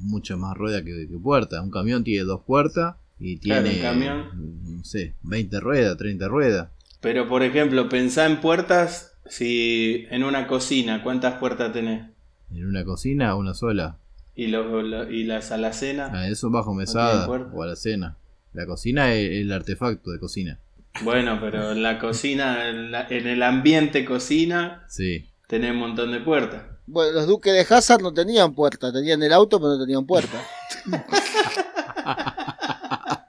muchas 0.00 0.36
más 0.38 0.56
ruedas 0.56 0.82
que, 0.82 1.08
que 1.08 1.18
puertas. 1.18 1.62
Un 1.62 1.70
camión 1.70 2.04
tiene 2.04 2.24
dos 2.24 2.42
puertas 2.46 2.96
y 3.18 3.38
Claro, 3.38 3.62
tiene, 3.64 3.78
un 3.78 3.82
camión. 3.82 4.76
no 4.76 4.84
sé, 4.84 5.14
20 5.22 5.60
ruedas, 5.60 5.96
30 5.96 6.28
ruedas. 6.28 6.68
Pero 7.00 7.26
por 7.28 7.42
ejemplo, 7.42 7.88
pensá 7.88 8.26
en 8.26 8.40
puertas. 8.40 9.14
Si 9.26 10.06
en 10.10 10.24
una 10.24 10.46
cocina, 10.46 11.02
¿cuántas 11.02 11.34
puertas 11.38 11.72
tenés? 11.72 12.10
En 12.50 12.66
una 12.66 12.84
cocina, 12.84 13.34
una 13.36 13.54
sola. 13.54 13.98
¿Y, 14.34 14.48
lo- 14.48 14.82
lo- 14.82 15.10
y 15.10 15.24
las 15.24 15.52
alacenas? 15.52 16.10
Ah, 16.12 16.28
eso 16.28 16.50
bajo 16.50 16.74
mesada 16.74 17.26
puerta. 17.26 17.50
o 17.54 17.62
a 17.62 17.66
la 17.66 17.76
cena. 17.76 18.16
La 18.54 18.66
cocina 18.66 19.12
es 19.14 19.30
el 19.42 19.52
artefacto 19.52 20.10
de 20.10 20.18
cocina. 20.18 20.58
Bueno, 21.02 21.38
pero 21.40 21.72
en 21.72 21.82
la 21.82 21.98
cocina, 21.98 22.68
en, 22.70 22.90
la- 22.90 23.06
en 23.08 23.26
el 23.26 23.42
ambiente 23.42 24.04
cocina, 24.04 24.84
Sí. 24.88 25.28
tenés 25.46 25.72
un 25.72 25.78
montón 25.78 26.10
de 26.12 26.20
puertas. 26.20 26.62
Bueno, 26.86 27.12
los 27.12 27.26
duques 27.26 27.52
de 27.52 27.74
Hazard 27.74 28.00
no 28.00 28.12
tenían 28.14 28.54
puerta, 28.54 28.90
tenían 28.92 29.22
el 29.22 29.32
auto 29.32 29.58
pero 29.60 29.76
no 29.76 29.80
tenían 29.84 30.06
puerta. 30.06 30.42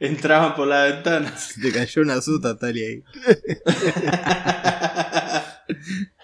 Entraban 0.00 0.54
por 0.54 0.68
la 0.68 0.84
ventana. 0.84 1.34
Te 1.62 1.72
cayó 1.72 2.02
una 2.02 2.20
suta, 2.22 2.56
Tali, 2.56 2.84
ahí. 2.84 3.02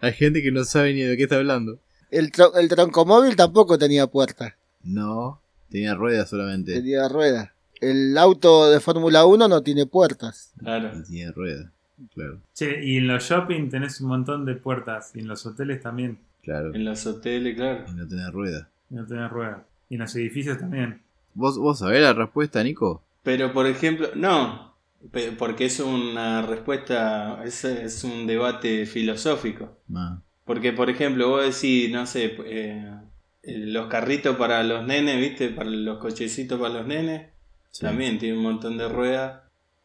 Hay 0.00 0.12
gente 0.12 0.42
que 0.42 0.50
no 0.52 0.64
sabe 0.64 0.94
ni 0.94 1.00
de 1.02 1.16
qué 1.16 1.24
está 1.24 1.36
hablando. 1.36 1.78
El, 2.10 2.30
tro- 2.32 2.56
el 2.56 2.68
troncomóvil 2.68 3.34
tampoco 3.36 3.78
tenía 3.78 4.06
puerta, 4.06 4.56
No, 4.84 5.40
tenía 5.70 5.94
ruedas 5.94 6.28
solamente. 6.30 6.74
tenía 6.74 7.08
rueda. 7.08 7.52
El 7.80 8.16
auto 8.16 8.70
de 8.70 8.80
Fórmula 8.80 9.26
1 9.26 9.48
no 9.48 9.62
tiene 9.62 9.86
puertas. 9.86 10.52
Claro. 10.58 10.92
Y 10.98 11.02
Tenía 11.02 11.32
ruedas. 11.32 11.66
Claro, 12.14 12.38
Che, 12.54 12.84
y 12.84 12.98
en 12.98 13.06
los 13.06 13.24
shopping 13.24 13.70
tenés 13.70 14.00
un 14.02 14.08
montón 14.08 14.44
de 14.44 14.54
puertas, 14.54 15.12
y 15.14 15.20
en 15.20 15.28
los 15.28 15.46
hoteles 15.46 15.80
también, 15.82 16.18
claro. 16.42 16.74
En 16.74 16.84
los 16.84 17.06
hoteles, 17.06 17.56
claro. 17.56 17.84
Y 17.88 17.92
no 17.94 18.06
tenía 18.06 18.30
ruedas. 18.30 18.66
no 18.90 19.06
tenés 19.06 19.30
ruedas. 19.30 19.62
Y 19.88 19.94
en 19.94 20.00
los 20.02 20.14
edificios 20.14 20.58
también. 20.58 21.00
¿Vos, 21.32 21.56
¿Vos 21.58 21.78
sabés 21.78 22.02
la 22.02 22.12
respuesta, 22.12 22.62
Nico? 22.62 23.02
Pero 23.22 23.52
por 23.54 23.66
ejemplo, 23.66 24.08
no, 24.14 24.74
porque 25.38 25.66
es 25.66 25.80
una 25.80 26.42
respuesta, 26.42 27.42
es, 27.44 27.64
es 27.64 28.04
un 28.04 28.26
debate 28.26 28.86
filosófico. 28.86 29.76
Ah, 29.94 30.20
Porque 30.44 30.72
por 30.72 30.90
ejemplo, 30.90 31.28
vos 31.30 31.44
decís, 31.44 31.90
no 31.92 32.06
sé, 32.06 32.36
eh, 32.46 32.84
eh, 33.42 33.58
los 33.58 33.88
carritos 33.88 34.36
para 34.36 34.62
los 34.62 34.86
nenes, 34.86 35.18
¿viste? 35.20 35.50
Para 35.50 35.70
los 35.70 35.98
cochecitos 35.98 36.60
para 36.60 36.74
los 36.74 36.86
nenes, 36.86 37.30
sí. 37.70 37.86
también 37.86 38.18
tiene 38.18 38.36
un 38.38 38.44
montón 38.44 38.78
de 38.78 38.88
ruedas. 38.88 39.42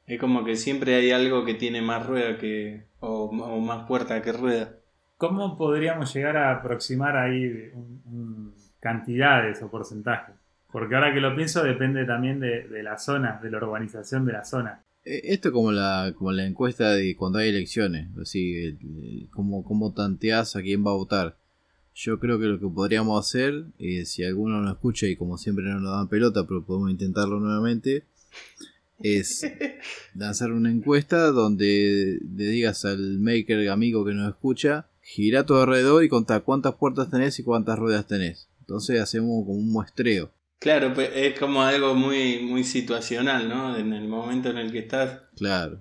Es 0.08 0.20
como 0.20 0.44
que 0.46 0.56
siempre 0.58 0.96
hay 0.96 1.12
algo 1.12 1.46
que 1.46 1.54
tiene 1.56 1.82
más 1.82 2.06
rueda 2.06 2.38
que, 2.38 2.86
o, 3.00 3.26
o 3.26 3.60
más 3.62 3.88
puerta 3.88 4.22
que 4.22 4.34
rueda. 4.34 4.76
¿Cómo 5.18 5.58
podríamos 5.58 6.14
llegar 6.14 6.36
a 6.38 6.52
aproximar 6.52 7.16
ahí 7.16 7.46
un- 7.74 8.02
un- 8.06 8.56
cantidades 8.80 9.62
o 9.62 9.70
porcentajes? 9.70 10.36
Porque 10.72 10.96
ahora 10.96 11.14
que 11.14 11.20
lo 11.22 11.36
pienso 11.36 11.64
depende 11.64 12.06
también 12.06 12.40
de, 12.40 12.68
de 12.68 12.84
la 12.84 12.98
zona, 12.98 13.40
de 13.42 13.52
la 13.52 13.58
urbanización 13.58 14.26
de 14.26 14.34
la 14.34 14.44
zona. 14.46 14.82
Eh, 15.04 15.22
Esto 15.26 15.50
es 15.50 15.54
como 15.54 15.72
la, 15.72 16.14
como 16.18 16.32
la 16.32 16.46
encuesta 16.46 16.94
de 16.94 17.16
cuando 17.16 17.40
hay 17.40 17.50
elecciones, 17.50 18.08
así, 18.22 18.78
cómo, 19.32 19.64
cómo 19.64 19.94
tanteás 19.94 20.56
a 20.56 20.62
quién 20.62 20.86
va 20.86 20.92
a 20.92 20.96
votar. 20.96 21.38
Yo 21.94 22.20
creo 22.20 22.40
que 22.40 22.46
lo 22.46 22.60
que 22.60 22.68
podríamos 22.68 23.26
hacer, 23.26 23.66
eh, 23.80 24.06
si 24.06 24.24
alguno 24.24 24.62
no 24.62 24.72
escucha 24.72 25.08
y 25.08 25.16
como 25.16 25.38
siempre 25.38 25.66
no 25.66 25.80
nos 25.80 25.96
dan 25.98 26.08
pelota, 26.08 26.48
pero 26.48 26.66
podemos 26.66 26.90
intentarlo 26.90 27.40
nuevamente, 27.40 28.06
es 29.00 29.46
lanzar 30.16 30.52
una 30.52 30.72
encuesta 30.72 31.32
donde 31.32 32.20
le 32.36 32.46
digas 32.46 32.86
al 32.86 33.20
maker 33.20 33.70
amigo 33.70 34.06
que 34.06 34.14
nos 34.14 34.30
escucha, 34.30 34.88
gira 35.02 35.42
a 35.42 35.46
tu 35.46 35.56
alrededor 35.56 36.04
y 36.04 36.10
contá 36.10 36.40
cuántas 36.42 36.76
puertas 36.76 37.10
tenés 37.10 37.38
y 37.40 37.44
cuántas 37.44 37.78
ruedas 37.78 38.08
tenés. 38.08 38.48
Entonces 38.62 39.02
hacemos 39.02 39.46
como 39.46 39.58
un 39.58 39.72
muestreo. 39.72 40.32
Claro, 40.62 40.94
pues 40.94 41.10
es 41.16 41.40
como 41.40 41.64
algo 41.64 41.96
muy, 41.96 42.40
muy 42.44 42.64
situacional, 42.64 43.50
¿no? 43.50 43.76
En 43.76 43.94
el 43.94 44.08
momento 44.08 44.52
en 44.52 44.60
el 44.60 44.72
que 44.72 44.78
estás. 44.78 45.20
Claro. 45.36 45.80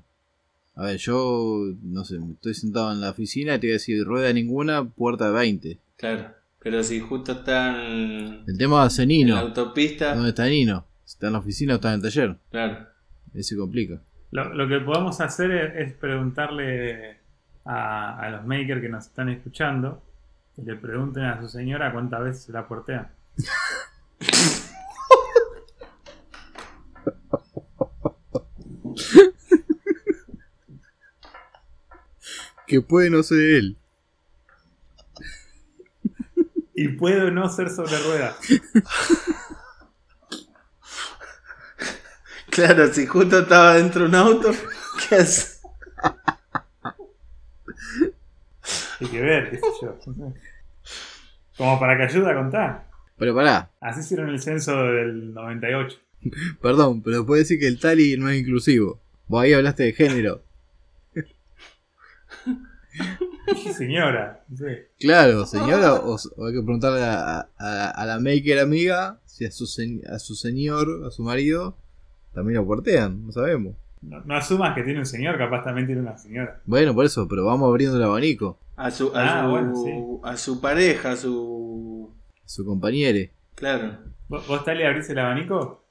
A 0.74 0.85
ver, 0.85 0.97
yo, 0.97 1.66
no 1.83 2.03
sé, 2.07 2.16
estoy 2.33 2.55
sentado 2.55 2.91
en 2.91 3.03
la 3.03 3.11
oficina 3.11 3.55
y 3.57 3.59
te 3.59 3.66
voy 3.66 3.72
a 3.72 3.74
decir 3.74 4.03
rueda 4.03 4.33
ninguna, 4.33 4.83
puerta 4.89 5.28
20. 5.31 5.78
Claro. 5.99 6.31
Pero 6.61 6.83
si 6.83 6.99
justo 6.99 7.33
está 7.33 7.76
en, 7.87 8.45
El 8.47 8.57
tema 8.57 8.87
es 8.87 8.99
en 8.99 9.09
Nino. 9.09 9.35
la 9.35 9.41
autopista, 9.43 10.14
¿Dónde 10.14 10.31
está 10.31 10.47
Nino? 10.47 10.87
¿Está 11.05 11.26
en 11.26 11.35
la 11.35 11.39
oficina 11.41 11.74
o 11.74 11.76
está 11.76 11.89
en 11.91 11.95
el 11.97 12.03
taller? 12.03 12.37
claro. 12.51 12.87
Ese 13.35 13.57
complica. 13.59 14.01
Lo, 14.31 14.55
lo 14.55 14.66
que 14.66 14.81
podemos 14.81 15.20
hacer 15.20 15.51
es, 15.51 15.89
es 15.89 15.95
preguntarle 15.95 17.18
a, 17.66 18.18
a 18.18 18.31
los 18.31 18.47
makers 18.47 18.81
que 18.81 18.89
nos 18.89 19.05
están 19.07 19.28
escuchando, 19.28 20.03
que 20.57 20.62
le 20.62 20.76
pregunten 20.76 21.24
a 21.24 21.39
su 21.43 21.51
señora 21.51 21.93
cuántas 21.93 22.24
veces 22.24 22.43
se 22.45 22.53
la 22.53 22.66
portean. 22.66 23.09
Que 32.66 32.80
puede 32.80 33.10
no 33.10 33.22
ser 33.22 33.38
él. 33.38 33.76
Y 36.74 36.88
puedo 36.88 37.30
no 37.30 37.48
ser 37.48 37.68
sobre 37.68 37.98
ruedas. 37.98 38.36
Claro, 42.50 42.92
si 42.92 43.06
justo 43.06 43.40
estaba 43.40 43.74
dentro 43.74 44.02
de 44.02 44.08
un 44.08 44.14
auto, 44.14 44.50
¿qué 45.08 45.16
haces? 45.16 45.62
Hay 49.00 49.06
que 49.06 49.20
ver, 49.20 49.50
qué 49.50 49.58
sé 49.58 49.66
yo. 49.82 49.98
Como 51.56 51.80
para 51.80 51.96
que 51.96 52.02
ayude 52.02 52.30
a 52.30 52.34
contar. 52.34 52.89
Pero 53.20 53.34
pará, 53.36 53.70
Así 53.80 54.00
hicieron 54.00 54.30
el 54.30 54.40
censo 54.40 54.74
del 54.82 55.32
98. 55.34 55.96
perdón, 56.62 57.02
pero 57.02 57.24
puede 57.24 57.42
decir 57.42 57.60
que 57.60 57.68
el 57.68 57.78
tali 57.78 58.16
no 58.16 58.28
es 58.28 58.40
inclusivo. 58.40 58.98
Vos 59.28 59.42
ahí 59.44 59.52
hablaste 59.52 59.84
de 59.84 59.92
género. 59.92 60.42
Señora. 63.76 64.44
Claro, 64.98 65.46
señora, 65.46 65.94
o, 65.94 66.16
o 66.36 66.46
hay 66.46 66.52
que 66.54 66.62
preguntarle 66.62 67.02
a, 67.02 67.48
a- 67.58 67.90
a 67.90 68.06
la 68.06 68.18
maker 68.18 68.58
amiga 68.60 69.18
si 69.26 69.44
a 69.44 69.50
su, 69.50 69.64
a 70.08 70.18
su 70.18 70.34
señor, 70.34 71.04
a 71.06 71.10
su 71.10 71.22
marido, 71.22 71.76
también 72.34 72.58
lo 72.58 72.66
portean, 72.66 73.26
no 73.26 73.32
sabemos. 73.32 73.74
No, 74.02 74.20
no 74.24 74.36
asumas 74.36 74.74
que 74.74 74.82
tiene 74.82 75.00
un 75.00 75.06
señor, 75.06 75.36
capaz 75.38 75.62
también 75.64 75.86
tiene 75.86 76.02
una 76.02 76.16
señora. 76.18 76.60
Bueno, 76.64 76.94
por 76.94 77.04
eso, 77.06 77.26
pero 77.28 77.44
vamos 77.44 77.68
abriendo 77.68 77.96
el 77.96 78.02
abanico. 78.02 78.58
A 78.76 78.90
su, 78.90 79.12
a, 79.14 79.40
Ah, 79.40 79.44
su, 79.44 79.50
bueno, 79.50 79.74
sí. 79.76 79.90
a 80.24 80.36
su 80.36 80.60
pareja, 80.60 81.12
a 81.12 81.16
su... 81.16 81.89
Su 82.51 82.64
compañere. 82.64 83.30
Claro. 83.55 83.96
¿Vos, 84.26 84.44
vos 84.48 84.64
Tali, 84.64 84.82
abrís 84.82 85.09
el 85.09 85.20
abanico? 85.20 85.84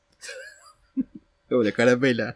Como 1.49 1.63
la 1.63 1.71
carapela. 1.71 2.35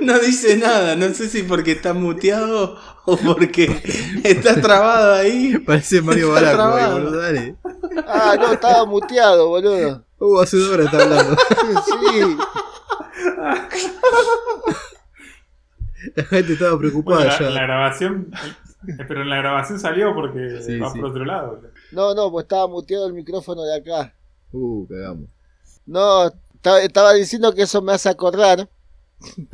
No 0.00 0.16
dice 0.20 0.56
nada, 0.58 0.94
no 0.94 1.12
sé 1.12 1.28
si 1.28 1.42
porque 1.42 1.72
está 1.72 1.92
muteado 1.92 2.78
o 3.04 3.16
porque 3.16 3.82
está 4.22 4.60
trabado 4.60 5.14
ahí. 5.14 5.58
Parece 5.58 6.00
Mario 6.00 6.30
Baraco, 6.30 6.92
boludo, 6.92 7.20
dale. 7.20 7.56
Ah, 8.06 8.36
no, 8.38 8.52
estaba 8.52 8.86
muteado, 8.86 9.48
boludo. 9.48 10.04
Uh, 10.20 10.38
hace 10.38 10.56
dos 10.56 10.70
horas 10.70 10.86
está 10.86 11.02
hablando. 11.02 11.36
Sí. 11.84 12.36
La 16.16 16.24
gente 16.24 16.52
estaba 16.54 16.72
Bueno, 16.76 16.90
preocupada 16.90 17.24
la, 17.24 17.38
ya. 17.38 17.50
la 17.50 17.62
grabación. 17.62 18.30
eh, 18.88 19.04
Pero 19.08 19.22
en 19.22 19.30
la 19.30 19.36
grabación 19.38 19.80
salió 19.80 20.14
porque 20.14 20.60
Sí, 20.62 20.78
va 20.78 20.92
sí. 20.92 20.98
por 21.00 21.10
otro 21.10 21.24
lado. 21.24 21.60
No, 21.92 22.14
no, 22.14 22.30
pues 22.30 22.44
estaba 22.44 22.68
muteado 22.68 23.06
el 23.06 23.14
micrófono 23.14 23.62
de 23.62 23.76
acá. 23.76 24.14
Uh, 24.52 24.86
cagamos. 24.86 25.28
No, 25.86 26.30
estaba, 26.80 27.12
diciendo 27.14 27.54
que 27.54 27.62
eso 27.62 27.80
me 27.82 27.92
hace 27.92 28.08
acordar. 28.08 28.68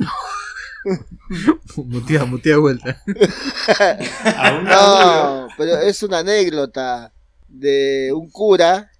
mutea, 1.75 2.25
mutea 2.25 2.53
de 2.55 2.59
vuelta. 2.59 3.01
No, 4.63 5.47
pero 5.57 5.77
es 5.79 6.03
una 6.03 6.19
anécdota 6.19 7.11
de 7.47 8.11
un 8.13 8.29
cura 8.29 8.91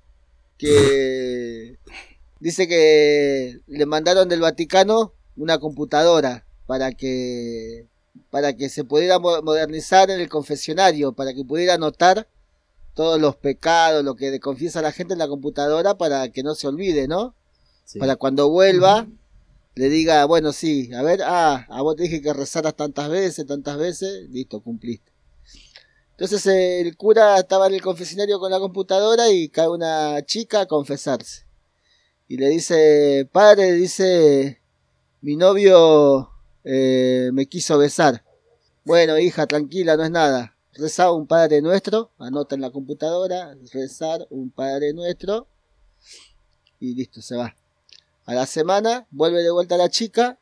que 0.57 1.77
dice 2.39 2.67
que 2.67 3.59
le 3.67 3.85
mandaron 3.85 4.27
del 4.29 4.41
Vaticano 4.41 5.13
una 5.37 5.57
computadora 5.59 6.45
para 6.69 6.91
que 6.91 7.87
para 8.29 8.55
que 8.55 8.69
se 8.69 8.83
pudiera 8.83 9.17
mo- 9.17 9.41
modernizar 9.41 10.11
en 10.11 10.19
el 10.19 10.29
confesionario, 10.29 11.13
para 11.13 11.33
que 11.33 11.43
pudiera 11.43 11.73
anotar 11.73 12.27
todos 12.93 13.19
los 13.19 13.35
pecados, 13.35 14.03
lo 14.05 14.13
que 14.13 14.29
le 14.29 14.39
confiesa 14.39 14.83
la 14.83 14.91
gente 14.91 15.13
en 15.13 15.19
la 15.19 15.27
computadora 15.27 15.97
para 15.97 16.29
que 16.29 16.43
no 16.43 16.53
se 16.53 16.67
olvide, 16.67 17.07
¿no? 17.07 17.33
Sí. 17.85 17.97
Para 17.97 18.17
cuando 18.17 18.49
vuelva 18.49 19.07
le 19.73 19.89
diga, 19.89 20.25
bueno, 20.25 20.53
sí, 20.53 20.93
a 20.93 21.01
ver, 21.01 21.21
ah, 21.23 21.65
a 21.69 21.81
vos 21.81 21.95
te 21.95 22.03
dije 22.03 22.21
que 22.21 22.33
rezaras 22.33 22.75
tantas 22.75 23.09
veces, 23.09 23.47
tantas 23.47 23.77
veces, 23.79 24.29
listo, 24.29 24.61
cumpliste. 24.61 25.11
Entonces 26.11 26.45
el 26.45 26.95
cura 26.97 27.39
estaba 27.39 27.65
en 27.65 27.73
el 27.73 27.81
confesionario 27.81 28.39
con 28.39 28.51
la 28.51 28.59
computadora 28.59 29.31
y 29.31 29.49
cae 29.49 29.69
una 29.69 30.23
chica 30.23 30.61
a 30.61 30.67
confesarse. 30.67 31.45
Y 32.27 32.37
le 32.37 32.49
dice, 32.49 33.27
padre, 33.31 33.73
dice, 33.73 34.61
mi 35.21 35.35
novio 35.35 36.29
eh, 36.71 37.31
me 37.33 37.47
quiso 37.47 37.79
besar. 37.79 38.23
Bueno, 38.85 39.17
hija, 39.17 39.47
tranquila, 39.47 39.97
no 39.97 40.03
es 40.03 40.11
nada. 40.11 40.55
Rezaba 40.73 41.13
un 41.13 41.25
Padre 41.25 41.63
Nuestro, 41.63 42.11
anota 42.19 42.53
en 42.53 42.61
la 42.61 42.69
computadora, 42.69 43.57
rezar 43.73 44.27
un 44.29 44.51
Padre 44.51 44.93
Nuestro 44.93 45.47
y 46.79 46.93
listo, 46.93 47.23
se 47.23 47.35
va. 47.35 47.55
A 48.25 48.33
la 48.35 48.45
semana 48.45 49.07
vuelve 49.09 49.41
de 49.41 49.49
vuelta 49.49 49.77
la 49.77 49.89
chica 49.89 50.37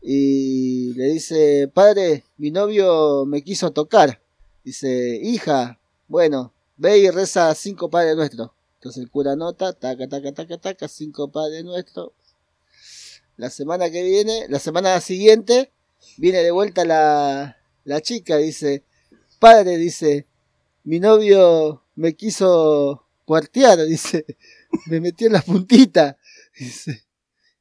y 0.00 0.94
le 0.94 1.06
dice, 1.06 1.68
padre, 1.74 2.24
mi 2.36 2.52
novio 2.52 3.26
me 3.26 3.42
quiso 3.42 3.72
tocar. 3.72 4.22
Dice, 4.62 5.18
hija, 5.20 5.80
bueno, 6.06 6.52
ve 6.76 6.98
y 6.98 7.10
reza 7.10 7.52
cinco 7.56 7.90
Padres 7.90 8.14
Nuestros. 8.14 8.50
Entonces 8.76 9.02
el 9.02 9.10
cura 9.10 9.32
anota, 9.32 9.72
taca, 9.72 10.08
taca, 10.08 10.32
taca, 10.32 10.58
taca, 10.58 10.86
cinco 10.86 11.32
Padres 11.32 11.64
Nuestros. 11.64 12.12
La 13.38 13.50
semana 13.50 13.88
que 13.88 14.02
viene, 14.02 14.46
la 14.48 14.58
semana 14.58 15.00
siguiente, 15.00 15.70
viene 16.16 16.42
de 16.42 16.50
vuelta 16.50 16.84
la, 16.84 17.56
la 17.84 18.00
chica, 18.00 18.36
dice, 18.36 18.82
padre, 19.38 19.76
dice, 19.76 20.26
mi 20.82 20.98
novio 20.98 21.84
me 21.94 22.16
quiso 22.16 23.06
cuartear, 23.24 23.78
dice, 23.86 24.26
me 24.88 25.00
metió 25.00 25.28
en 25.28 25.34
la 25.34 25.42
puntita. 25.42 26.18
Dice, 26.58 27.04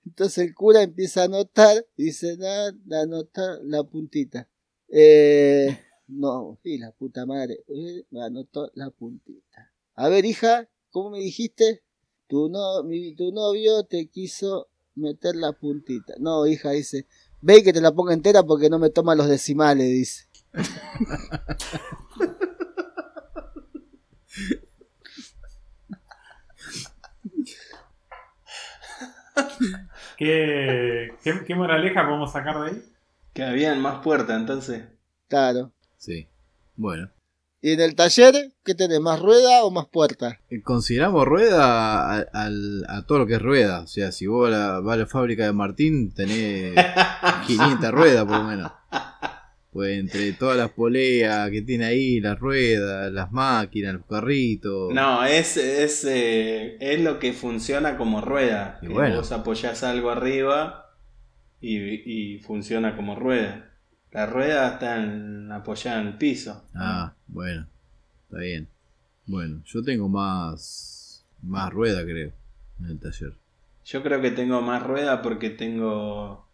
entonces 0.04 0.48
el 0.48 0.56
cura 0.56 0.82
empieza 0.82 1.22
a 1.22 1.26
anotar, 1.26 1.86
dice, 1.96 2.38
nada, 2.38 2.74
anotar 3.04 3.60
la 3.64 3.84
puntita. 3.84 4.50
Eh, 4.90 5.80
no, 6.08 6.58
sí, 6.64 6.80
la 6.80 6.92
puta 6.92 7.28
madre, 7.28 7.64
eh, 7.68 8.04
me 8.10 8.24
anotó 8.24 8.72
la 8.74 8.90
puntita. 8.90 9.72
A 9.94 10.10
ver, 10.10 10.26
hija, 10.26 10.68
¿cómo 10.90 11.12
me 11.12 11.20
dijiste? 11.20 11.84
Tu, 12.26 12.50
no, 12.50 12.82
mi, 12.84 13.14
tu 13.14 13.32
novio 13.32 13.84
te 13.84 14.08
quiso 14.08 14.70
meter 14.98 15.36
la 15.36 15.54
puntita. 15.54 16.14
No, 16.20 16.46
hija, 16.48 16.72
dice, 16.72 17.08
ve 17.42 17.64
que 17.64 17.74
te 17.74 17.82
la 17.82 17.92
ponga 17.92 18.14
entera 18.14 18.44
porque 18.44 18.70
no 18.70 18.80
me 18.80 18.90
toma 18.90 19.16
los 19.16 19.28
decimales, 19.28 19.88
dice. 19.88 20.28
¿Qué, 30.18 31.10
qué, 31.24 31.44
qué 31.46 31.56
moraleja 31.56 32.06
podemos 32.06 32.32
sacar 32.32 32.60
de 32.62 32.70
ahí? 32.70 32.84
Que 33.34 33.44
habían 33.44 33.82
más 33.82 34.04
puertas, 34.04 34.40
entonces. 34.40 34.84
Claro. 35.28 35.72
Sí. 35.98 36.28
Bueno. 36.76 37.12
¿Y 37.62 37.72
en 37.74 37.82
el 37.82 37.96
taller 37.96 38.34
qué 38.64 38.76
tenés? 38.76 39.00
¿Más 39.00 39.20
rueda 39.20 39.64
o 39.64 39.72
más 39.72 39.88
puerta? 39.88 40.40
Consideramos 40.64 41.26
rueda 41.26 42.12
a, 42.32 43.06
todo 43.08 43.20
lo 43.20 43.26
que 43.28 43.34
es 43.36 43.42
rueda. 43.42 43.82
O 43.82 43.88
sea, 43.88 44.12
si 44.12 44.28
vos 44.28 44.48
a 44.48 44.52
la- 44.52 44.80
vas 44.80 44.94
a 44.94 44.98
la 44.98 45.06
fábrica 45.08 45.46
de 45.46 45.54
Martín, 45.54 46.12
tenés 46.14 46.74
500 47.48 47.92
ruedas 47.92 48.26
por 48.26 48.38
lo 48.38 48.44
menos. 48.44 48.72
Pues 49.72 50.00
entre 50.00 50.34
todas 50.34 50.58
las 50.58 50.70
poleas 50.72 51.50
que 51.52 51.62
tiene 51.62 51.86
ahí, 51.86 52.20
las 52.20 52.40
ruedas, 52.40 53.12
las 53.12 53.32
máquinas, 53.32 53.94
los 53.96 54.06
carritos. 54.06 54.94
No, 54.94 55.24
es, 55.24 55.58
es, 55.58 56.04
eh, 56.06 56.78
es 56.80 57.02
lo 57.02 57.20
que 57.20 57.34
funciona 57.34 57.98
como 57.98 58.22
rueda. 58.22 58.80
Y 58.82 58.88
Que 58.88 58.94
bueno. 58.94 59.18
Vos 59.18 59.32
apoyás 59.32 59.84
algo 59.84 60.10
arriba 60.10 60.96
y, 61.62 61.78
y 61.78 62.40
funciona 62.40 62.96
como 62.96 63.16
rueda. 63.16 63.67
La 64.18 64.26
rueda 64.26 64.70
está 64.74 64.98
en- 64.98 65.52
apoyada 65.52 66.02
en 66.02 66.08
el 66.08 66.18
piso. 66.18 66.66
Ah, 66.74 67.14
bueno, 67.28 67.68
está 68.24 68.40
bien. 68.40 68.68
Bueno, 69.28 69.62
yo 69.64 69.84
tengo 69.84 70.10
más, 70.10 71.24
más 71.44 71.72
rueda, 71.72 72.04
creo, 72.04 72.32
en 72.80 72.86
el 72.88 73.00
taller. 73.00 73.34
Yo 73.86 74.02
creo 74.02 74.20
que 74.20 74.32
tengo 74.32 74.60
más 74.64 74.82
rueda 74.82 75.22
porque 75.22 75.52
tengo 75.52 76.48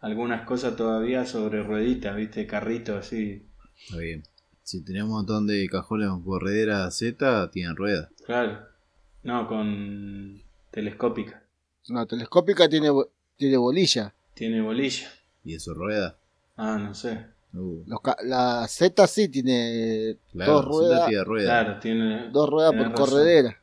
algunas 0.00 0.44
cosas 0.46 0.74
todavía 0.74 1.24
sobre 1.26 1.62
rueditas, 1.62 2.16
¿viste? 2.16 2.44
Carrito 2.44 2.96
así. 2.98 3.46
Está 3.84 3.98
bien. 3.98 4.24
Si 4.64 4.82
tenemos 4.82 5.10
un 5.10 5.16
montón 5.18 5.46
de 5.46 5.68
cajones 5.68 6.08
con 6.08 6.24
corredera 6.24 6.90
Z, 6.90 7.52
tienen 7.52 7.76
rueda. 7.76 8.10
Claro. 8.24 8.66
No, 9.22 9.46
con 9.46 10.42
telescópica. 10.72 11.40
No, 11.88 12.04
telescópica 12.04 12.68
tiene, 12.68 12.88
tiene 13.36 13.58
bolilla. 13.58 14.12
Tiene 14.34 14.60
bolilla. 14.60 15.08
¿Y 15.44 15.54
eso 15.54 15.72
rueda? 15.72 16.16
Ah, 16.56 16.78
no 16.78 16.94
sé. 16.94 17.26
Uh, 17.54 17.82
Los 17.86 18.00
ca- 18.00 18.16
la 18.24 18.66
Z 18.68 19.06
sí 19.06 19.28
tiene 19.28 20.16
claro, 20.32 20.52
dos 20.54 20.64
ruedas, 20.66 21.06
tiene 21.08 21.24
rueda. 21.24 21.44
Claro, 21.62 21.80
tiene. 21.80 22.28
dos 22.30 22.48
ruedas 22.50 22.72
por 22.72 22.90
razón. 22.90 22.94
corredera. 22.96 23.62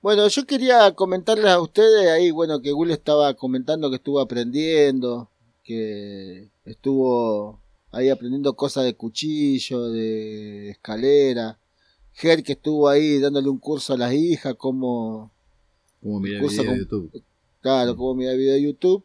Bueno, 0.00 0.26
yo 0.28 0.44
quería 0.46 0.92
comentarles 0.94 1.46
a 1.46 1.60
ustedes 1.60 2.08
ahí, 2.10 2.30
bueno, 2.30 2.60
que 2.60 2.72
Gul 2.72 2.90
estaba 2.90 3.34
comentando 3.34 3.88
que 3.90 3.96
estuvo 3.96 4.20
aprendiendo, 4.20 5.28
que 5.64 6.48
estuvo 6.64 7.60
ahí 7.92 8.10
aprendiendo 8.10 8.54
cosas 8.54 8.84
de 8.84 8.94
cuchillo, 8.94 9.88
de 9.90 10.70
escalera. 10.70 11.58
Ger 12.14 12.42
que 12.42 12.52
estuvo 12.52 12.88
ahí 12.88 13.18
dándole 13.20 13.48
un 13.48 13.58
curso 13.58 13.94
a 13.94 13.96
las 13.96 14.12
hijas, 14.12 14.54
cómo, 14.58 15.30
Como 16.02 16.20
mira 16.20 16.36
el 16.36 16.42
Curso 16.42 16.62
video 16.62 16.74
de 16.74 16.86
con- 16.88 17.00
YouTube. 17.08 17.22
Claro, 17.60 17.96
como 17.96 18.14
mira 18.14 18.32
el 18.32 18.38
video 18.38 18.54
de 18.54 18.62
YouTube. 18.62 19.04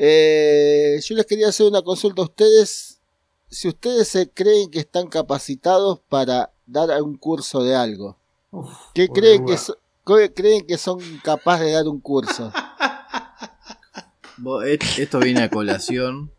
Eh, 0.00 1.00
yo 1.04 1.16
les 1.16 1.26
quería 1.26 1.48
hacer 1.48 1.66
una 1.66 1.82
consulta 1.82 2.22
a 2.22 2.26
ustedes. 2.26 3.00
Si 3.50 3.66
ustedes 3.66 4.06
se 4.06 4.30
creen 4.30 4.70
que 4.70 4.78
están 4.78 5.08
capacitados 5.08 5.98
para 6.08 6.52
dar 6.66 7.02
un 7.02 7.16
curso 7.16 7.64
de 7.64 7.74
algo, 7.74 8.16
Uf, 8.52 8.70
¿qué 8.94 9.08
creen 9.08 9.44
que, 9.44 9.56
so- 9.58 9.76
qué 10.06 10.32
creen 10.32 10.64
que 10.66 10.78
son 10.78 11.00
capaces 11.24 11.66
de 11.66 11.72
dar 11.72 11.88
un 11.88 11.98
curso? 12.00 12.52
Esto 14.98 15.18
viene 15.18 15.42
a 15.42 15.50
colación. 15.50 16.30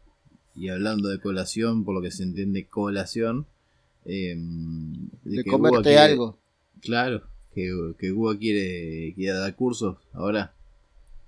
Y 0.55 0.69
hablando 0.69 1.09
de 1.09 1.19
colación, 1.19 1.83
por 1.85 1.95
lo 1.95 2.01
que 2.01 2.11
se 2.11 2.23
entiende 2.23 2.65
colación. 2.65 3.45
eh, 4.05 4.35
De 4.37 5.43
que 5.43 5.49
Guga 5.49 5.69
comerte 5.69 5.89
quiere- 5.89 5.99
algo. 5.99 6.37
Claro, 6.81 7.23
que, 7.53 7.93
que 7.99 8.11
Guga 8.11 8.37
quiere, 8.37 9.13
quiere 9.15 9.37
dar 9.37 9.53
cursos 9.55 9.97
ahora. 10.13 10.53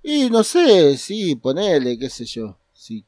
Y 0.04 0.30
no 0.30 0.44
sé, 0.44 0.98
sí, 0.98 1.36
ponele, 1.36 1.98
qué 1.98 2.10
sé 2.10 2.26
yo. 2.26 2.58
Sí. 2.74 3.06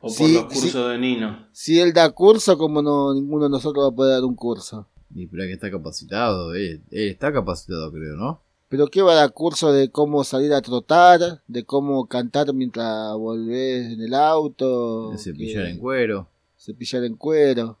O 0.00 0.08
por 0.08 0.12
Sí, 0.12 0.34
los 0.34 0.52
sí. 0.52 0.60
cursos 0.60 0.90
de 0.90 0.98
Nino. 0.98 1.46
Si 1.52 1.78
él 1.80 1.92
da 1.92 2.10
curso, 2.10 2.56
como 2.56 2.80
no 2.82 3.12
ninguno 3.14 3.44
de 3.44 3.50
nosotros 3.50 3.84
va 3.84 3.88
a 3.88 3.94
poder 3.94 4.12
dar 4.14 4.24
un 4.24 4.34
curso. 4.34 4.86
Y 5.14 5.26
pero 5.26 5.44
que 5.44 5.52
está 5.52 5.70
capacitado, 5.70 6.54
él, 6.54 6.82
él 6.90 7.08
está 7.08 7.32
capacitado, 7.32 7.90
creo, 7.92 8.16
¿no? 8.16 8.40
Pero 8.68 8.88
¿qué 8.88 9.00
va 9.00 9.12
a 9.12 9.16
dar 9.16 9.32
curso 9.32 9.72
de 9.72 9.90
cómo 9.90 10.24
salir 10.24 10.52
a 10.52 10.60
trotar? 10.60 11.42
¿De 11.46 11.64
cómo 11.64 12.06
cantar 12.06 12.52
mientras 12.52 13.14
volvés 13.16 13.92
en 13.92 14.00
el 14.00 14.12
auto? 14.14 15.10
De 15.12 15.18
cepillar 15.18 15.64
que- 15.64 15.70
en 15.70 15.78
cuero. 15.78 16.28
cepillar 16.58 17.04
en 17.04 17.14
cuero, 17.16 17.78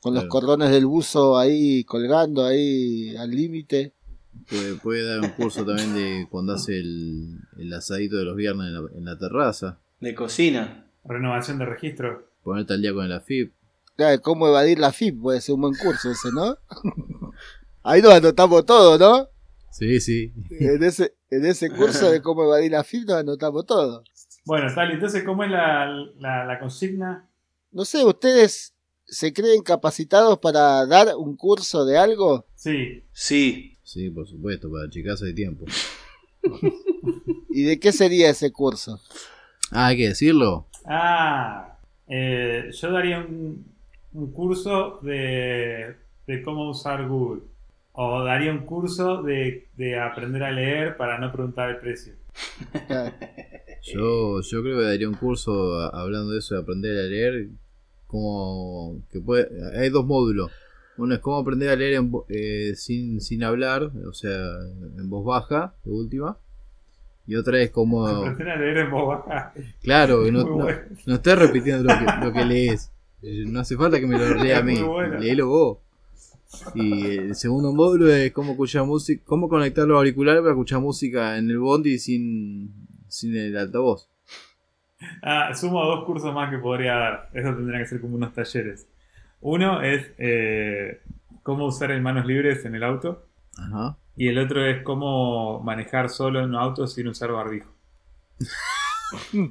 con 0.00 0.14
los 0.14 0.24
cordones 0.26 0.70
del 0.70 0.86
buzo 0.86 1.36
ahí 1.38 1.82
colgando 1.84 2.44
ahí 2.44 3.16
al 3.16 3.30
límite. 3.30 3.92
Puede, 4.48 4.74
puede 4.76 5.04
dar 5.04 5.20
un 5.20 5.30
curso 5.30 5.64
también 5.64 5.94
de 5.94 6.26
cuando 6.30 6.54
hace 6.54 6.78
el, 6.78 7.38
el 7.58 7.72
asadito 7.72 8.16
de 8.16 8.24
los 8.24 8.36
viernes 8.36 8.68
en 8.68 8.74
la, 8.74 8.80
en 8.94 9.04
la 9.04 9.18
terraza. 9.18 9.78
De 10.00 10.14
cocina. 10.14 10.86
Renovación 11.04 11.58
de 11.58 11.66
registro. 11.66 12.28
Ponerte 12.42 12.74
al 12.74 12.82
día 12.82 12.92
con 12.92 13.04
el 13.04 13.12
AFIP. 13.12 13.52
Claro, 13.96 14.20
cómo 14.22 14.48
evadir 14.48 14.78
la 14.78 14.92
FIP 14.92 15.20
puede 15.20 15.40
ser 15.40 15.54
un 15.54 15.62
buen 15.62 15.74
curso 15.74 16.10
ese, 16.10 16.30
¿no? 16.32 16.56
ahí 17.82 18.00
nos 18.00 18.14
anotamos 18.14 18.64
todo, 18.64 18.98
¿no? 18.98 19.28
Sí, 19.70 20.00
sí. 20.00 20.32
En 20.50 20.82
ese, 20.82 21.14
en 21.30 21.46
ese 21.46 21.70
curso 21.70 22.10
de 22.10 22.20
cómo 22.20 22.44
evadir 22.44 22.72
la 22.72 22.84
FIP 22.84 23.06
nos 23.08 23.18
anotamos 23.18 23.66
todo. 23.66 24.02
Bueno, 24.44 24.72
tal, 24.74 24.90
entonces, 24.90 25.22
¿cómo 25.24 25.44
es 25.44 25.50
la, 25.50 25.86
la, 26.18 26.44
la 26.44 26.58
consigna? 26.58 27.28
No 27.70 27.84
sé, 27.84 28.04
¿ustedes 28.04 28.74
se 29.04 29.32
creen 29.32 29.62
capacitados 29.62 30.38
para 30.38 30.84
dar 30.86 31.14
un 31.16 31.36
curso 31.36 31.84
de 31.84 31.96
algo? 31.98 32.46
Sí, 32.54 33.04
Sí. 33.12 33.71
Sí, 33.92 34.08
por 34.08 34.26
supuesto, 34.26 34.70
para 34.72 34.88
chicas 34.88 35.20
de 35.20 35.34
tiempo. 35.34 35.66
¿Y 37.50 37.62
de 37.64 37.78
qué 37.78 37.92
sería 37.92 38.30
ese 38.30 38.50
curso? 38.50 38.98
Ah, 39.70 39.88
hay 39.88 39.98
que 39.98 40.08
decirlo. 40.08 40.66
Ah, 40.86 41.76
eh, 42.08 42.70
yo 42.72 42.90
daría 42.90 43.18
un, 43.18 43.66
un 44.14 44.32
curso 44.32 44.98
de, 45.02 45.94
de 46.26 46.42
cómo 46.42 46.70
usar 46.70 47.06
Google. 47.06 47.42
O 47.92 48.24
daría 48.24 48.50
un 48.50 48.64
curso 48.64 49.22
de, 49.22 49.68
de 49.76 49.98
aprender 50.00 50.42
a 50.42 50.50
leer 50.52 50.96
para 50.96 51.18
no 51.18 51.30
preguntar 51.30 51.68
el 51.68 51.76
precio. 51.76 52.14
Yo, 53.84 54.40
yo 54.42 54.62
creo 54.62 54.78
que 54.78 54.84
daría 54.84 55.08
un 55.08 55.14
curso 55.16 55.74
a- 55.80 55.88
hablando 55.88 56.30
de 56.32 56.38
eso 56.38 56.54
de 56.54 56.60
aprender 56.62 56.96
a 56.98 57.02
leer. 57.02 57.48
Como 58.06 59.02
que 59.10 59.20
puede, 59.20 59.48
hay 59.76 59.90
dos 59.90 60.06
módulos. 60.06 60.50
Uno 60.98 61.14
es 61.14 61.20
cómo 61.20 61.38
aprender 61.38 61.70
a 61.70 61.76
leer 61.76 61.94
en 61.94 62.12
eh, 62.28 62.74
sin, 62.74 63.20
sin 63.20 63.44
hablar, 63.44 63.90
o 64.06 64.12
sea, 64.12 64.38
en 64.98 65.08
voz 65.08 65.24
baja, 65.24 65.74
de 65.84 65.90
última. 65.90 66.36
Y 67.26 67.36
otra 67.36 67.60
es 67.60 67.70
cómo. 67.70 68.06
Aprender 68.06 68.50
a 68.50 68.56
leer 68.56 68.76
en 68.78 68.90
voz 68.90 69.24
baja. 69.26 69.54
Claro, 69.82 70.22
no, 70.30 70.44
no, 70.44 70.54
bueno. 70.56 70.78
no 71.06 71.14
estés 71.14 71.38
repitiendo 71.38 71.84
lo 71.84 71.98
que, 71.98 72.26
lo 72.26 72.32
que 72.32 72.44
lees. 72.44 72.92
Eh, 73.22 73.44
No 73.46 73.60
hace 73.60 73.76
falta 73.76 74.00
que 74.00 74.06
me 74.06 74.18
lo 74.18 74.34
lea 74.34 74.58
a 74.58 74.62
mí. 74.62 74.82
Bueno. 74.82 75.18
Léelo 75.18 75.48
vos. 75.48 75.78
Y 76.74 77.06
el 77.16 77.34
segundo 77.34 77.72
módulo 77.72 78.12
es 78.12 78.30
cómo 78.32 78.52
escuchar 78.52 78.84
música, 78.84 79.22
cómo 79.24 79.48
conectar 79.48 79.86
los 79.86 79.96
auriculares 79.96 80.42
para 80.42 80.52
escuchar 80.52 80.80
música 80.80 81.38
en 81.38 81.48
el 81.48 81.58
bondi 81.58 81.98
sin, 81.98 82.70
sin 83.08 83.34
el 83.36 83.56
altavoz. 83.56 84.08
Ah, 85.22 85.52
sumo 85.54 85.82
dos 85.84 86.04
cursos 86.04 86.32
más 86.34 86.50
que 86.50 86.58
podría 86.58 86.94
dar. 86.94 87.30
Eso 87.32 87.54
tendría 87.54 87.80
que 87.80 87.86
ser 87.86 88.00
como 88.00 88.16
unos 88.16 88.34
talleres. 88.34 88.86
Uno 89.42 89.82
es 89.82 90.10
eh, 90.18 91.02
cómo 91.42 91.66
usar 91.66 91.90
el 91.90 92.00
manos 92.00 92.24
libres 92.26 92.64
en 92.64 92.74
el 92.76 92.84
auto. 92.84 93.26
Ajá. 93.58 93.98
Y 94.16 94.28
el 94.28 94.38
otro 94.38 94.64
es 94.64 94.82
cómo 94.82 95.60
manejar 95.60 96.08
solo 96.10 96.38
en 96.38 96.46
un 96.50 96.56
auto 96.56 96.86
sin 96.86 97.08
usar 97.08 97.32
barbijo. 97.32 97.74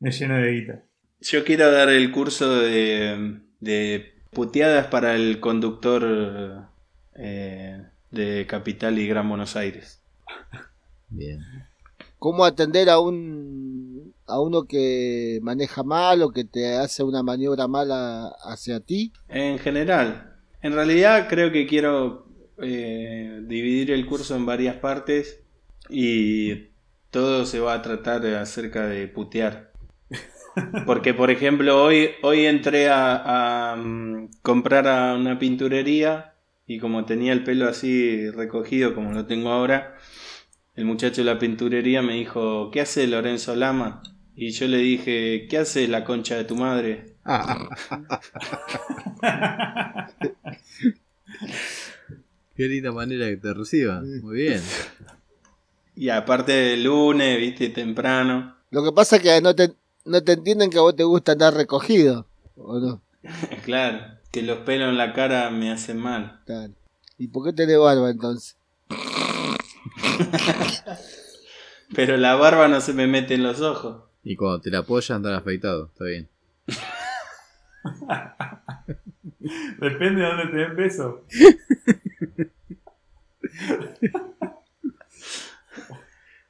Me 0.00 0.10
lleno 0.10 0.36
de 0.36 0.52
guita. 0.52 0.82
Yo 1.20 1.44
quiero 1.44 1.70
dar 1.72 1.88
el 1.88 2.12
curso 2.12 2.60
de, 2.60 3.40
de 3.60 4.14
puteadas 4.30 4.86
para 4.86 5.14
el 5.14 5.40
conductor 5.40 6.68
eh, 7.14 7.82
de 8.10 8.46
Capital 8.46 8.98
y 8.98 9.08
Gran 9.08 9.28
Buenos 9.28 9.56
Aires. 9.56 10.02
Bien. 11.08 11.40
¿Cómo 12.18 12.44
atender 12.44 12.90
a 12.90 12.98
un 13.00 13.73
a 14.26 14.40
uno 14.40 14.64
que 14.64 15.38
maneja 15.42 15.82
mal 15.82 16.22
o 16.22 16.30
que 16.30 16.44
te 16.44 16.76
hace 16.76 17.02
una 17.02 17.22
maniobra 17.22 17.68
mala 17.68 18.28
hacia 18.44 18.80
ti? 18.80 19.12
En 19.28 19.58
general, 19.58 20.36
en 20.62 20.72
realidad 20.72 21.28
creo 21.28 21.52
que 21.52 21.66
quiero 21.66 22.26
eh, 22.62 23.40
dividir 23.46 23.90
el 23.90 24.06
curso 24.06 24.36
en 24.36 24.46
varias 24.46 24.76
partes 24.76 25.42
y 25.88 26.70
todo 27.10 27.44
se 27.46 27.60
va 27.60 27.74
a 27.74 27.82
tratar 27.82 28.24
acerca 28.26 28.86
de 28.86 29.08
putear. 29.08 29.72
Porque, 30.86 31.14
por 31.14 31.30
ejemplo, 31.30 31.82
hoy, 31.82 32.10
hoy 32.22 32.46
entré 32.46 32.88
a, 32.88 33.72
a, 33.72 33.76
mm, 33.76 34.30
comprar 34.42 34.86
a 34.86 35.14
una 35.14 35.38
pinturería 35.38 36.34
y 36.66 36.78
como 36.78 37.04
tenía 37.04 37.32
el 37.32 37.44
pelo 37.44 37.68
así 37.68 38.30
recogido 38.30 38.94
como 38.94 39.12
lo 39.12 39.26
tengo 39.26 39.50
ahora, 39.50 39.96
el 40.74 40.84
muchacho 40.84 41.22
de 41.22 41.32
la 41.32 41.38
pinturería 41.38 42.02
me 42.02 42.14
dijo, 42.14 42.70
¿qué 42.70 42.80
hace 42.80 43.06
Lorenzo 43.06 43.54
Lama? 43.54 44.02
Y 44.36 44.50
yo 44.50 44.66
le 44.66 44.78
dije, 44.78 45.46
¿qué 45.48 45.58
hace 45.58 45.86
la 45.86 46.04
concha 46.04 46.36
de 46.36 46.44
tu 46.44 46.56
madre? 46.56 47.14
Qué 52.56 52.68
linda 52.68 52.92
manera 52.92 53.28
que 53.28 53.36
te 53.36 53.52
reciban. 53.52 54.20
Muy 54.20 54.36
bien. 54.36 54.62
Y 55.96 56.08
aparte 56.08 56.52
del 56.52 56.84
lunes, 56.84 57.38
viste, 57.38 57.68
temprano. 57.70 58.56
Lo 58.70 58.84
que 58.84 58.92
pasa 58.92 59.16
es 59.16 59.22
que 59.22 59.40
no 59.40 59.54
te, 59.54 59.72
no 60.04 60.22
te 60.22 60.32
entienden 60.32 60.70
que 60.70 60.78
a 60.78 60.82
vos 60.82 60.94
te 60.94 61.04
gusta 61.04 61.32
andar 61.32 61.54
recogido. 61.54 62.26
¿O 62.56 62.78
no? 62.78 63.02
Claro, 63.64 64.18
que 64.30 64.42
los 64.42 64.58
pelos 64.58 64.90
en 64.90 64.98
la 64.98 65.14
cara 65.14 65.50
me 65.50 65.72
hacen 65.72 65.98
mal. 65.98 66.40
Claro. 66.44 66.74
¿Y 67.18 67.28
por 67.28 67.44
qué 67.44 67.52
tenés 67.52 67.78
barba 67.78 68.10
entonces? 68.10 68.56
Pero 71.94 72.16
la 72.16 72.34
barba 72.34 72.68
no 72.68 72.80
se 72.80 72.92
me 72.92 73.06
mete 73.06 73.34
en 73.34 73.42
los 73.42 73.60
ojos. 73.60 74.02
Y 74.24 74.36
cuando 74.36 74.60
te 74.60 74.70
la 74.70 74.78
apoyan, 74.78 75.18
están 75.18 75.34
afeitado. 75.34 75.90
Está 75.92 76.04
bien. 76.04 76.28
Depende 79.78 80.22
de 80.22 80.26
dónde 80.26 80.46
te 80.46 80.56
den 80.56 80.76
beso. 80.76 81.26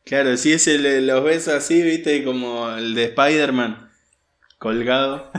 Claro, 0.05 0.37
si 0.37 0.53
es 0.53 0.67
el, 0.69 1.07
los 1.07 1.25
besos 1.25 1.55
así, 1.55 1.83
viste, 1.83 2.23
como 2.25 2.71
el 2.71 2.95
de 2.95 3.07
Spider-Man, 3.07 3.91
colgado. 4.59 5.31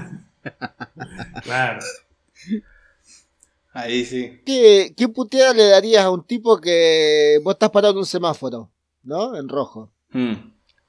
Claro. 1.43 1.79
Ahí 3.73 4.05
sí. 4.05 4.41
¿Qué, 4.45 4.93
¿Qué 4.97 5.07
puteada 5.07 5.53
le 5.53 5.67
darías 5.67 6.03
a 6.03 6.09
un 6.09 6.25
tipo 6.25 6.59
que 6.59 7.39
vos 7.43 7.53
estás 7.53 7.69
parado 7.69 7.93
en 7.93 7.99
un 7.99 8.05
semáforo, 8.05 8.71
¿no? 9.03 9.37
En 9.37 9.47
rojo. 9.47 9.91
Mm. 10.09 10.33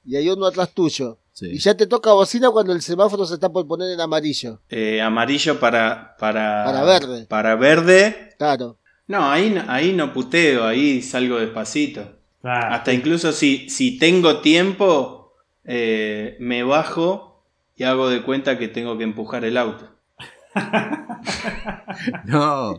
Y 0.05 0.15
hay 0.15 0.29
uno 0.29 0.45
atrás 0.45 0.73
tuyo. 0.73 1.19
Sí. 1.37 1.49
Y 1.51 1.59
ya 1.59 1.77
te 1.77 1.85
toca 1.85 2.13
bocina 2.13 2.49
cuando 2.49 2.73
el 2.73 2.81
semáforo 2.81 3.23
se 3.27 3.35
está 3.35 3.47
por 3.49 3.67
poner 3.67 3.91
en 3.91 4.01
amarillo. 4.01 4.59
Eh, 4.69 4.99
amarillo 5.01 5.59
para, 5.59 6.15
para. 6.17 6.63
Para 6.65 6.83
verde. 6.83 7.25
Para 7.27 7.55
verde. 7.55 8.29
Claro. 8.39 8.79
No, 9.05 9.29
ahí, 9.29 9.51
no- 9.51 9.63
ahí 9.71 9.93
no 9.93 10.13
puteo, 10.13 10.65
ahí 10.65 10.99
salgo 11.03 11.37
despacito. 11.37 12.01
Hasta 12.41 12.91
incluso 12.91 13.31
si, 13.33 13.69
si 13.69 13.99
tengo 13.99 14.41
tiempo, 14.41 15.33
eh, 15.63 16.37
me 16.39 16.63
bajo 16.63 17.43
y 17.75 17.83
hago 17.83 18.09
de 18.09 18.23
cuenta 18.23 18.57
que 18.57 18.67
tengo 18.67 18.97
que 18.97 19.03
empujar 19.03 19.45
el 19.45 19.57
auto. 19.57 19.87
No. 22.25 22.77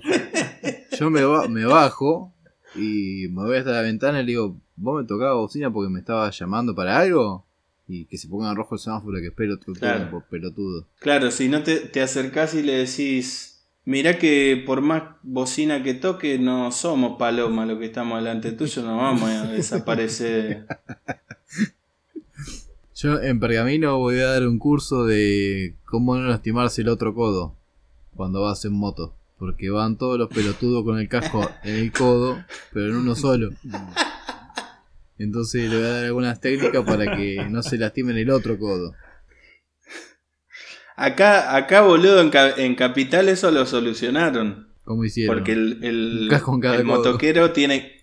Yo 0.98 1.10
me, 1.10 1.22
ba- 1.24 1.48
me 1.48 1.64
bajo 1.64 2.32
y 2.74 3.26
me 3.30 3.44
voy 3.44 3.56
hasta 3.58 3.70
la 3.72 3.82
ventana 3.82 4.20
y 4.20 4.24
le 4.24 4.32
digo, 4.32 4.56
¿vos 4.76 5.00
me 5.02 5.06
tocabas 5.06 5.34
bocina 5.36 5.72
porque 5.72 5.90
me 5.90 6.00
estabas 6.00 6.36
llamando 6.38 6.74
para 6.74 6.98
algo? 6.98 7.46
Y 7.90 8.04
que 8.04 8.18
se 8.18 8.28
ponga 8.28 8.50
en 8.50 8.56
rojo 8.56 8.74
el 8.74 8.80
semáforo 8.80 9.18
que 9.18 9.28
espero 9.28 9.54
el 9.54 9.58
Claro. 9.78 9.96
tiempo, 9.98 10.24
pelotudo. 10.30 10.86
Claro, 11.00 11.30
si 11.30 11.48
no 11.48 11.62
te, 11.62 11.76
te 11.80 12.02
acercás 12.02 12.54
y 12.54 12.62
le 12.62 12.74
decís, 12.74 13.64
mirá 13.86 14.18
que 14.18 14.62
por 14.66 14.82
más 14.82 15.04
bocina 15.22 15.82
que 15.82 15.94
toque, 15.94 16.38
no 16.38 16.70
somos 16.70 17.18
paloma 17.18 17.64
lo 17.64 17.78
que 17.78 17.86
estamos 17.86 18.18
delante 18.22 18.52
tuyo, 18.52 18.82
no 18.82 18.98
vamos 18.98 19.30
a 19.30 19.46
desaparecer. 19.52 20.66
Yo 22.94 23.20
en 23.22 23.40
Pergamino 23.40 23.96
voy 23.98 24.18
a 24.18 24.26
dar 24.32 24.46
un 24.46 24.58
curso 24.58 25.06
de 25.06 25.74
cómo 25.84 26.16
no 26.16 26.28
lastimarse 26.28 26.82
el 26.82 26.88
otro 26.88 27.14
codo 27.14 27.54
cuando 28.14 28.42
vas 28.42 28.64
en 28.64 28.72
moto. 28.72 29.14
Porque 29.38 29.70
van 29.70 29.96
todos 29.96 30.18
los 30.18 30.28
pelotudos 30.28 30.82
con 30.82 30.98
el 30.98 31.08
casco 31.08 31.48
en 31.62 31.76
el 31.76 31.92
codo, 31.92 32.36
pero 32.72 32.86
en 32.88 32.96
uno 32.96 33.14
solo. 33.14 33.50
Entonces 35.18 35.68
le 35.68 35.76
voy 35.76 35.86
a 35.86 35.88
dar 35.90 36.04
algunas 36.04 36.40
técnicas 36.40 36.84
para 36.84 37.16
que 37.16 37.46
no 37.50 37.62
se 37.62 37.76
lastimen 37.78 38.16
el 38.16 38.30
otro 38.30 38.58
codo. 38.58 38.92
Acá, 40.96 41.54
acá 41.56 41.82
boludo, 41.82 42.20
en, 42.20 42.30
Ca- 42.30 42.54
en 42.56 42.74
Capital 42.74 43.28
eso 43.28 43.50
lo 43.50 43.66
solucionaron. 43.66 44.68
¿Cómo 44.84 45.04
hicieron? 45.04 45.36
Porque 45.36 45.52
el, 45.52 45.78
el, 45.84 46.18
Un 46.24 46.28
casco 46.28 46.54
en 46.54 46.60
cada 46.60 46.76
el 46.76 46.84
motoquero 46.84 47.52
tiene. 47.52 47.98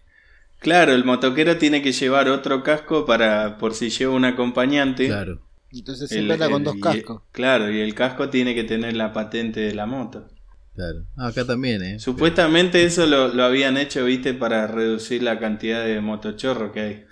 Claro, 0.59 0.93
el 0.93 1.03
motoquero 1.03 1.57
tiene 1.57 1.81
que 1.81 1.91
llevar 1.91 2.29
otro 2.29 2.63
casco 2.63 3.05
para 3.05 3.57
por 3.57 3.73
si 3.73 3.89
lleva 3.89 4.13
un 4.13 4.23
acompañante. 4.25 5.07
Claro. 5.07 5.41
Entonces 5.71 6.09
se 6.09 6.19
El- 6.19 6.31
anda 6.31 6.47
con 6.49 6.61
el- 6.61 6.63
dos 6.63 6.75
y- 6.77 6.81
cascos. 6.81 7.21
claro, 7.31 7.69
y 7.71 7.81
el 7.81 7.93
casco 7.95 8.29
tiene 8.29 8.55
que 8.55 8.63
tener 8.63 8.95
la 8.95 9.11
patente 9.11 9.59
de 9.59 9.75
la 9.75 9.85
moto. 9.85 10.27
Claro. 10.75 11.05
Ah, 11.15 11.27
acá 11.27 11.45
también, 11.45 11.81
¿eh? 11.83 11.99
Supuestamente 11.99 12.83
eso 12.83 13.05
lo, 13.05 13.29
lo 13.29 13.43
habían 13.43 13.77
hecho, 13.77 14.03
viste, 14.05 14.33
para 14.33 14.67
reducir 14.67 15.23
la 15.23 15.39
cantidad 15.39 15.85
de 15.85 16.01
motochorro 16.01 16.71
que 16.73 16.79
hay. 16.81 17.05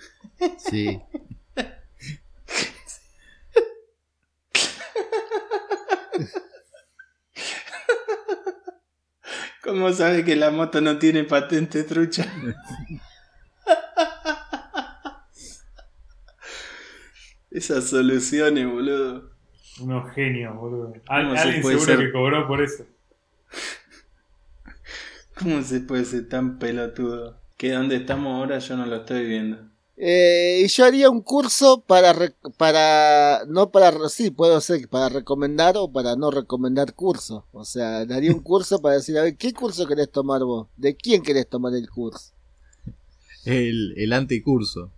Sí. 0.58 1.00
¿Cómo 9.62 9.92
sabe 9.92 10.24
que 10.24 10.36
la 10.36 10.50
moto 10.50 10.80
no 10.80 10.98
tiene 10.98 11.24
patente 11.24 11.84
trucha? 11.84 12.26
Esas 17.50 17.88
soluciones, 17.88 18.66
boludo. 18.70 19.30
Unos 19.80 20.12
genios, 20.14 20.54
boludo. 20.56 20.92
Al- 21.08 21.24
¿Cómo 21.24 21.36
se 21.36 21.42
alguien 21.42 21.62
seguro 21.62 21.84
ser? 21.84 21.98
que 21.98 22.12
cobró 22.12 22.46
por 22.46 22.62
eso. 22.62 22.84
¿Cómo 25.38 25.62
se 25.62 25.80
puede 25.80 26.04
ser 26.04 26.28
tan 26.28 26.58
pelotudo? 26.58 27.40
Que 27.56 27.72
donde 27.72 27.96
estamos 27.96 28.36
ahora 28.36 28.58
yo 28.58 28.76
no 28.76 28.86
lo 28.86 28.96
estoy 28.96 29.26
viendo. 29.26 29.74
Eh, 29.96 30.62
y 30.64 30.68
yo 30.68 30.84
haría 30.84 31.08
un 31.08 31.20
curso 31.20 31.80
para, 31.80 32.14
para, 32.56 33.44
no 33.46 33.70
para, 33.70 34.08
sí, 34.08 34.30
puedo 34.30 34.60
ser 34.60 34.88
para 34.88 35.08
recomendar 35.08 35.76
o 35.76 35.90
para 35.90 36.16
no 36.16 36.30
recomendar 36.30 36.94
cursos. 36.94 37.44
O 37.52 37.64
sea, 37.64 37.98
haría 37.98 38.32
un 38.32 38.40
curso 38.40 38.80
para 38.80 38.96
decir, 38.96 39.16
a 39.18 39.22
ver, 39.22 39.36
¿qué 39.36 39.52
curso 39.52 39.86
querés 39.86 40.10
tomar 40.10 40.42
vos? 40.42 40.68
¿De 40.76 40.96
quién 40.96 41.22
querés 41.22 41.48
tomar 41.48 41.74
el 41.74 41.88
curso? 41.88 42.32
El, 43.44 43.94
el 43.96 44.12
anticurso. 44.12 44.90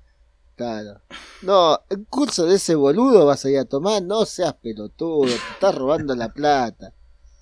Claro. 0.57 1.03
No, 1.43 1.79
el 1.91 2.07
curso 2.07 2.47
de 2.47 2.57
ese 2.57 2.75
boludo 2.75 3.27
vas 3.27 3.45
a 3.45 3.51
ir 3.51 3.59
a 3.59 3.67
tomar, 3.67 4.03
no 4.03 4.25
seas 4.25 4.55
pelotudo, 4.55 5.27
te 5.27 5.35
estás 5.35 5.75
robando 5.75 6.15
la 6.15 6.33
plata. 6.33 6.95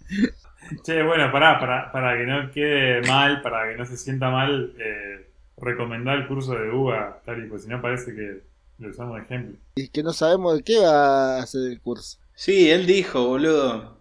Che, 0.84 1.02
bueno, 1.02 1.30
pará, 1.30 1.58
para, 1.58 1.92
para 1.92 2.16
que 2.16 2.24
no 2.24 2.50
quede 2.50 3.02
mal, 3.02 3.42
para 3.42 3.70
que 3.70 3.76
no 3.76 3.84
se 3.84 3.96
sienta 3.96 4.30
mal, 4.30 4.74
eh, 4.78 5.26
recomendar 5.56 6.18
el 6.18 6.26
curso 6.26 6.54
de 6.54 6.70
UBA, 6.70 7.22
Tari, 7.24 7.46
pues 7.48 7.62
si 7.64 7.68
no 7.68 7.80
parece 7.80 8.14
que 8.14 8.42
lo 8.78 8.90
usamos 8.90 9.16
de 9.16 9.22
ejemplo. 9.22 9.56
Y 9.76 9.88
que 9.88 10.02
no 10.02 10.12
sabemos 10.12 10.56
de 10.56 10.62
qué 10.62 10.78
va 10.78 11.38
a 11.38 11.46
ser 11.46 11.70
el 11.70 11.80
curso. 11.80 12.18
Sí, 12.34 12.70
él 12.70 12.86
dijo, 12.86 13.26
boludo, 13.26 13.98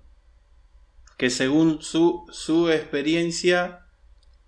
que 1.18 1.30
según 1.30 1.82
su, 1.82 2.26
su 2.32 2.70
experiencia, 2.70 3.82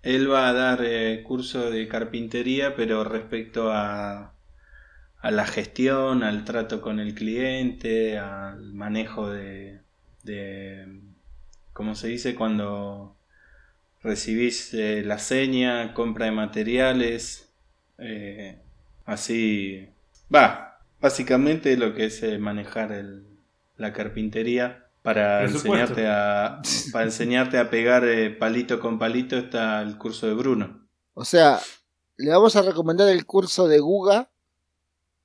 él 0.02 0.30
va 0.30 0.48
a 0.48 0.52
dar 0.52 0.80
eh, 0.82 1.22
curso 1.22 1.70
de 1.70 1.86
carpintería, 1.88 2.74
pero 2.74 3.04
respecto 3.04 3.70
a, 3.72 4.32
a 5.20 5.30
la 5.30 5.46
gestión, 5.46 6.22
al 6.22 6.44
trato 6.44 6.80
con 6.80 6.98
el 7.00 7.14
cliente, 7.14 8.18
al 8.18 8.72
manejo 8.72 9.30
de, 9.30 9.80
de 10.24 10.86
¿cómo 11.76 11.94
se 11.94 12.08
dice? 12.08 12.34
Cuando 12.34 13.14
recibís 14.02 14.72
eh, 14.72 15.02
la 15.04 15.18
seña, 15.18 15.92
compra 15.92 16.24
de 16.24 16.32
materiales, 16.32 17.50
eh, 17.98 18.58
así, 19.04 19.88
va, 20.34 20.80
básicamente 21.00 21.76
lo 21.76 21.94
que 21.94 22.06
es 22.06 22.22
eh, 22.22 22.38
manejar 22.38 22.92
el, 22.92 23.26
la 23.76 23.92
carpintería 23.92 24.86
para 25.02 25.44
enseñarte 25.44 26.08
a 26.08 26.62
para 26.92 27.04
enseñarte 27.04 27.58
a 27.58 27.70
pegar 27.70 28.04
eh, 28.04 28.30
palito 28.30 28.80
con 28.80 28.98
palito 28.98 29.36
está 29.36 29.82
el 29.82 29.98
curso 29.98 30.26
de 30.26 30.34
Bruno. 30.34 30.88
O 31.12 31.24
sea, 31.24 31.60
le 32.16 32.30
vamos 32.30 32.56
a 32.56 32.62
recomendar 32.62 33.08
el 33.10 33.26
curso 33.26 33.68
de 33.68 33.78
Guga 33.80 34.30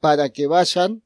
para 0.01 0.29
que 0.29 0.47
vayan 0.47 1.01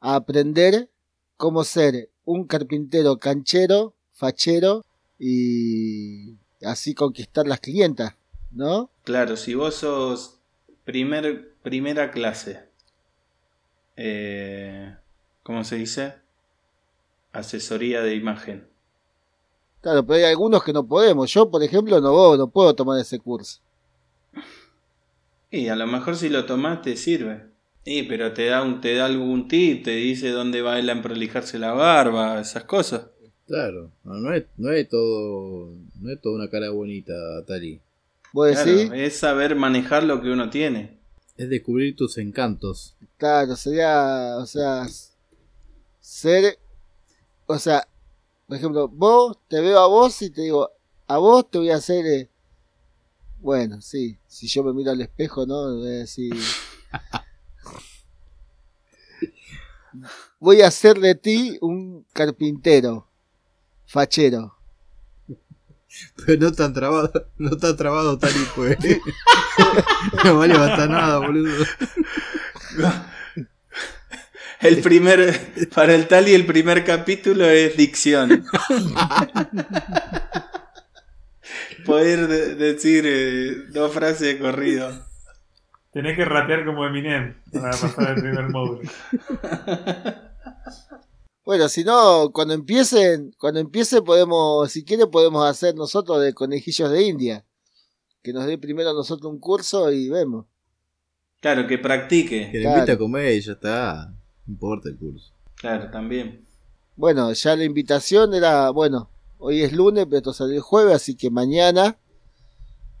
a 0.00 0.14
aprender 0.14 0.90
cómo 1.36 1.64
ser 1.64 2.10
un 2.24 2.46
carpintero 2.46 3.18
canchero, 3.18 3.95
fachero 4.16 4.84
y 5.18 6.36
así 6.62 6.94
conquistar 6.94 7.46
las 7.46 7.60
clientas, 7.60 8.14
¿no? 8.50 8.90
Claro, 9.04 9.36
si 9.36 9.54
vos 9.54 9.76
sos 9.76 10.38
primer, 10.84 11.54
primera 11.62 12.10
clase, 12.10 12.64
eh, 13.96 14.96
¿cómo 15.42 15.64
se 15.64 15.76
dice? 15.76 16.14
Asesoría 17.32 18.00
de 18.02 18.14
imagen. 18.14 18.66
Claro, 19.82 20.04
pero 20.04 20.18
hay 20.18 20.24
algunos 20.24 20.64
que 20.64 20.72
no 20.72 20.86
podemos. 20.86 21.32
Yo, 21.32 21.50
por 21.50 21.62
ejemplo, 21.62 22.00
no, 22.00 22.36
no 22.36 22.48
puedo 22.48 22.74
tomar 22.74 22.98
ese 22.98 23.18
curso. 23.18 23.60
Y 25.50 25.68
a 25.68 25.76
lo 25.76 25.86
mejor 25.86 26.16
si 26.16 26.28
lo 26.28 26.44
tomás 26.46 26.82
te 26.82 26.96
sirve. 26.96 27.46
Y 27.84 28.02
pero 28.04 28.32
te 28.32 28.46
da 28.46 28.62
un, 28.62 28.80
te 28.80 28.96
da 28.96 29.06
algún 29.06 29.46
tip, 29.46 29.84
te 29.84 29.92
dice 29.92 30.30
dónde 30.30 30.60
va 30.60 30.78
él 30.80 30.90
a 30.90 31.00
prolijarse 31.02 31.58
la 31.58 31.72
barba, 31.72 32.40
esas 32.40 32.64
cosas. 32.64 33.02
Claro. 33.46 33.90
No, 34.04 34.14
no 34.14 34.34
es, 34.34 34.44
no 34.56 34.72
es 34.72 34.88
todo. 34.88 35.70
No 36.00 36.12
es 36.12 36.20
toda 36.20 36.36
una 36.36 36.50
cara 36.50 36.70
bonita, 36.70 37.12
Tari. 37.46 37.80
¿Vos 38.32 38.50
Claro, 38.52 38.70
decís? 38.70 38.90
es 38.94 39.16
saber 39.18 39.56
manejar 39.56 40.04
lo 40.04 40.20
que 40.20 40.28
uno 40.30 40.50
tiene. 40.50 40.98
Es 41.36 41.48
descubrir 41.48 41.96
tus 41.96 42.18
encantos. 42.18 42.94
Claro, 43.18 43.56
sería, 43.56 44.36
o 44.38 44.46
sea, 44.46 44.86
ser, 46.00 46.58
o 47.46 47.58
sea, 47.58 47.86
por 48.48 48.56
ejemplo, 48.56 48.88
vos, 48.88 49.38
te 49.48 49.60
veo 49.60 49.78
a 49.78 49.86
vos 49.86 50.20
y 50.22 50.30
te 50.30 50.42
digo, 50.42 50.70
a 51.06 51.18
vos 51.18 51.50
te 51.50 51.58
voy 51.58 51.70
a 51.70 51.76
hacer, 51.76 52.06
eh, 52.06 52.28
bueno, 53.40 53.80
sí, 53.80 54.16
si 54.26 54.48
yo 54.48 54.64
me 54.64 54.72
miro 54.72 54.90
al 54.92 55.00
espejo, 55.00 55.46
¿no? 55.46 55.76
Voy 55.76 55.86
a 55.88 55.90
decir, 55.90 56.34
voy 60.40 60.62
a 60.62 60.68
hacer 60.68 60.98
de 61.00 61.14
ti 61.14 61.58
un 61.60 62.04
carpintero, 62.12 63.05
fachero. 63.86 64.54
Pero 66.26 66.38
no 66.40 66.52
tan 66.52 66.74
trabado, 66.74 67.10
no 67.38 67.56
tan 67.56 67.76
trabado 67.76 68.18
Tari 68.18 68.34
pues. 68.54 68.76
no 70.24 70.38
vale 70.38 70.58
basta 70.58 70.86
nada, 70.86 71.18
boludo. 71.20 71.64
El 74.60 74.80
primer, 74.80 75.68
para 75.74 75.94
el 75.94 76.06
Tali 76.08 76.34
el 76.34 76.44
primer 76.46 76.84
capítulo 76.84 77.44
es 77.46 77.76
dicción. 77.76 78.44
Poder 81.84 82.26
de- 82.26 82.54
decir 82.56 83.04
eh, 83.06 83.64
dos 83.72 83.92
frases 83.92 84.20
de 84.20 84.38
corrido. 84.38 85.06
Tenés 85.92 86.16
que 86.16 86.24
rapear 86.24 86.64
como 86.66 86.84
Eminem 86.86 87.36
para 87.52 87.70
pasar 87.70 88.16
el 88.16 88.22
primer 88.22 88.48
módulo. 88.50 88.90
Bueno, 91.46 91.68
si 91.68 91.84
no, 91.84 92.30
cuando 92.32 92.54
empiecen, 92.54 93.32
cuando 93.38 93.60
empiece 93.60 94.02
podemos, 94.02 94.68
si 94.72 94.84
quiere 94.84 95.06
podemos 95.06 95.48
hacer 95.48 95.76
nosotros 95.76 96.20
de 96.20 96.34
conejillos 96.34 96.90
de 96.90 97.02
India. 97.04 97.44
Que 98.20 98.32
nos 98.32 98.46
dé 98.46 98.58
primero 98.58 98.90
a 98.90 98.94
nosotros 98.94 99.32
un 99.32 99.38
curso 99.38 99.92
y 99.92 100.08
vemos. 100.08 100.46
Claro, 101.40 101.68
que 101.68 101.78
practique. 101.78 102.50
Que 102.50 102.58
le 102.58 102.62
Claro. 102.64 102.78
invita 102.78 102.92
a 102.94 102.98
comer 102.98 103.32
y 103.36 103.40
ya 103.40 103.52
está. 103.52 104.12
No 104.44 104.54
importa 104.54 104.88
el 104.88 104.96
curso. 104.98 105.32
Claro, 105.54 105.88
también. 105.92 106.44
Bueno, 106.96 107.32
ya 107.32 107.54
la 107.54 107.62
invitación 107.62 108.34
era, 108.34 108.70
bueno, 108.70 109.08
hoy 109.38 109.62
es 109.62 109.72
lunes, 109.72 110.06
pero 110.06 110.16
esto 110.16 110.32
salió 110.32 110.56
el 110.56 110.62
jueves, 110.62 110.96
así 110.96 111.14
que 111.14 111.30
mañana 111.30 111.96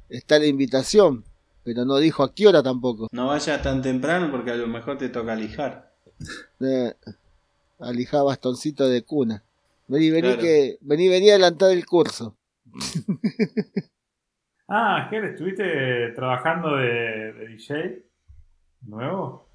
está 0.08 0.38
la 0.38 0.46
invitación. 0.46 1.24
Pero 1.64 1.84
no 1.84 1.96
dijo 1.96 2.22
a 2.22 2.32
qué 2.32 2.46
hora 2.46 2.62
tampoco. 2.62 3.08
No 3.10 3.26
vayas 3.26 3.60
tan 3.60 3.82
temprano 3.82 4.30
porque 4.30 4.52
a 4.52 4.54
lo 4.54 4.68
mejor 4.68 4.98
te 4.98 5.08
toca 5.08 5.34
lijar. 5.34 5.92
Eh, 6.60 6.94
alijar 7.78 8.24
bastoncito 8.24 8.88
de 8.88 9.02
cuna. 9.02 9.42
Vení, 9.88 10.10
vení, 10.10 10.28
Claro. 10.28 10.40
que, 10.42 10.78
vení, 10.80 11.08
vení 11.08 11.30
a 11.30 11.34
adelantar 11.34 11.70
el 11.72 11.84
curso. 11.86 12.36
Ah, 14.68 15.06
Ger, 15.10 15.24
¿estuviste 15.26 16.10
trabajando 16.16 16.74
de, 16.76 17.32
de 17.34 17.48
DJ? 17.50 18.02
¿Nuevo? 18.82 19.46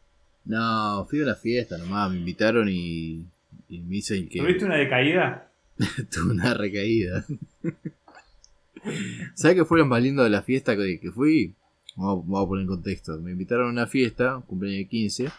No, 0.45 1.05
fui 1.09 1.19
a 1.19 1.23
una 1.23 1.35
fiesta 1.35 1.77
nomás. 1.77 2.09
Me 2.11 2.17
invitaron 2.17 2.69
y, 2.69 3.25
y 3.67 3.79
me 3.79 3.95
dicen 3.95 4.29
que 4.29 4.39
¿Tuviste 4.39 4.63
una 4.63 4.77
decaída? 4.77 5.51
tuve 6.11 6.31
una 6.31 6.53
recaída. 6.53 7.25
¿Sabes 9.35 9.57
qué 9.57 9.65
fue 9.65 9.79
lo 9.79 9.85
más 9.85 10.01
lindo 10.01 10.23
de 10.23 10.29
la 10.29 10.41
fiesta 10.43 10.77
que, 10.77 10.97
que 10.99 11.11
fui? 11.11 11.55
Vamos, 11.97 12.25
vamos 12.25 12.45
a 12.45 12.47
poner 12.47 12.61
en 12.61 12.67
contexto. 12.69 13.17
Me 13.19 13.31
invitaron 13.31 13.67
a 13.67 13.71
una 13.71 13.87
fiesta, 13.87 14.41
cumpleaños 14.47 14.79
de 14.79 14.87
15, 14.87 15.29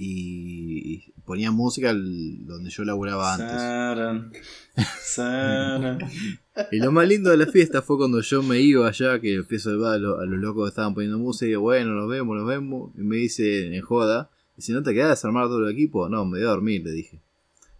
y, 0.00 0.94
y 0.94 1.12
ponían 1.26 1.54
música 1.54 1.92
donde 1.92 2.70
yo 2.70 2.84
laburaba 2.84 3.34
antes. 3.34 3.50
Saran, 3.50 4.32
saran. 5.02 5.98
Y 6.72 6.78
lo 6.80 6.90
más 6.90 7.06
lindo 7.06 7.30
de 7.30 7.36
la 7.36 7.46
fiesta 7.46 7.82
fue 7.82 7.96
cuando 7.98 8.20
yo 8.20 8.42
me 8.42 8.60
iba 8.60 8.88
allá, 8.88 9.20
que 9.20 9.34
empiezo 9.34 9.70
a 9.70 9.76
ver 9.76 9.86
a, 9.86 9.98
lo- 9.98 10.18
a 10.20 10.24
los 10.26 10.40
locos 10.40 10.64
que 10.64 10.68
estaban 10.70 10.92
poniendo 10.94 11.16
música, 11.18 11.46
y 11.46 11.48
digo, 11.50 11.60
bueno, 11.62 11.90
nos 11.94 12.08
vemos, 12.08 12.36
nos 12.36 12.46
vemos. 12.48 12.90
Y 12.96 13.02
me 13.02 13.16
dice 13.16 13.76
en 13.76 13.80
joda, 13.82 14.28
y 14.56 14.62
si 14.62 14.72
no 14.72 14.82
te 14.82 14.92
quedas 14.92 15.06
a 15.06 15.10
desarmar 15.10 15.46
todo 15.46 15.64
el 15.68 15.72
equipo, 15.72 16.08
no, 16.08 16.24
me 16.24 16.38
voy 16.38 16.46
a 16.46 16.50
dormir, 16.50 16.82
le 16.84 16.90
dije. 16.90 17.20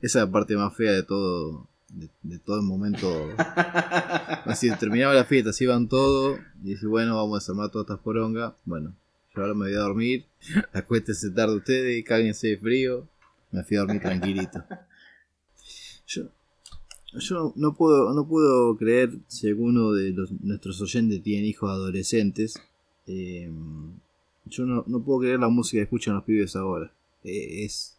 Esa 0.01 0.21
es 0.21 0.27
la 0.27 0.31
parte 0.31 0.57
más 0.57 0.77
fea 0.77 0.93
de 0.93 1.03
todo, 1.03 1.66
de, 1.89 2.09
de 2.23 2.39
todo 2.39 2.57
el 2.59 2.62
momento. 2.62 3.31
Así 4.45 4.71
terminaba 4.79 5.12
la 5.14 5.25
fiesta, 5.25 5.53
se 5.53 5.64
iban 5.64 5.89
todos, 5.89 6.39
y 6.62 6.69
dije, 6.71 6.87
bueno, 6.87 7.16
vamos 7.16 7.37
a 7.37 7.41
desarmar 7.43 7.71
todas 7.71 7.87
estas 7.87 7.99
porongas. 7.99 8.53
Bueno, 8.64 8.95
ahora 9.43 9.55
me 9.55 9.66
voy 9.66 9.74
a 9.74 9.80
dormir, 9.80 10.24
acuéstense 10.72 11.30
tarde 11.30 11.57
ustedes, 11.57 12.05
cáguense 12.05 12.49
de 12.49 12.59
frío. 12.59 13.09
Me 13.51 13.62
fui 13.64 13.76
a 13.76 13.80
dormir 13.80 14.03
tranquilito. 14.03 14.62
Yo, 16.07 16.24
yo 17.18 17.53
no 17.57 17.74
puedo, 17.74 18.12
no 18.12 18.26
puedo 18.28 18.76
creer 18.76 19.11
si 19.26 19.49
alguno 19.49 19.93
de 19.93 20.11
los, 20.11 20.30
nuestros 20.43 20.80
oyentes 20.82 21.22
tiene 21.22 21.47
hijos 21.47 21.70
adolescentes. 21.70 22.61
eh, 23.07 23.51
yo 24.51 24.64
no, 24.64 24.82
no 24.86 25.03
puedo 25.03 25.20
creer 25.20 25.41
la 25.41 25.49
música 25.49 25.78
que 25.80 25.84
escuchan 25.84 26.14
los 26.14 26.24
pibes 26.24 26.57
ahora. 26.57 26.91
Eh, 27.24 27.64
es. 27.64 27.97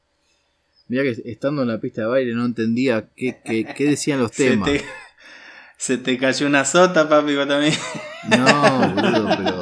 Mira 0.88 1.04
que 1.04 1.22
estando 1.26 1.62
en 1.62 1.68
la 1.68 1.80
pista 1.80 2.02
de 2.02 2.08
baile 2.08 2.34
no 2.34 2.46
entendía 2.46 3.10
qué, 3.16 3.40
qué, 3.46 3.66
qué 3.76 3.86
decían 3.86 4.20
los 4.20 4.32
Se 4.34 4.50
temas. 4.50 4.72
te, 4.72 4.84
se 5.78 5.98
te 6.00 6.18
cayó 6.18 6.48
una 6.48 6.66
sota, 6.66 7.08
papi, 7.08 7.36
también. 7.48 7.74
No, 8.30 8.94
boludo, 8.96 9.28
pero 9.38 9.59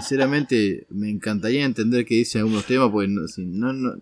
sinceramente 0.00 0.86
me 0.90 1.10
encantaría 1.10 1.64
entender 1.64 2.04
qué 2.04 2.16
dicen 2.16 2.42
algunos 2.42 2.66
temas 2.66 2.90
porque 2.90 3.08
no, 3.08 3.26
si- 3.28 3.44
no, 3.44 3.72
no, 3.72 3.94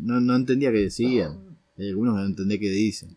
no, 0.00 0.20
no 0.20 0.36
entendía 0.36 0.72
qué 0.72 0.78
decían. 0.82 1.38
Hay 1.78 1.88
algunos 1.90 2.14
que 2.16 2.20
no 2.22 2.26
entendía 2.26 2.58
qué 2.58 2.70
dicen. 2.70 3.16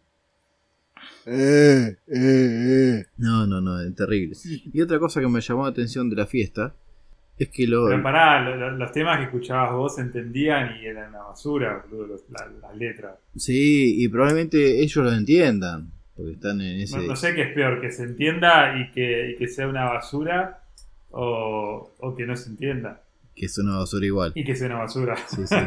Eh, 1.25 1.95
eh, 2.07 2.15
eh. 2.15 3.05
No, 3.17 3.47
no, 3.47 3.61
no, 3.61 3.79
es 3.81 3.95
terrible. 3.95 4.35
Y 4.73 4.81
otra 4.81 4.99
cosa 4.99 5.21
que 5.21 5.27
me 5.27 5.41
llamó 5.41 5.63
la 5.63 5.69
atención 5.69 6.09
de 6.09 6.15
la 6.17 6.25
fiesta 6.25 6.73
es 7.37 7.49
que 7.49 7.65
lo, 7.67 7.87
Pero 7.87 8.03
pará, 8.03 8.41
lo- 8.43 8.55
lo- 8.57 8.77
los 8.77 8.91
temas 8.91 9.17
que 9.17 9.23
escuchabas 9.25 9.71
vos 9.73 9.95
se 9.95 10.01
entendían 10.01 10.77
y 10.81 10.85
eran 10.85 11.09
una 11.09 11.23
basura, 11.23 11.83
la- 12.29 12.51
las 12.61 12.77
letras. 12.77 13.15
Sí, 13.35 14.03
y 14.03 14.07
probablemente 14.07 14.81
ellos 14.81 15.03
lo 15.03 15.11
entiendan, 15.11 15.91
porque 16.15 16.33
están 16.33 16.61
en 16.61 16.81
ese... 16.81 16.97
No, 16.97 17.03
no 17.03 17.15
sé 17.15 17.33
qué 17.33 17.43
es 17.43 17.53
peor, 17.53 17.81
que 17.81 17.91
se 17.91 18.03
entienda 18.03 18.77
y 18.79 18.91
que, 18.91 19.31
y 19.31 19.35
que 19.37 19.47
sea 19.47 19.67
una 19.67 19.85
basura 19.85 20.62
o, 21.13 21.91
o 21.99 22.15
que 22.15 22.25
no 22.25 22.35
se 22.35 22.49
entienda 22.49 23.01
Que 23.35 23.45
es 23.45 23.57
una 23.57 23.77
basura 23.77 24.05
igual. 24.05 24.31
y 24.35 24.43
que 24.43 24.55
sea 24.55 24.67
una 24.67 24.79
basura. 24.79 25.15
Sí, 25.27 25.41
sí. 25.47 25.55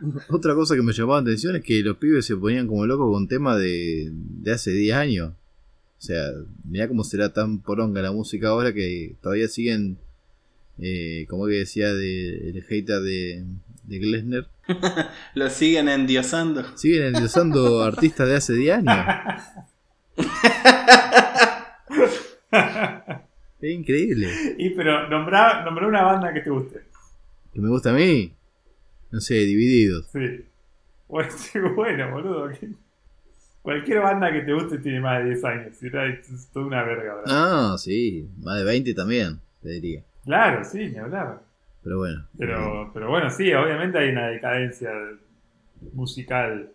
Otra 0.30 0.54
cosa 0.54 0.74
que 0.74 0.82
me 0.82 0.92
llamó 0.92 1.12
la 1.14 1.20
atención 1.20 1.56
es 1.56 1.62
que 1.62 1.82
los 1.82 1.96
pibes 1.98 2.24
se 2.26 2.36
ponían 2.36 2.66
como 2.66 2.86
locos 2.86 3.12
con 3.12 3.28
temas 3.28 3.58
de, 3.58 4.08
de 4.12 4.52
hace 4.52 4.70
10 4.72 4.96
años. 4.96 5.32
O 5.98 6.02
sea, 6.02 6.30
mirá 6.64 6.88
cómo 6.88 7.04
será 7.04 7.32
tan 7.34 7.58
poronga 7.60 8.00
la 8.00 8.10
música 8.12 8.48
ahora 8.48 8.72
que 8.72 9.16
todavía 9.22 9.48
siguen, 9.48 9.98
eh, 10.78 11.26
como 11.28 11.46
que 11.46 11.52
decía 11.54 11.92
de, 11.92 12.48
el 12.50 12.62
hater 12.64 13.00
de, 13.02 13.44
de 13.84 13.98
Glesner, 13.98 14.46
Lo 15.34 15.50
siguen 15.50 15.88
endiosando. 15.90 16.64
siguen 16.78 17.08
endiosando 17.14 17.82
artistas 17.82 18.28
de 18.28 18.36
hace 18.36 18.54
10 18.54 18.78
años. 18.78 19.06
Es 23.60 23.70
increíble. 23.72 24.28
y 24.58 24.70
pero 24.70 25.08
nombrá, 25.08 25.64
nombrá 25.64 25.86
una 25.86 26.02
banda 26.02 26.32
que 26.32 26.40
te 26.40 26.50
guste. 26.50 26.80
Que 27.52 27.60
me 27.60 27.68
gusta 27.68 27.90
a 27.90 27.94
mí. 27.94 28.32
No 29.10 29.20
sé, 29.20 29.34
divididos. 29.34 30.06
Sí. 30.12 30.44
Bueno, 31.08 31.28
bueno, 31.74 32.10
boludo. 32.12 32.50
Cualquier 33.62 34.00
banda 34.00 34.32
que 34.32 34.40
te 34.40 34.52
guste 34.54 34.78
tiene 34.78 35.00
más 35.00 35.18
de 35.22 35.30
10 35.30 35.44
años. 35.44 35.82
Es 35.82 36.48
toda 36.52 36.66
una 36.66 36.82
verga, 36.84 37.16
¿verdad? 37.16 37.24
Ah, 37.26 37.76
sí, 37.78 38.26
más 38.38 38.58
de 38.58 38.64
20 38.64 38.94
también, 38.94 39.40
te 39.62 39.68
diría. 39.70 40.02
Claro, 40.24 40.64
sí, 40.64 40.88
ni 40.88 40.96
hablar. 40.96 41.42
Pero 41.82 41.98
bueno. 41.98 42.26
Pero, 42.38 42.90
pero 42.94 43.08
bueno, 43.10 43.28
sí, 43.30 43.52
obviamente 43.52 43.98
hay 43.98 44.10
una 44.10 44.28
decadencia 44.28 44.90
musical 45.92 46.70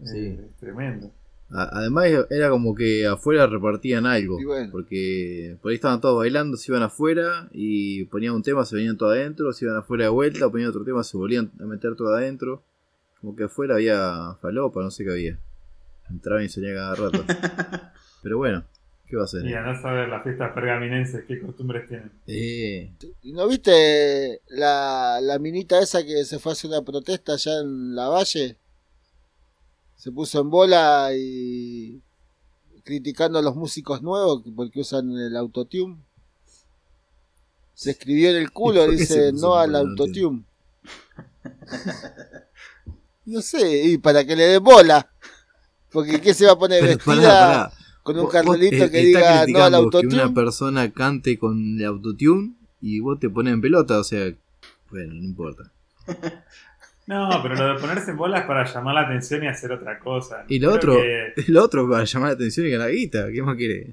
eh, 0.00 0.04
Sí. 0.04 0.38
tremendo. 0.60 1.10
Además 1.50 2.06
era 2.30 2.50
como 2.50 2.74
que 2.74 3.06
afuera 3.06 3.46
repartían 3.46 4.04
algo. 4.04 4.38
Bueno. 4.44 4.68
Porque 4.72 5.56
por 5.62 5.70
ahí 5.70 5.76
estaban 5.76 6.00
todos 6.00 6.18
bailando, 6.18 6.56
se 6.56 6.72
iban 6.72 6.82
afuera 6.82 7.48
y 7.52 8.04
ponían 8.06 8.34
un 8.34 8.42
tema, 8.42 8.64
se 8.64 8.76
venían 8.76 8.96
todo 8.96 9.10
adentro, 9.10 9.52
se 9.52 9.64
iban 9.64 9.76
afuera 9.76 10.04
de 10.04 10.10
vuelta, 10.10 10.50
ponían 10.50 10.70
otro 10.70 10.84
tema, 10.84 11.04
se 11.04 11.16
volvían 11.16 11.50
a 11.60 11.64
meter 11.64 11.94
todo 11.94 12.14
adentro. 12.14 12.62
Como 13.20 13.36
que 13.36 13.44
afuera 13.44 13.74
había 13.76 14.36
falopa, 14.40 14.82
no 14.82 14.90
sé 14.90 15.04
qué 15.04 15.10
había. 15.10 15.38
Entraban 16.10 16.44
y 16.44 16.48
salían 16.48 16.74
cada 16.74 16.94
rato. 16.94 17.24
Pero 18.22 18.38
bueno, 18.38 18.64
¿qué 19.08 19.16
va 19.16 19.22
a 19.22 19.24
hacer? 19.26 19.46
Y 19.46 19.54
a 19.54 19.62
ver 19.62 20.08
las 20.08 20.22
fiestas 20.24 20.52
pergaminenses, 20.52 21.24
qué 21.26 21.40
costumbres 21.40 21.88
tienen. 21.88 22.10
Eh, 22.26 22.92
¿Y 23.22 23.32
no 23.32 23.46
viste 23.46 24.40
la, 24.48 25.20
la 25.22 25.38
minita 25.38 25.80
esa 25.80 26.04
que 26.04 26.24
se 26.24 26.40
fue 26.40 26.52
a 26.52 26.54
hacer 26.54 26.70
una 26.70 26.82
protesta 26.82 27.34
allá 27.34 27.60
en 27.60 27.94
la 27.94 28.08
valle? 28.08 28.56
Se 30.06 30.12
puso 30.12 30.40
en 30.40 30.50
bola 30.50 31.10
y 31.18 32.00
criticando 32.84 33.40
a 33.40 33.42
los 33.42 33.56
músicos 33.56 34.02
nuevos 34.02 34.44
porque 34.54 34.78
usan 34.78 35.10
el 35.10 35.36
autotune. 35.36 35.96
Se 37.74 37.90
escribió 37.90 38.30
en 38.30 38.36
el 38.36 38.44
¿Y 38.44 38.46
culo, 38.46 38.86
dice 38.86 39.32
no 39.32 39.56
al 39.56 39.74
autotune. 39.74 40.44
No 43.24 43.42
sé, 43.42 43.82
y 43.82 43.98
para 43.98 44.24
que 44.24 44.36
le 44.36 44.44
den 44.44 44.62
bola. 44.62 45.10
Porque 45.90 46.20
¿qué 46.20 46.34
se 46.34 46.46
va 46.46 46.52
a 46.52 46.58
poner 46.60 46.82
pero 46.82 46.94
vestida 46.94 47.16
pará, 47.16 47.28
pará. 47.28 47.72
con 48.04 48.20
un 48.20 48.28
cartelito 48.28 48.88
que 48.88 48.98
diga 48.98 49.44
no 49.48 49.64
al 49.64 49.74
autotune? 49.74 50.08
Que 50.08 50.22
una 50.22 50.32
persona 50.32 50.92
cante 50.92 51.36
con 51.36 51.80
el 51.80 51.84
autotune 51.84 52.54
y 52.80 53.00
vos 53.00 53.18
te 53.18 53.28
pones 53.28 53.54
en 53.54 53.60
pelota, 53.60 53.98
o 53.98 54.04
sea, 54.04 54.32
bueno, 54.88 55.14
no 55.14 55.24
importa. 55.24 55.72
No, 57.06 57.28
pero 57.42 57.54
lo 57.54 57.74
de 57.74 57.80
ponerse 57.80 58.10
en 58.10 58.16
bolas 58.16 58.40
es 58.40 58.46
para 58.46 58.64
llamar 58.64 58.94
la 58.94 59.00
atención 59.02 59.44
y 59.44 59.46
hacer 59.48 59.70
otra 59.72 59.98
cosa. 59.98 60.44
Y 60.48 60.58
lo 60.58 60.68
Creo 60.70 60.76
otro, 60.76 60.94
que- 60.94 61.34
lo 61.52 61.62
otro 61.64 61.88
para 61.88 62.04
llamar 62.04 62.30
la 62.30 62.34
atención 62.34 62.66
y 62.66 62.70
ganar 62.70 62.90
guita, 62.90 63.30
¿qué 63.32 63.42
más 63.42 63.56
querés? 63.56 63.88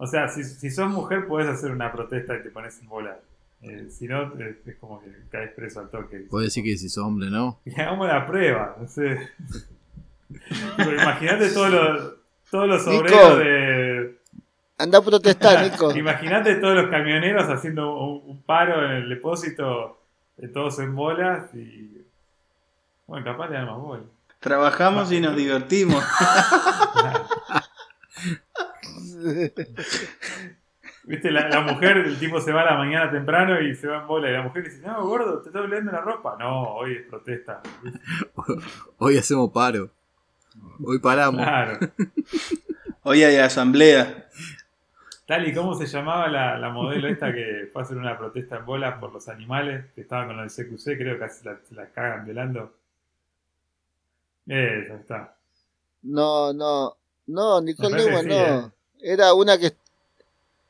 o 0.00 0.06
sea, 0.06 0.28
si, 0.28 0.44
si 0.44 0.70
sos 0.70 0.88
mujer 0.90 1.26
podés 1.26 1.48
hacer 1.48 1.70
una 1.72 1.90
protesta 1.90 2.36
y 2.36 2.42
te 2.42 2.50
pones 2.50 2.78
en 2.80 2.88
bola. 2.88 3.18
Eh, 3.62 3.88
si 3.90 4.06
no, 4.06 4.32
es, 4.38 4.56
es 4.66 4.76
como 4.76 5.02
que 5.02 5.08
caes 5.30 5.50
preso 5.54 5.80
al 5.80 5.90
toque. 5.90 6.18
Puedes 6.30 6.48
decir 6.48 6.62
que 6.62 6.76
si 6.76 6.88
sos 6.88 7.02
hombre, 7.04 7.28
¿no? 7.30 7.58
Y 7.64 7.72
hagamos 7.80 8.06
la 8.06 8.24
prueba, 8.24 8.76
no 8.80 8.86
sé. 8.86 9.18
Pero 10.76 10.92
imagínate 10.92 11.48
todos 11.50 11.70
los, 11.70 12.12
todos 12.50 12.68
los 12.68 12.86
Nico. 12.86 13.00
obreros 13.00 13.38
de... 13.38 14.18
Anda 14.78 14.98
a 14.98 15.02
protestar, 15.02 15.64
Nico. 15.72 15.96
Imagínate 15.96 16.54
todos 16.56 16.76
los 16.76 16.88
camioneros 16.90 17.48
haciendo 17.48 17.98
un, 17.98 18.22
un 18.30 18.42
paro 18.42 18.84
en 18.84 18.92
el 18.92 19.08
depósito, 19.08 20.00
de 20.36 20.46
todos 20.48 20.78
en 20.78 20.94
bolas 20.94 21.52
y 21.54 21.97
Bueno, 23.08 23.24
capaz 23.24 23.48
le 23.48 23.56
dan 23.56 23.66
más 23.66 23.78
bola. 23.78 24.02
Trabajamos 24.38 25.10
y 25.10 25.20
nos 25.20 25.34
divertimos. 25.34 26.04
Viste, 31.04 31.30
la, 31.30 31.48
la 31.48 31.62
mujer, 31.62 31.96
el 31.96 32.18
tipo 32.18 32.38
se 32.38 32.52
va 32.52 32.60
a 32.60 32.66
la 32.66 32.76
mañana 32.76 33.10
temprano 33.10 33.58
y 33.62 33.74
se 33.74 33.88
va 33.88 34.02
en 34.02 34.06
bola. 34.06 34.28
Y 34.28 34.32
la 34.34 34.42
mujer 34.42 34.64
dice, 34.64 34.86
no, 34.86 35.02
gordo, 35.06 35.40
te 35.40 35.48
está 35.48 35.60
olvidando 35.60 35.90
la 35.90 36.02
ropa. 36.02 36.36
No, 36.38 36.74
hoy 36.74 36.96
es 36.96 37.06
protesta. 37.08 37.62
Hoy 38.98 39.16
hacemos 39.16 39.50
paro. 39.52 39.88
Hoy 40.84 40.98
paramos. 40.98 41.40
Claro. 41.42 41.78
Hoy 43.04 43.22
hay 43.22 43.36
asamblea. 43.36 44.28
Tal 45.26 45.48
y 45.48 45.54
cómo 45.54 45.74
se 45.74 45.86
llamaba 45.86 46.28
la, 46.28 46.58
la 46.58 46.68
modelo 46.68 47.08
esta 47.08 47.32
que 47.32 47.70
fue 47.72 47.80
a 47.80 47.84
hacer 47.86 47.96
una 47.96 48.18
protesta 48.18 48.58
en 48.58 48.66
bola 48.66 49.00
por 49.00 49.12
los 49.14 49.30
animales, 49.30 49.86
que 49.94 50.02
estaba 50.02 50.26
con 50.26 50.38
el 50.40 50.50
CQC, 50.50 50.98
creo 50.98 51.14
que 51.14 51.20
casi 51.20 51.42
la, 51.46 51.58
se 51.66 51.74
la 51.74 51.86
cagan 51.86 52.26
violando. 52.26 52.74
Eso 54.48 54.94
está. 54.94 55.36
No, 56.02 56.52
no, 56.52 56.96
no, 57.26 57.60
Nicole 57.60 58.00
sí, 58.02 58.08
no. 58.26 58.72
Era 59.00 59.34
una 59.34 59.58
que. 59.58 59.74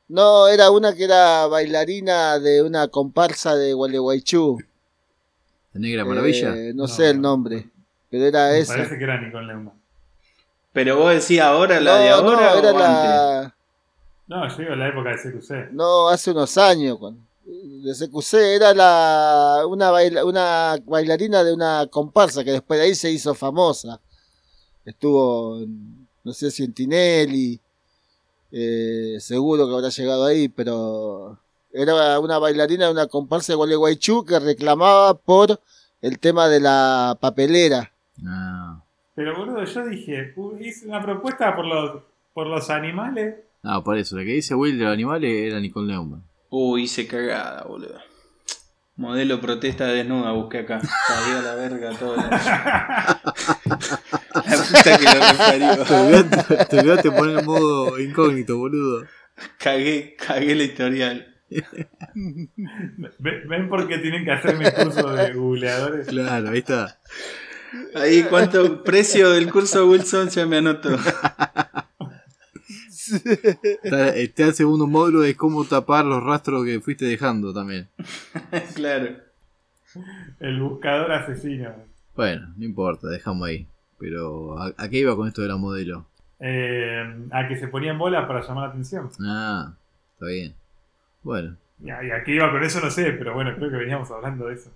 No, 0.08 0.48
era 0.48 0.70
una 0.70 0.94
que 0.94 1.04
era 1.04 1.46
bailarina 1.46 2.38
de 2.38 2.62
una 2.62 2.88
comparsa 2.88 3.54
de 3.54 3.72
Gualeguaychú. 3.74 4.58
La 5.74 5.80
negra 5.80 6.04
maravilla. 6.04 6.56
Eh, 6.56 6.72
no, 6.74 6.82
No. 6.84 6.88
sé 6.88 7.10
el 7.10 7.20
nombre, 7.20 7.68
pero 8.10 8.24
era 8.24 8.48
Me 8.48 8.58
esa. 8.60 8.74
parece 8.74 8.96
que 8.98 9.04
era 9.04 9.20
Nicole 9.20 9.46
Neumann. 9.46 9.78
Pero 10.72 10.96
vos 10.96 11.12
decís 11.12 11.40
ahora 11.40 11.78
la 11.80 11.92
no, 11.92 11.98
de 12.02 12.08
ahora 12.10 12.30
no, 12.30 12.36
o 12.36 12.40
era 12.58 12.68
antes? 12.70 12.74
la. 12.74 13.54
No, 14.28 14.48
yo 14.48 14.56
digo 14.58 14.74
la 14.76 14.88
época 14.88 15.10
de 15.10 15.16
CQC. 15.16 15.72
No, 15.72 16.08
hace 16.08 16.30
unos 16.30 16.56
años. 16.58 16.98
Con, 16.98 17.26
de 17.50 17.92
CQC 17.94 18.34
era 18.34 18.74
la, 18.74 19.62
una, 19.66 19.90
baila- 19.90 20.24
una 20.24 20.78
bailarina 20.84 21.42
de 21.42 21.54
una 21.54 21.86
comparsa 21.90 22.44
que 22.44 22.52
después 22.52 22.78
de 22.78 22.86
ahí 22.86 22.94
se 22.94 23.10
hizo 23.10 23.34
famosa. 23.34 24.00
Estuvo, 24.84 25.58
no 26.24 26.32
sé 26.32 26.50
si 26.50 26.64
en 26.64 26.72
Tinelli, 26.74 27.60
eh, 28.50 29.16
seguro 29.20 29.66
que 29.68 29.74
habrá 29.74 29.88
llegado 29.88 30.24
ahí, 30.24 30.48
pero 30.48 31.38
era 31.72 32.18
una 32.20 32.38
bailarina 32.38 32.86
de 32.86 32.92
una 32.92 33.06
comparsa 33.06 33.52
de 33.52 33.56
Gualeguaychú 33.56 34.24
que 34.24 34.38
reclamaba 34.38 35.14
por 35.14 35.60
el 36.00 36.18
tema 36.18 36.48
de 36.48 36.60
la 36.60 37.16
papelera. 37.20 37.92
Ah. 38.26 38.82
Pero 39.14 39.36
boludo, 39.36 39.64
yo 39.64 39.86
dije, 39.86 40.32
"Uh, 40.36 40.56
hice 40.60 40.86
una 40.86 41.02
propuesta 41.02 41.54
por 41.56 41.66
los, 41.66 42.02
por 42.34 42.46
los 42.46 42.70
animales. 42.70 43.34
Ah, 43.62 43.82
por 43.82 43.98
eso. 43.98 44.16
La 44.16 44.22
que 44.24 44.30
dice 44.32 44.54
Will 44.54 44.78
de 44.78 44.84
los 44.84 44.92
animales 44.92 45.30
era 45.50 45.58
Nicole 45.60 45.88
Neumann. 45.88 46.22
Uy, 46.50 46.82
hice 46.84 47.06
cagada, 47.06 47.64
boludo. 47.64 48.00
Modelo 48.96 49.40
protesta 49.40 49.86
desnuda, 49.86 50.32
busqué 50.32 50.58
acá. 50.58 50.80
Cagué 50.80 51.36
a 51.38 51.42
la 51.42 51.54
verga 51.54 51.90
todo. 51.98 52.16
La, 52.16 52.28
la 54.34 54.56
puta 54.56 54.98
que 54.98 55.04
lo 55.04 55.12
reparió. 55.12 55.84
Te 55.84 55.94
olvidaste, 55.94 56.64
te 56.66 56.78
olvidaste 56.80 57.10
de 57.10 57.16
poner 57.16 57.38
el 57.38 57.44
modo 57.44 57.98
incógnito, 58.00 58.56
boludo. 58.58 59.06
Cagué, 59.58 60.16
cagué 60.16 60.52
el 60.52 60.62
historial. 60.62 61.36
Ve- 61.48 63.42
¿Ven 63.48 63.68
por 63.68 63.86
qué 63.86 63.98
tienen 63.98 64.24
que 64.24 64.32
hacer 64.32 64.56
mi 64.56 64.64
curso 64.70 65.12
de 65.14 65.32
googleadores? 65.32 66.08
Claro, 66.08 66.50
ahí 66.50 66.58
está. 66.58 66.98
Ahí, 67.94 68.24
¿cuánto 68.24 68.82
precio 68.82 69.30
del 69.30 69.50
curso 69.52 69.86
Wilson? 69.86 70.28
Ya 70.30 70.44
me 70.46 70.56
anotó. 70.56 70.90
Está, 73.82 74.08
está 74.16 74.44
el 74.46 74.54
segundo 74.54 74.86
módulo 74.86 75.20
de 75.20 75.36
cómo 75.36 75.64
tapar 75.64 76.04
los 76.04 76.22
rastros 76.22 76.64
que 76.64 76.80
fuiste 76.80 77.04
dejando 77.04 77.52
también. 77.52 77.88
claro. 78.74 79.16
El 80.40 80.60
buscador 80.60 81.12
asesino. 81.12 81.74
Bueno, 82.14 82.52
no 82.56 82.64
importa, 82.64 83.08
dejamos 83.08 83.48
ahí. 83.48 83.66
Pero, 83.98 84.58
¿a, 84.58 84.72
a 84.76 84.88
qué 84.88 84.98
iba 84.98 85.16
con 85.16 85.26
esto 85.28 85.42
de 85.42 85.48
la 85.48 85.56
modelo? 85.56 86.06
Eh, 86.40 87.02
a 87.32 87.48
que 87.48 87.56
se 87.58 87.68
ponían 87.68 87.98
bolas 87.98 88.26
para 88.26 88.46
llamar 88.46 88.64
la 88.64 88.70
atención. 88.70 89.10
Ah, 89.20 89.74
está 90.12 90.26
bien. 90.26 90.54
Bueno, 91.22 91.56
Y 91.82 91.90
a, 91.90 92.02
y 92.04 92.10
a 92.10 92.22
qué 92.24 92.34
iba 92.36 92.50
con 92.50 92.62
eso 92.62 92.80
no 92.80 92.90
sé, 92.90 93.12
pero 93.12 93.34
bueno, 93.34 93.54
creo 93.56 93.70
que 93.70 93.76
veníamos 93.76 94.10
hablando 94.10 94.46
de 94.46 94.54
eso. 94.54 94.70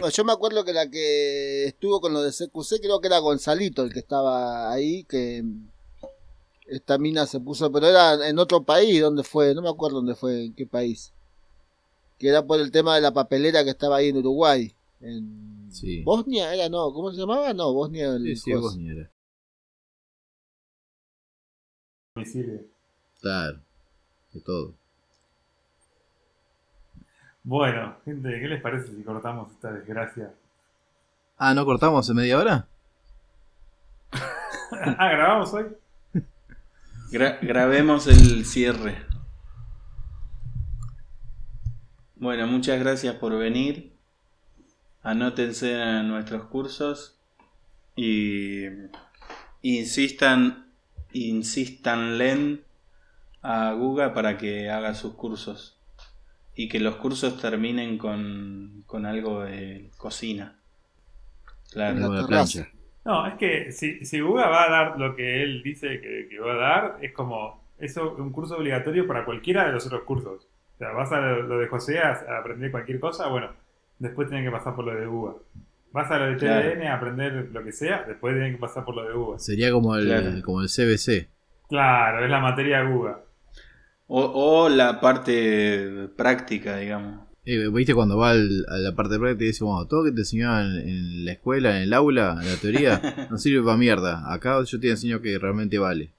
No, 0.00 0.08
yo 0.08 0.24
me 0.24 0.32
acuerdo 0.32 0.64
que 0.64 0.72
la 0.72 0.88
que 0.90 1.64
estuvo 1.66 2.00
con 2.00 2.14
lo 2.14 2.22
de 2.22 2.30
CQC, 2.30 2.80
creo 2.80 3.00
que 3.02 3.08
era 3.08 3.18
Gonzalito 3.18 3.82
el 3.84 3.92
que 3.92 3.98
estaba 3.98 4.72
ahí, 4.72 5.04
que 5.04 5.42
esta 6.76 6.98
mina 6.98 7.26
se 7.26 7.40
puso, 7.40 7.70
pero 7.70 7.86
era 7.86 8.28
en 8.28 8.38
otro 8.38 8.62
país, 8.64 9.00
¿dónde 9.00 9.22
fue? 9.22 9.54
No 9.54 9.62
me 9.62 9.68
acuerdo 9.68 9.96
dónde 9.96 10.14
fue, 10.14 10.46
en 10.46 10.54
qué 10.54 10.66
país. 10.66 11.12
Que 12.18 12.28
era 12.28 12.46
por 12.46 12.60
el 12.60 12.70
tema 12.70 12.94
de 12.94 13.00
la 13.00 13.12
papelera 13.12 13.64
que 13.64 13.70
estaba 13.70 13.96
ahí 13.96 14.08
en 14.08 14.16
Uruguay. 14.18 14.74
En 15.00 15.68
Sí. 15.72 16.02
Bosnia 16.02 16.54
era, 16.54 16.68
no, 16.68 16.92
¿cómo 16.92 17.10
se 17.10 17.18
llamaba? 17.18 17.52
No, 17.54 17.72
Bosnia. 17.72 18.08
el 18.10 18.24
sí, 18.36 18.36
sí. 18.36 18.52
Bosnia 18.52 18.92
era. 18.92 19.10
Claro, 23.20 23.60
de 24.32 24.40
todo. 24.40 24.74
Bueno, 27.44 27.96
gente, 28.04 28.28
¿qué 28.40 28.48
les 28.48 28.62
parece 28.62 28.94
si 28.94 29.02
cortamos 29.02 29.50
esta 29.52 29.72
desgracia? 29.72 30.32
Ah, 31.38 31.54
¿no 31.54 31.64
cortamos 31.64 32.08
en 32.08 32.16
media 32.16 32.38
hora? 32.38 32.68
ah, 34.12 35.08
grabamos 35.10 35.52
hoy. 35.54 35.66
Gra- 37.12 37.38
grabemos 37.42 38.06
el 38.06 38.44
cierre. 38.46 38.96
Bueno, 42.16 42.46
muchas 42.46 42.78
gracias 42.80 43.16
por 43.16 43.36
venir. 43.36 43.92
Anótense 45.02 45.80
en 45.82 46.08
nuestros 46.08 46.44
cursos 46.44 47.18
y 47.96 48.62
insistan, 49.62 50.66
insístanle 51.12 52.62
a 53.42 53.72
Guga 53.72 54.14
para 54.14 54.38
que 54.38 54.70
haga 54.70 54.94
sus 54.94 55.14
cursos 55.14 55.76
y 56.54 56.68
que 56.68 56.78
los 56.78 56.96
cursos 56.96 57.40
terminen 57.40 57.98
con, 57.98 58.84
con 58.86 59.04
algo 59.06 59.40
de 59.42 59.90
cocina. 59.96 60.56
Claro. 61.72 61.98
La 62.12 62.26
plancha. 62.26 62.68
No, 63.04 63.26
es 63.26 63.34
que 63.34 63.72
si, 63.72 64.04
si 64.04 64.20
Guga 64.20 64.46
va 64.48 64.64
a 64.64 64.70
dar 64.70 64.98
lo 64.98 65.16
que 65.16 65.42
él 65.42 65.62
dice 65.62 66.00
que, 66.00 66.28
que 66.30 66.38
va 66.38 66.52
a 66.52 66.56
dar, 66.56 66.98
es 67.02 67.12
como 67.12 67.62
eso 67.78 68.14
un 68.16 68.30
curso 68.30 68.56
obligatorio 68.56 69.06
para 69.06 69.24
cualquiera 69.24 69.66
de 69.66 69.72
los 69.72 69.86
otros 69.86 70.02
cursos. 70.02 70.46
O 70.74 70.78
sea, 70.78 70.92
vas 70.92 71.10
a 71.12 71.20
lo, 71.20 71.42
lo 71.42 71.58
de 71.58 71.66
José 71.66 71.98
a, 71.98 72.10
a 72.12 72.38
aprender 72.38 72.70
cualquier 72.70 73.00
cosa, 73.00 73.28
bueno, 73.28 73.50
después 73.98 74.28
tienen 74.28 74.44
que 74.44 74.52
pasar 74.56 74.74
por 74.76 74.84
lo 74.84 74.94
de 74.94 75.06
Guga. 75.06 75.34
Vas 75.92 76.10
a 76.10 76.18
lo 76.18 76.26
de 76.26 76.36
Claro. 76.36 76.70
TDN 76.72 76.82
a 76.86 76.94
aprender 76.94 77.48
lo 77.52 77.62
que 77.64 77.72
sea, 77.72 78.04
después 78.06 78.34
tienen 78.34 78.52
que 78.54 78.58
pasar 78.60 78.84
por 78.84 78.94
lo 78.96 79.04
de 79.04 79.12
Guga. 79.14 79.38
Sería 79.38 79.70
como 79.72 79.96
el, 79.96 80.06
Claro. 80.06 80.30
como 80.44 80.62
el 80.62 80.68
CBC. 80.68 81.28
Claro, 81.68 82.24
es 82.24 82.30
la 82.30 82.40
materia 82.40 82.82
Guga. 82.82 83.20
O, 84.06 84.20
o 84.64 84.68
la 84.68 85.00
parte 85.00 86.08
práctica, 86.16 86.76
digamos. 86.76 87.26
Eh, 87.44 87.68
¿Viste 87.72 87.92
cuando 87.94 88.16
va 88.16 88.30
al- 88.30 88.64
a 88.68 88.76
la 88.78 88.94
parte 88.94 89.18
práctica 89.18 89.44
y 89.44 89.48
dice, 89.48 89.64
bueno, 89.64 89.86
todo 89.86 90.04
que 90.04 90.12
te 90.12 90.20
enseñaban 90.20 90.76
en 90.76 91.24
la 91.24 91.32
escuela, 91.32 91.76
en 91.76 91.82
el 91.82 91.92
aula, 91.92 92.38
en 92.40 92.46
la 92.48 92.56
teoría, 92.56 93.26
no 93.30 93.36
sirve 93.38 93.64
para 93.64 93.76
mierda. 93.76 94.32
Acá 94.32 94.62
yo 94.62 94.78
te 94.78 94.90
enseño 94.90 95.20
que 95.20 95.36
realmente 95.38 95.78
vale. 95.78 96.12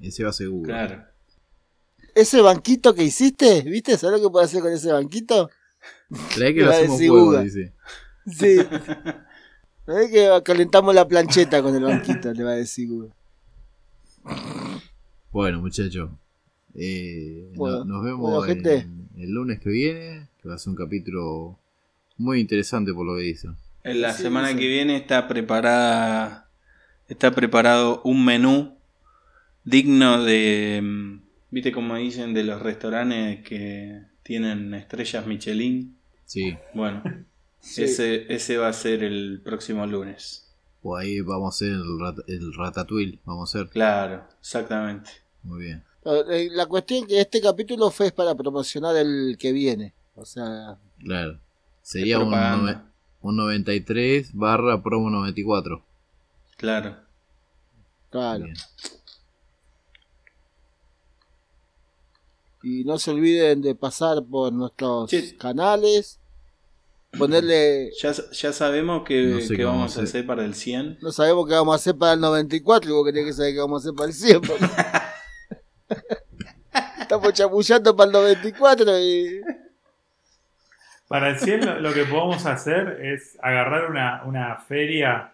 Ese 0.00 0.22
va 0.22 0.32
seguro. 0.32 0.68
Claro. 0.68 1.02
Ese 2.14 2.40
banquito 2.40 2.94
que 2.94 3.02
hiciste, 3.02 3.62
¿viste? 3.62 3.96
¿Sabes 3.98 4.20
lo 4.20 4.28
que 4.28 4.32
puedo 4.32 4.44
hacer 4.44 4.60
con 4.62 4.72
ese 4.72 4.92
banquito? 4.92 5.50
Trae 6.36 6.54
que 6.54 6.62
lo 6.64 6.70
a 6.70 6.74
hacemos 6.74 7.00
Guga. 7.02 7.42
dice. 7.42 7.72
Sí. 8.30 8.58
¿Sabés 9.84 10.10
que 10.12 10.28
calentamos 10.44 10.94
la 10.94 11.08
plancheta 11.08 11.60
con 11.60 11.74
el 11.74 11.82
banquito? 11.82 12.32
Le 12.32 12.44
va 12.44 12.50
a 12.50 12.54
decir 12.56 12.88
Google. 12.88 13.10
Bueno, 15.32 15.60
muchachos. 15.60 16.10
eh, 16.74 17.50
no- 17.54 17.84
nos 17.84 18.04
vemos 18.04 18.20
bueno, 18.20 18.42
gente. 18.42 18.74
en- 18.78 19.08
el 19.16 19.30
lunes 19.30 19.58
que 19.58 19.70
viene, 19.70 20.27
va 20.48 20.54
a 20.54 20.58
ser 20.58 20.70
un 20.70 20.76
capítulo 20.76 21.58
muy 22.16 22.40
interesante 22.40 22.92
por 22.92 23.06
lo 23.06 23.16
que 23.16 23.22
dice. 23.22 23.48
En 23.84 24.00
la 24.00 24.12
Sí, 24.12 24.22
semana 24.24 24.50
sí. 24.50 24.56
que 24.56 24.66
viene 24.66 24.96
está 24.96 25.28
preparada 25.28 26.48
está 27.08 27.30
preparado 27.30 28.02
un 28.04 28.24
menú 28.24 28.76
digno 29.64 30.22
de 30.24 30.80
mm, 30.82 31.20
viste 31.50 31.72
como 31.72 31.96
dicen 31.96 32.34
de 32.34 32.44
los 32.44 32.60
restaurantes 32.62 33.42
que 33.42 34.02
tienen 34.22 34.74
estrellas 34.74 35.26
Michelin. 35.26 35.96
Sí, 36.24 36.56
Bueno, 36.74 37.02
Sí. 37.60 37.82
ese 37.84 38.32
ese 38.32 38.56
va 38.56 38.68
a 38.68 38.72
ser 38.72 39.02
el 39.02 39.40
próximo 39.42 39.84
lunes. 39.86 40.44
o 40.82 40.96
ahí 40.96 41.20
vamos 41.20 41.46
a 41.46 41.56
hacer 41.56 41.72
el, 41.74 41.98
rat- 41.98 42.24
el 42.28 42.54
ratatouille, 42.54 43.18
vamos 43.24 43.54
a 43.54 43.58
hacer. 43.58 43.70
Claro, 43.70 44.24
exactamente. 44.40 45.10
Muy 45.42 45.64
bien. 45.64 45.82
Eh, 46.04 46.48
La 46.52 46.66
cuestión 46.66 47.06
que 47.06 47.20
este 47.20 47.40
capítulo 47.40 47.90
fue 47.90 48.10
para 48.12 48.34
promocionar 48.34 48.96
el 48.96 49.36
que 49.38 49.52
viene. 49.52 49.92
O 50.20 50.24
sea, 50.24 50.76
Claro. 50.98 51.38
Sería 51.82 52.18
un, 52.18 52.30
nove- 52.30 52.82
un 53.22 53.36
93 53.36 54.34
barra 54.34 54.82
promo 54.82 55.08
94. 55.10 55.82
Claro. 56.56 56.96
claro. 58.10 58.44
Bien. 58.44 58.56
Y 62.62 62.84
no 62.84 62.98
se 62.98 63.10
olviden 63.12 63.62
de 63.62 63.74
pasar 63.74 64.22
por 64.24 64.52
nuestros 64.52 65.10
Sí. 65.10 65.36
canales. 65.36 66.18
ponerle. 67.16 67.90
Ya, 68.02 68.12
ya 68.32 68.52
sabemos 68.52 69.02
que, 69.04 69.22
No 69.22 69.40
sé 69.40 69.48
que 69.48 69.56
qué 69.58 69.64
vamos 69.64 69.78
vamos 69.78 69.96
a 69.96 70.00
a 70.00 70.02
hacer. 70.02 70.18
hacer 70.20 70.26
para 70.26 70.44
el 70.44 70.54
100. 70.54 70.98
No 71.00 71.10
sabemos 71.10 71.48
qué 71.48 71.54
vamos 71.54 71.72
a 71.72 71.76
hacer 71.76 71.96
para 71.96 72.12
el 72.12 72.20
94 72.20 72.90
y 72.90 72.92
vos 72.92 73.04
querés 73.06 73.24
que 73.24 73.32
saber 73.32 73.54
qué 73.54 73.60
vamos 73.60 73.80
a 73.82 73.88
hacer 73.88 73.94
para 73.96 74.08
el 74.08 74.14
100. 74.14 74.40
porque- 74.42 74.66
Estamos 77.00 77.32
chamullando 77.32 77.96
para 77.96 78.06
el 78.08 78.12
94 78.12 78.98
y. 79.00 79.40
Para 81.08 81.30
el 81.30 81.38
100 81.38 81.82
lo, 81.82 81.92
que 81.94 82.04
podemos 82.04 82.44
hacer 82.44 83.00
es 83.02 83.38
agarrar 83.42 83.90
una, 83.90 84.22
una 84.24 84.56
feria 84.56 85.32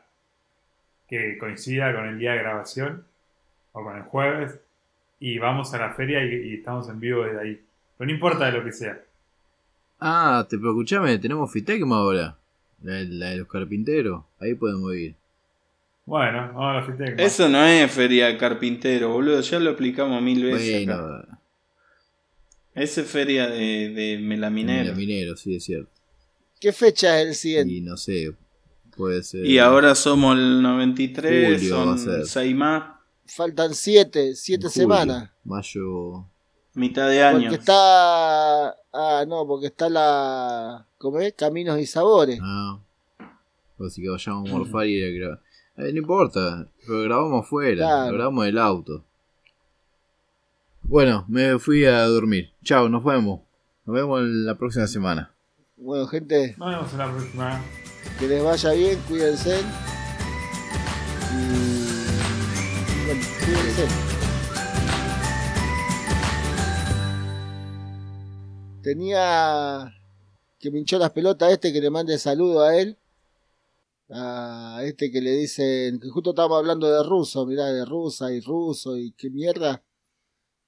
que 1.09 1.37
coincida 1.37 1.93
con 1.95 2.07
el 2.07 2.19
día 2.19 2.33
de 2.33 2.39
grabación 2.39 3.05
o 3.73 3.83
con 3.83 3.97
el 3.97 4.05
jueves 4.05 4.59
y 5.19 5.39
vamos 5.39 5.75
a 5.75 5.79
la 5.79 5.91
feria 5.95 6.25
y, 6.25 6.51
y 6.51 6.55
estamos 6.55 6.89
en 6.89 7.01
vivo 7.01 7.25
desde 7.25 7.41
ahí. 7.41 7.61
Pero 7.99 8.07
no 8.07 8.15
importa 8.15 8.47
de 8.47 8.53
lo 8.53 8.65
que 8.65 8.73
sea. 8.73 9.01
Ah, 10.01 10.47
te 10.49 10.57
escuchame, 10.57 11.19
tenemos 11.19 11.53
Fitecma 11.53 11.97
ahora. 11.97 12.37
La, 12.83 13.03
la 13.03 13.31
de 13.31 13.37
los 13.39 13.49
carpinteros. 13.49 14.23
Ahí 14.41 14.55
podemos 14.55 14.95
ir. 14.95 15.15
Bueno, 16.07 16.53
vamos 16.55 16.71
a 16.71 16.73
la 16.75 16.83
Fitec. 16.83 17.19
Eso 17.19 17.49
no 17.49 17.65
es 17.65 17.91
feria 17.91 18.27
de 18.27 18.37
carpintero, 18.37 19.11
boludo. 19.11 19.41
Ya 19.41 19.59
lo 19.59 19.71
explicamos 19.71 20.21
mil 20.21 20.45
veces. 20.45 20.87
acá. 20.87 21.34
Esa 22.75 23.01
es 23.03 23.07
feria 23.09 23.49
de, 23.49 23.91
de 23.91 24.19
melaminero. 24.21 24.95
minero, 24.95 25.37
sí, 25.37 25.57
es 25.57 25.65
cierto. 25.65 25.91
¿Qué 26.61 26.73
fecha 26.73 27.21
es 27.21 27.29
el 27.29 27.35
100? 27.35 27.71
Y 27.71 27.81
no 27.81 27.97
sé, 27.97 28.35
puede 28.97 29.23
ser. 29.23 29.45
Y 29.47 29.59
ahora 29.59 29.95
somos 29.95 30.37
el 30.37 30.63
93, 30.63 31.61
Julio 31.61 31.75
son 31.75 31.99
ser. 31.99 32.27
6 32.27 32.57
más, 32.57 32.95
Faltan 33.27 33.75
7, 33.75 34.35
7 34.35 34.59
julio, 34.63 34.71
semanas. 34.71 35.31
Mayo. 35.45 36.27
mitad 36.75 37.09
de 37.09 37.23
año. 37.23 37.41
Porque 37.43 37.55
está. 37.57 38.69
Ah, 38.93 39.25
no, 39.27 39.47
porque 39.47 39.67
está 39.69 39.89
la. 39.89 40.87
¿Cómo 40.99 41.21
es? 41.21 41.33
Caminos 41.35 41.79
y 41.81 41.87
sabores. 41.87 42.39
Ah. 42.43 42.79
Así 43.81 44.03
que 44.03 44.09
vayamos 44.11 44.49
a 44.49 44.53
morfar 44.53 44.87
y 44.87 45.03
a 45.03 45.09
grabar. 45.11 45.41
Eh, 45.77 45.93
no 45.93 45.99
importa, 45.99 46.69
pero 46.87 47.03
grabamos 47.03 47.45
afuera, 47.45 47.77
Claro. 47.77 48.11
lo 48.13 48.17
grabamos 48.19 48.45
en 48.45 48.49
el 48.51 48.59
auto. 48.59 49.05
Bueno, 50.85 51.25
me 51.29 51.59
fui 51.59 51.85
a 51.85 52.05
dormir. 52.07 52.53
Chao, 52.63 52.89
nos 52.89 53.05
vemos. 53.05 53.41
Nos 53.87 53.95
vemos 53.97 54.23
la 54.23 54.57
próxima 54.57 54.87
semana. 54.87 55.35
Bueno, 55.77 56.07
gente, 56.07 56.55
Nos 56.59 56.71
vemos 56.71 56.93
en 56.93 56.99
la 56.99 57.11
próxima. 57.13 57.63
que 58.19 58.29
les 58.29 58.43
vaya 58.43 58.73
bien, 58.73 58.99
cuídense. 59.09 59.61
Y. 61.33 63.07
Bueno, 63.07 63.23
cuídense. 63.45 63.87
Tenía 68.83 69.93
que 70.59 70.71
me 70.71 70.79
hinchó 70.79 70.99
las 70.99 71.11
pelotas 71.11 71.53
este 71.53 71.73
que 71.73 71.81
le 71.81 71.91
mande 71.91 72.19
saludo 72.19 72.63
a 72.63 72.77
él. 72.77 72.99
A 74.11 74.81
este 74.85 75.11
que 75.11 75.21
le 75.21 75.31
dicen 75.33 75.99
que 75.99 76.09
justo 76.11 76.31
estábamos 76.31 76.59
hablando 76.59 76.91
de 76.91 77.03
ruso, 77.03 77.47
mirá, 77.47 77.67
de 77.67 77.85
rusa 77.85 78.31
y 78.33 78.41
ruso 78.41 78.97
y 78.99 79.13
qué 79.13 79.31
mierda. 79.31 79.83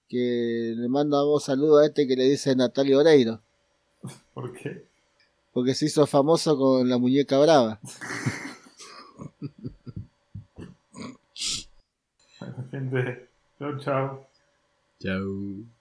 Que 0.09 0.75
le 0.77 0.89
mandamos 0.89 1.45
saludo 1.45 1.79
a 1.79 1.87
este 1.87 2.07
que 2.07 2.17
le 2.17 2.25
dice 2.25 2.55
Natalia 2.55 2.99
Oreiro. 2.99 3.41
¿Por 4.35 4.53
qué? 4.53 4.85
Porque 5.53 5.75
se 5.75 5.87
hizo 5.87 6.07
famoso 6.07 6.57
con 6.57 6.89
la 6.89 6.99
muñeca 6.99 7.39
brava. 7.39 7.81
Bueno, 12.39 12.69
gente, 12.71 13.29
chau 13.59 13.79
chau. 13.79 14.27
Chao. 15.01 15.76